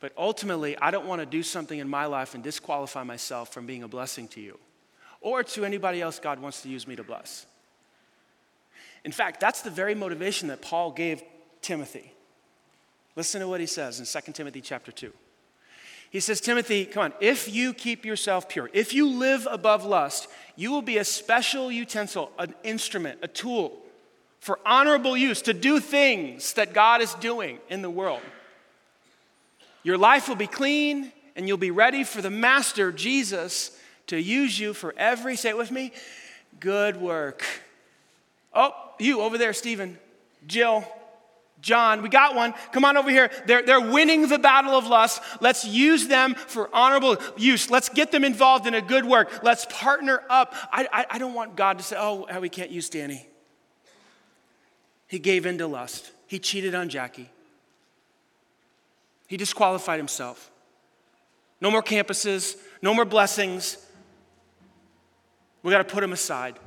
But 0.00 0.12
ultimately, 0.16 0.78
I 0.78 0.90
don't 0.90 1.06
want 1.06 1.20
to 1.20 1.26
do 1.26 1.42
something 1.42 1.78
in 1.78 1.88
my 1.88 2.06
life 2.06 2.34
and 2.34 2.42
disqualify 2.42 3.02
myself 3.02 3.52
from 3.52 3.66
being 3.66 3.82
a 3.82 3.88
blessing 3.88 4.28
to 4.28 4.40
you 4.40 4.58
or 5.20 5.42
to 5.42 5.64
anybody 5.64 6.00
else 6.00 6.18
God 6.18 6.38
wants 6.38 6.62
to 6.62 6.70
use 6.70 6.86
me 6.86 6.96
to 6.96 7.02
bless. 7.02 7.44
In 9.04 9.12
fact, 9.12 9.40
that's 9.40 9.62
the 9.62 9.70
very 9.70 9.94
motivation 9.94 10.48
that 10.48 10.62
Paul 10.62 10.90
gave 10.90 11.22
Timothy. 11.60 12.12
Listen 13.16 13.40
to 13.40 13.48
what 13.48 13.60
he 13.60 13.66
says 13.66 14.00
in 14.00 14.22
2 14.22 14.32
Timothy 14.32 14.60
chapter 14.60 14.90
2. 14.90 15.12
He 16.10 16.20
says, 16.20 16.40
Timothy, 16.40 16.84
come 16.84 17.04
on, 17.04 17.12
if 17.20 17.52
you 17.52 17.74
keep 17.74 18.04
yourself 18.04 18.48
pure, 18.48 18.70
if 18.72 18.94
you 18.94 19.08
live 19.08 19.48
above 19.50 19.84
lust, 19.84 20.28
you 20.54 20.70
will 20.70 20.82
be 20.82 20.98
a 20.98 21.04
special 21.04 21.72
utensil, 21.72 22.30
an 22.38 22.54
instrument, 22.62 23.18
a 23.22 23.28
tool 23.28 23.80
for 24.38 24.60
honorable 24.64 25.16
use 25.16 25.42
to 25.42 25.52
do 25.52 25.80
things 25.80 26.52
that 26.52 26.72
God 26.72 27.00
is 27.00 27.14
doing 27.14 27.58
in 27.68 27.82
the 27.82 27.90
world. 27.90 28.20
Your 29.82 29.98
life 29.98 30.28
will 30.28 30.36
be 30.36 30.46
clean 30.46 31.12
and 31.34 31.48
you'll 31.48 31.56
be 31.56 31.70
ready 31.70 32.04
for 32.04 32.22
the 32.22 32.30
Master, 32.30 32.92
Jesus, 32.92 33.76
to 34.06 34.20
use 34.20 34.58
you 34.58 34.72
for 34.72 34.94
every, 34.96 35.34
say 35.34 35.48
it 35.48 35.56
with 35.56 35.70
me, 35.70 35.92
good 36.60 36.96
work. 37.00 37.44
Oh, 38.52 38.72
you 38.98 39.20
over 39.20 39.38
there, 39.38 39.52
Stephen, 39.52 39.98
Jill, 40.46 40.84
John, 41.64 42.02
we 42.02 42.10
got 42.10 42.34
one. 42.34 42.52
Come 42.72 42.84
on 42.84 42.98
over 42.98 43.08
here. 43.08 43.30
They're, 43.46 43.62
they're 43.62 43.80
winning 43.80 44.28
the 44.28 44.38
battle 44.38 44.76
of 44.76 44.86
lust. 44.86 45.22
Let's 45.40 45.64
use 45.64 46.08
them 46.08 46.34
for 46.34 46.68
honorable 46.74 47.16
use. 47.38 47.70
Let's 47.70 47.88
get 47.88 48.12
them 48.12 48.22
involved 48.22 48.66
in 48.66 48.74
a 48.74 48.82
good 48.82 49.06
work. 49.06 49.42
Let's 49.42 49.66
partner 49.70 50.22
up. 50.28 50.54
I, 50.70 50.86
I, 50.92 51.06
I 51.12 51.18
don't 51.18 51.32
want 51.32 51.56
God 51.56 51.78
to 51.78 51.84
say, 51.84 51.96
oh, 51.98 52.26
we 52.38 52.50
can't 52.50 52.70
use 52.70 52.90
Danny. 52.90 53.26
He 55.06 55.18
gave 55.18 55.46
in 55.46 55.58
to 55.58 55.66
lust, 55.66 56.10
he 56.26 56.38
cheated 56.38 56.74
on 56.74 56.88
Jackie, 56.88 57.30
he 59.26 59.36
disqualified 59.36 59.98
himself. 59.98 60.50
No 61.60 61.70
more 61.70 61.82
campuses, 61.82 62.56
no 62.82 62.92
more 62.92 63.04
blessings. 63.04 63.78
We 65.62 65.70
got 65.70 65.78
to 65.78 65.94
put 65.94 66.04
him 66.04 66.12
aside. 66.12 66.58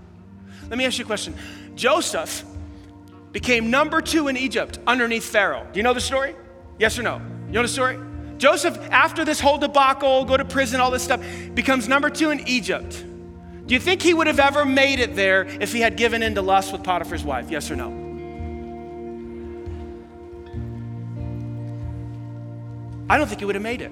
Let 0.69 0.78
me 0.78 0.86
ask 0.86 0.97
you 0.97 1.03
a 1.03 1.07
question. 1.07 1.36
Joseph 1.78 2.43
became 3.32 3.69
number 3.69 4.01
two 4.01 4.28
in 4.28 4.36
Egypt 4.36 4.80
underneath 4.88 5.23
Pharaoh. 5.23 5.65
Do 5.71 5.80
you 5.80 5.84
know 5.84 5.93
the 5.93 6.01
story? 6.01 6.36
Yes 6.80 6.97
or 6.97 7.03
no? 7.03 7.21
You 7.47 7.53
know 7.53 7.61
the 7.61 7.67
story? 7.67 7.99
Joseph, 8.38 8.78
after 8.91 9.23
this 9.23 9.39
whole 9.39 9.57
debacle, 9.57 10.25
go 10.25 10.36
to 10.36 10.45
prison, 10.45 10.82
all 10.82 10.91
this 10.91 11.03
stuff, 11.03 11.23
becomes 11.53 11.88
number 11.88 12.09
two 12.09 12.32
in 12.32 12.47
Egypt. 12.47 13.03
Do 13.65 13.73
you 13.73 13.80
think 13.80 14.01
he 14.01 14.13
would 14.13 14.28
have 14.28 14.39
ever 14.39 14.65
made 14.65 14.99
it 14.99 15.15
there 15.15 15.45
if 15.45 15.71
he 15.71 15.80
had 15.80 15.97
given 15.97 16.23
in 16.23 16.36
to 16.36 16.41
lust 16.41 16.71
with 16.71 16.84
Potiphar's 16.84 17.23
wife? 17.23 17.49
Yes 17.49 17.69
or 17.69 17.75
no? 17.75 17.89
I 23.09 23.17
don't 23.17 23.28
think 23.28 23.39
he 23.39 23.45
would 23.45 23.55
have 23.55 23.63
made 23.63 23.82
it. 23.82 23.91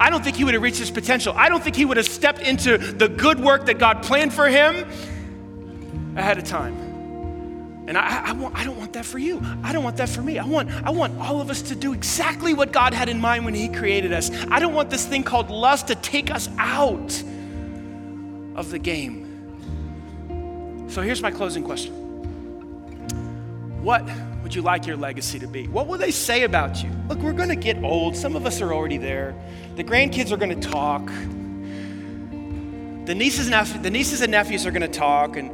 I 0.00 0.10
don't 0.10 0.22
think 0.22 0.36
he 0.36 0.44
would 0.44 0.54
have 0.54 0.62
reached 0.62 0.78
his 0.78 0.90
potential. 0.90 1.32
I 1.36 1.48
don't 1.48 1.62
think 1.62 1.76
he 1.76 1.84
would 1.84 1.96
have 1.96 2.06
stepped 2.06 2.40
into 2.40 2.76
the 2.76 3.08
good 3.08 3.40
work 3.40 3.66
that 3.66 3.78
God 3.78 4.02
planned 4.02 4.32
for 4.32 4.48
him 4.48 4.86
ahead 6.16 6.38
of 6.38 6.44
time. 6.44 6.92
And 7.88 7.98
I, 7.98 8.28
I, 8.28 8.32
want, 8.32 8.56
I 8.56 8.62
don't 8.64 8.78
want 8.78 8.92
that 8.92 9.04
for 9.04 9.18
you. 9.18 9.42
I 9.64 9.72
don't 9.72 9.82
want 9.82 9.96
that 9.96 10.08
for 10.08 10.22
me. 10.22 10.38
I 10.38 10.46
want, 10.46 10.70
I 10.70 10.90
want 10.90 11.18
all 11.18 11.40
of 11.40 11.50
us 11.50 11.62
to 11.62 11.74
do 11.74 11.92
exactly 11.92 12.54
what 12.54 12.72
God 12.72 12.94
had 12.94 13.08
in 13.08 13.20
mind 13.20 13.44
when 13.44 13.54
He 13.54 13.68
created 13.68 14.12
us. 14.12 14.30
I 14.50 14.60
don't 14.60 14.72
want 14.72 14.88
this 14.88 15.04
thing 15.04 15.24
called 15.24 15.50
lust 15.50 15.88
to 15.88 15.96
take 15.96 16.30
us 16.30 16.48
out 16.58 17.22
of 18.54 18.70
the 18.70 18.78
game. 18.78 19.28
So 20.88 21.02
here's 21.02 21.22
my 21.22 21.30
closing 21.30 21.64
question 21.64 21.92
What 23.82 24.08
would 24.42 24.54
you 24.54 24.62
like 24.62 24.86
your 24.86 24.96
legacy 24.96 25.40
to 25.40 25.48
be? 25.48 25.66
What 25.66 25.88
will 25.88 25.98
they 25.98 26.12
say 26.12 26.44
about 26.44 26.84
you? 26.84 26.90
Look, 27.08 27.18
we're 27.18 27.32
going 27.32 27.48
to 27.48 27.56
get 27.56 27.82
old. 27.82 28.14
Some 28.16 28.36
of 28.36 28.46
us 28.46 28.60
are 28.60 28.72
already 28.72 28.98
there. 28.98 29.34
The 29.74 29.82
grandkids 29.82 30.30
are 30.30 30.36
going 30.36 30.60
to 30.60 30.68
talk. 30.68 31.04
The 33.06 33.14
nieces, 33.16 33.48
and 33.48 33.84
the 33.84 33.90
nieces 33.90 34.20
and 34.20 34.30
nephews 34.30 34.66
are 34.66 34.70
going 34.70 34.82
to 34.82 34.98
talk. 34.98 35.36
And 35.36 35.50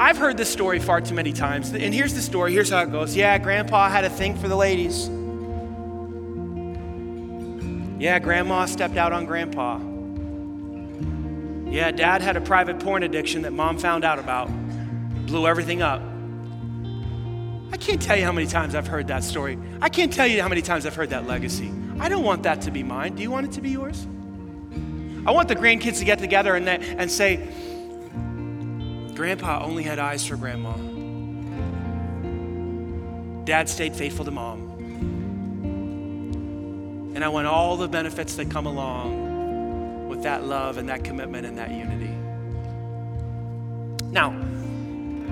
I've 0.00 0.16
heard 0.16 0.38
this 0.38 0.50
story 0.50 0.78
far 0.78 1.02
too 1.02 1.14
many 1.14 1.30
times. 1.30 1.74
And 1.74 1.92
here's 1.92 2.14
the 2.14 2.22
story. 2.22 2.54
Here's 2.54 2.70
how 2.70 2.80
it 2.80 2.90
goes. 2.90 3.14
Yeah, 3.14 3.36
grandpa 3.36 3.90
had 3.90 4.06
a 4.06 4.08
thing 4.08 4.34
for 4.34 4.48
the 4.48 4.56
ladies. 4.56 5.10
Yeah, 8.00 8.18
grandma 8.18 8.64
stepped 8.64 8.96
out 8.96 9.12
on 9.12 9.26
grandpa. 9.26 9.78
Yeah, 11.70 11.90
dad 11.90 12.22
had 12.22 12.38
a 12.38 12.40
private 12.40 12.80
porn 12.80 13.02
addiction 13.02 13.42
that 13.42 13.52
mom 13.52 13.76
found 13.76 14.02
out 14.02 14.18
about, 14.18 14.48
blew 15.26 15.46
everything 15.46 15.82
up. 15.82 16.00
I 17.70 17.76
can't 17.76 18.00
tell 18.00 18.16
you 18.16 18.24
how 18.24 18.32
many 18.32 18.46
times 18.46 18.74
I've 18.74 18.86
heard 18.86 19.08
that 19.08 19.22
story. 19.22 19.58
I 19.82 19.90
can't 19.90 20.10
tell 20.10 20.26
you 20.26 20.40
how 20.40 20.48
many 20.48 20.62
times 20.62 20.86
I've 20.86 20.96
heard 20.96 21.10
that 21.10 21.26
legacy. 21.26 21.70
I 21.98 22.08
don't 22.08 22.24
want 22.24 22.44
that 22.44 22.62
to 22.62 22.70
be 22.70 22.82
mine. 22.82 23.16
Do 23.16 23.22
you 23.22 23.30
want 23.30 23.44
it 23.44 23.52
to 23.52 23.60
be 23.60 23.68
yours? 23.68 24.06
I 25.26 25.30
want 25.32 25.48
the 25.48 25.56
grandkids 25.56 25.98
to 25.98 26.06
get 26.06 26.18
together 26.18 26.54
and, 26.54 26.66
and 26.66 27.10
say, 27.10 27.52
Grandpa 29.20 29.62
only 29.62 29.82
had 29.82 29.98
eyes 29.98 30.24
for 30.24 30.34
grandma. 30.34 30.72
Dad 33.44 33.68
stayed 33.68 33.94
faithful 33.94 34.24
to 34.24 34.30
mom. 34.30 34.62
And 37.14 37.22
I 37.22 37.28
want 37.28 37.46
all 37.46 37.76
the 37.76 37.86
benefits 37.86 38.36
that 38.36 38.50
come 38.50 38.64
along 38.64 40.08
with 40.08 40.22
that 40.22 40.44
love 40.44 40.78
and 40.78 40.88
that 40.88 41.04
commitment 41.04 41.44
and 41.44 41.58
that 41.58 41.70
unity. 41.70 42.14
Now, 44.10 44.34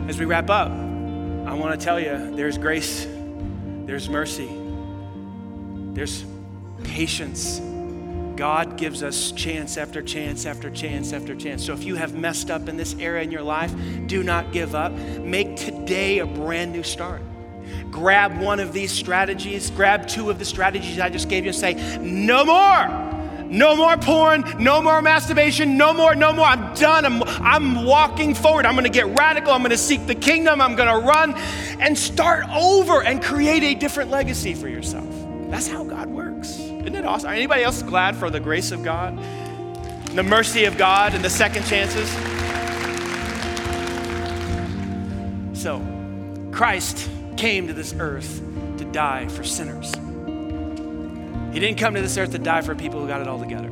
as 0.06 0.18
we 0.18 0.26
wrap 0.26 0.50
up, 0.50 0.70
I 0.70 1.54
want 1.54 1.80
to 1.80 1.82
tell 1.82 1.98
you 1.98 2.36
there's 2.36 2.58
grace, 2.58 3.06
there's 3.86 4.10
mercy, 4.10 4.50
there's 5.94 6.26
patience 6.84 7.58
God 8.38 8.76
gives 8.76 9.02
us 9.02 9.32
chance 9.32 9.76
after 9.76 10.00
chance 10.00 10.46
after 10.46 10.70
chance 10.70 11.12
after 11.12 11.34
chance. 11.34 11.66
So 11.66 11.72
if 11.72 11.82
you 11.82 11.96
have 11.96 12.14
messed 12.14 12.52
up 12.52 12.68
in 12.68 12.76
this 12.76 12.94
area 13.00 13.24
in 13.24 13.32
your 13.32 13.42
life, 13.42 13.74
do 14.06 14.22
not 14.22 14.52
give 14.52 14.76
up. 14.76 14.92
Make 14.92 15.56
today 15.56 16.20
a 16.20 16.26
brand 16.26 16.70
new 16.70 16.84
start. 16.84 17.20
Grab 17.90 18.38
one 18.40 18.60
of 18.60 18.72
these 18.72 18.92
strategies, 18.92 19.72
grab 19.72 20.06
two 20.06 20.30
of 20.30 20.38
the 20.38 20.44
strategies 20.44 21.00
I 21.00 21.08
just 21.08 21.28
gave 21.28 21.44
you 21.44 21.48
and 21.48 21.58
say, 21.58 21.98
no 21.98 22.44
more. 22.44 23.08
No 23.50 23.74
more 23.74 23.96
porn, 23.96 24.44
no 24.60 24.82
more 24.82 25.02
masturbation, 25.02 25.76
no 25.76 25.92
more, 25.92 26.14
no 26.14 26.32
more. 26.32 26.44
I'm 26.44 26.74
done. 26.74 27.04
I'm, 27.06 27.22
I'm 27.24 27.84
walking 27.86 28.34
forward. 28.34 28.66
I'm 28.66 28.74
going 28.74 28.84
to 28.84 28.90
get 28.90 29.18
radical. 29.18 29.52
I'm 29.52 29.62
going 29.62 29.70
to 29.70 29.78
seek 29.78 30.06
the 30.06 30.14
kingdom. 30.14 30.60
I'm 30.60 30.76
going 30.76 30.88
to 30.88 31.08
run 31.08 31.34
and 31.80 31.98
start 31.98 32.44
over 32.50 33.02
and 33.02 33.20
create 33.20 33.64
a 33.64 33.74
different 33.74 34.10
legacy 34.10 34.54
for 34.54 34.68
yourself. 34.68 35.08
That's 35.48 35.66
how 35.66 35.82
God 35.82 36.08
works. 36.08 36.27
Isn't 36.88 37.04
it 37.04 37.06
awesome? 37.06 37.28
Are 37.28 37.34
anybody 37.34 37.64
else 37.64 37.82
glad 37.82 38.16
for 38.16 38.30
the 38.30 38.40
grace 38.40 38.72
of 38.72 38.82
God, 38.82 39.18
the 40.14 40.22
mercy 40.22 40.64
of 40.64 40.78
God, 40.78 41.12
and 41.12 41.22
the 41.22 41.28
second 41.28 41.66
chances? 41.66 42.08
So, 45.52 45.84
Christ 46.50 47.10
came 47.36 47.66
to 47.66 47.74
this 47.74 47.94
earth 47.98 48.40
to 48.78 48.86
die 48.86 49.28
for 49.28 49.44
sinners. 49.44 49.92
He 51.52 51.60
didn't 51.60 51.76
come 51.76 51.92
to 51.92 52.00
this 52.00 52.16
earth 52.16 52.32
to 52.32 52.38
die 52.38 52.62
for 52.62 52.74
people 52.74 53.00
who 53.00 53.06
got 53.06 53.20
it 53.20 53.28
all 53.28 53.38
together. 53.38 53.68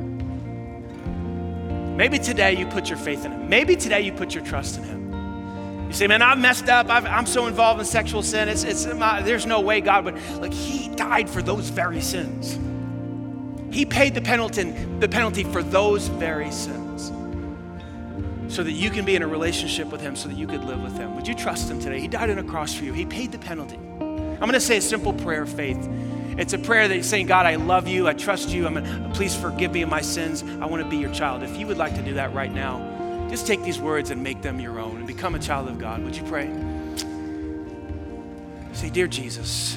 Maybe 1.97 2.19
today 2.19 2.55
you 2.55 2.67
put 2.67 2.87
your 2.87 2.99
faith 2.99 3.25
in 3.25 3.31
Him. 3.31 3.49
Maybe 3.49 3.75
today 3.75 4.01
you 4.01 4.11
put 4.11 4.35
your 4.35 4.45
trust 4.45 4.77
in 4.77 4.83
Him. 4.83 5.87
You 5.87 5.93
say, 5.93 6.05
man, 6.05 6.21
I've 6.21 6.37
messed 6.37 6.69
up. 6.69 6.87
i 6.91 6.99
am 6.99 7.25
so 7.25 7.47
involved 7.47 7.79
in 7.79 7.85
sexual 7.87 8.21
sin. 8.21 8.47
It's, 8.47 8.63
it's, 8.63 8.85
there's 8.85 9.47
no 9.47 9.59
way 9.59 9.81
God 9.81 10.05
would. 10.05 10.21
Like, 10.39 10.53
He 10.53 10.89
died 10.89 11.27
for 11.27 11.41
those 11.41 11.69
very 11.69 11.99
sins. 11.99 12.59
He 13.71 13.85
paid 13.85 14.13
the 14.13 14.21
penalty, 14.21 14.63
the 14.99 15.09
penalty 15.09 15.43
for 15.43 15.61
those 15.61 16.07
very 16.07 16.51
sins 16.51 17.11
so 18.47 18.63
that 18.63 18.71
you 18.71 18.89
can 18.89 19.05
be 19.05 19.15
in 19.15 19.21
a 19.21 19.27
relationship 19.27 19.87
with 19.87 20.01
Him, 20.01 20.15
so 20.15 20.29
that 20.29 20.37
you 20.37 20.47
could 20.47 20.63
live 20.63 20.81
with 20.81 20.97
Him. 20.97 21.15
Would 21.15 21.27
you 21.27 21.35
trust 21.35 21.69
Him 21.69 21.79
today? 21.79 21.99
He 21.99 22.07
died 22.07 22.29
on 22.29 22.37
a 22.37 22.43
cross 22.43 22.73
for 22.73 22.85
you, 22.85 22.93
He 22.93 23.05
paid 23.05 23.31
the 23.31 23.39
penalty. 23.39 23.75
I'm 23.75 24.39
going 24.39 24.53
to 24.53 24.59
say 24.59 24.77
a 24.77 24.81
simple 24.81 25.13
prayer 25.13 25.43
of 25.43 25.49
faith. 25.49 25.77
It's 26.37 26.53
a 26.53 26.59
prayer 26.59 26.87
that's 26.87 27.07
saying, 27.07 27.25
God, 27.25 27.47
I 27.47 27.55
love 27.55 27.87
you. 27.87 28.07
I 28.07 28.13
trust 28.13 28.49
you. 28.49 28.67
I'm 28.67 28.75
gonna, 28.75 29.11
please 29.15 29.35
forgive 29.35 29.71
me 29.71 29.81
of 29.81 29.89
my 29.89 30.01
sins. 30.01 30.43
I 30.61 30.67
want 30.67 30.83
to 30.83 30.89
be 30.89 30.97
your 30.97 31.11
child. 31.11 31.41
If 31.41 31.57
you 31.57 31.65
would 31.65 31.77
like 31.77 31.95
to 31.95 32.03
do 32.03 32.13
that 32.13 32.33
right 32.33 32.53
now, 32.53 33.27
just 33.29 33.47
take 33.47 33.63
these 33.63 33.79
words 33.79 34.11
and 34.11 34.21
make 34.21 34.43
them 34.43 34.59
your 34.59 34.79
own 34.79 34.97
and 34.97 35.07
become 35.07 35.33
a 35.33 35.39
child 35.39 35.67
of 35.67 35.79
God. 35.79 36.03
Would 36.03 36.15
you 36.15 36.23
pray? 36.25 36.47
Say, 38.73 38.91
Dear 38.91 39.07
Jesus, 39.07 39.75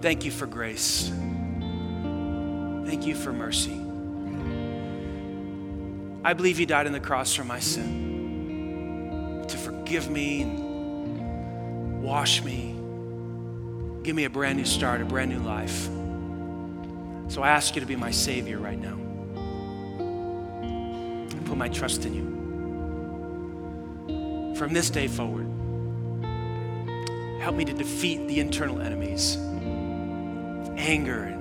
thank 0.00 0.24
you 0.24 0.30
for 0.30 0.46
grace. 0.46 1.10
Thank 2.88 3.06
you 3.06 3.14
for 3.14 3.32
mercy. 3.32 3.78
I 6.24 6.32
believe 6.32 6.58
you 6.58 6.66
died 6.66 6.86
on 6.86 6.92
the 6.92 7.00
cross 7.00 7.34
for 7.34 7.44
my 7.44 7.60
sin, 7.60 9.44
to 9.46 9.56
forgive 9.56 10.10
me 10.10 10.44
wash 12.02 12.42
me 12.42 12.78
Give 14.08 14.16
me 14.16 14.24
a 14.24 14.30
brand 14.30 14.56
new 14.56 14.64
start, 14.64 15.02
a 15.02 15.04
brand 15.04 15.30
new 15.30 15.40
life. 15.40 15.84
So 17.30 17.42
I 17.42 17.50
ask 17.50 17.74
you 17.74 17.80
to 17.80 17.86
be 17.86 17.94
my 17.94 18.10
Savior 18.10 18.58
right 18.58 18.78
now. 18.78 18.96
I 21.28 21.40
put 21.44 21.58
my 21.58 21.68
trust 21.68 22.06
in 22.06 22.14
you. 22.14 22.24
From 24.56 24.72
this 24.72 24.88
day 24.88 25.08
forward, 25.08 25.46
help 27.42 27.54
me 27.54 27.66
to 27.66 27.74
defeat 27.74 28.26
the 28.28 28.40
internal 28.40 28.80
enemies 28.80 29.36
anger 30.78 31.37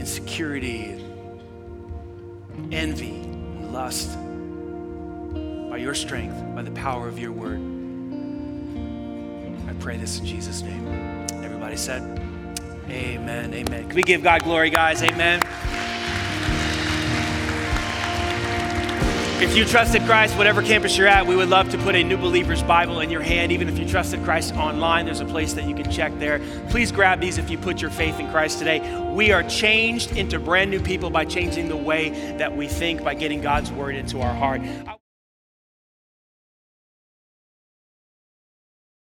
insecurity 0.00 0.84
and 0.84 2.74
envy 2.74 3.10
and 3.10 3.72
lust 3.72 4.16
by 5.70 5.76
your 5.76 5.94
strength, 5.94 6.54
by 6.54 6.62
the 6.62 6.70
power 6.70 7.06
of 7.06 7.18
your 7.18 7.32
word. 7.32 7.60
I 9.68 9.74
pray 9.74 9.98
this 9.98 10.18
in 10.18 10.24
Jesus' 10.24 10.62
name. 10.62 10.88
Everybody 11.44 11.76
said, 11.76 12.18
Amen. 12.88 13.52
Amen. 13.52 13.86
Can 13.86 13.94
we 13.94 14.02
give 14.02 14.22
God 14.22 14.42
glory, 14.42 14.70
guys? 14.70 15.02
Amen. 15.02 15.40
If 19.42 19.56
you 19.56 19.64
trusted 19.64 20.02
Christ, 20.02 20.36
whatever 20.36 20.60
campus 20.60 20.98
you're 20.98 21.06
at, 21.06 21.26
we 21.26 21.34
would 21.34 21.48
love 21.48 21.70
to 21.70 21.78
put 21.78 21.94
a 21.94 22.04
New 22.04 22.18
Believer's 22.18 22.62
Bible 22.62 23.00
in 23.00 23.08
your 23.08 23.22
hand. 23.22 23.52
Even 23.52 23.70
if 23.70 23.78
you 23.78 23.88
trusted 23.88 24.22
Christ 24.22 24.54
online, 24.54 25.06
there's 25.06 25.20
a 25.20 25.24
place 25.24 25.54
that 25.54 25.64
you 25.64 25.74
can 25.74 25.90
check 25.90 26.12
there. 26.18 26.40
Please 26.68 26.92
grab 26.92 27.20
these 27.20 27.38
if 27.38 27.48
you 27.48 27.56
put 27.56 27.80
your 27.80 27.90
faith 27.90 28.20
in 28.20 28.30
Christ 28.30 28.58
today. 28.58 28.80
We 29.14 29.32
are 29.32 29.42
changed 29.44 30.14
into 30.14 30.38
brand 30.38 30.70
new 30.70 30.78
people 30.78 31.08
by 31.08 31.24
changing 31.24 31.70
the 31.70 31.76
way 31.76 32.10
that 32.36 32.54
we 32.54 32.68
think, 32.68 33.02
by 33.02 33.14
getting 33.14 33.40
God's 33.40 33.72
word 33.72 33.94
into 33.94 34.20
our 34.20 34.34
heart. 34.34 34.60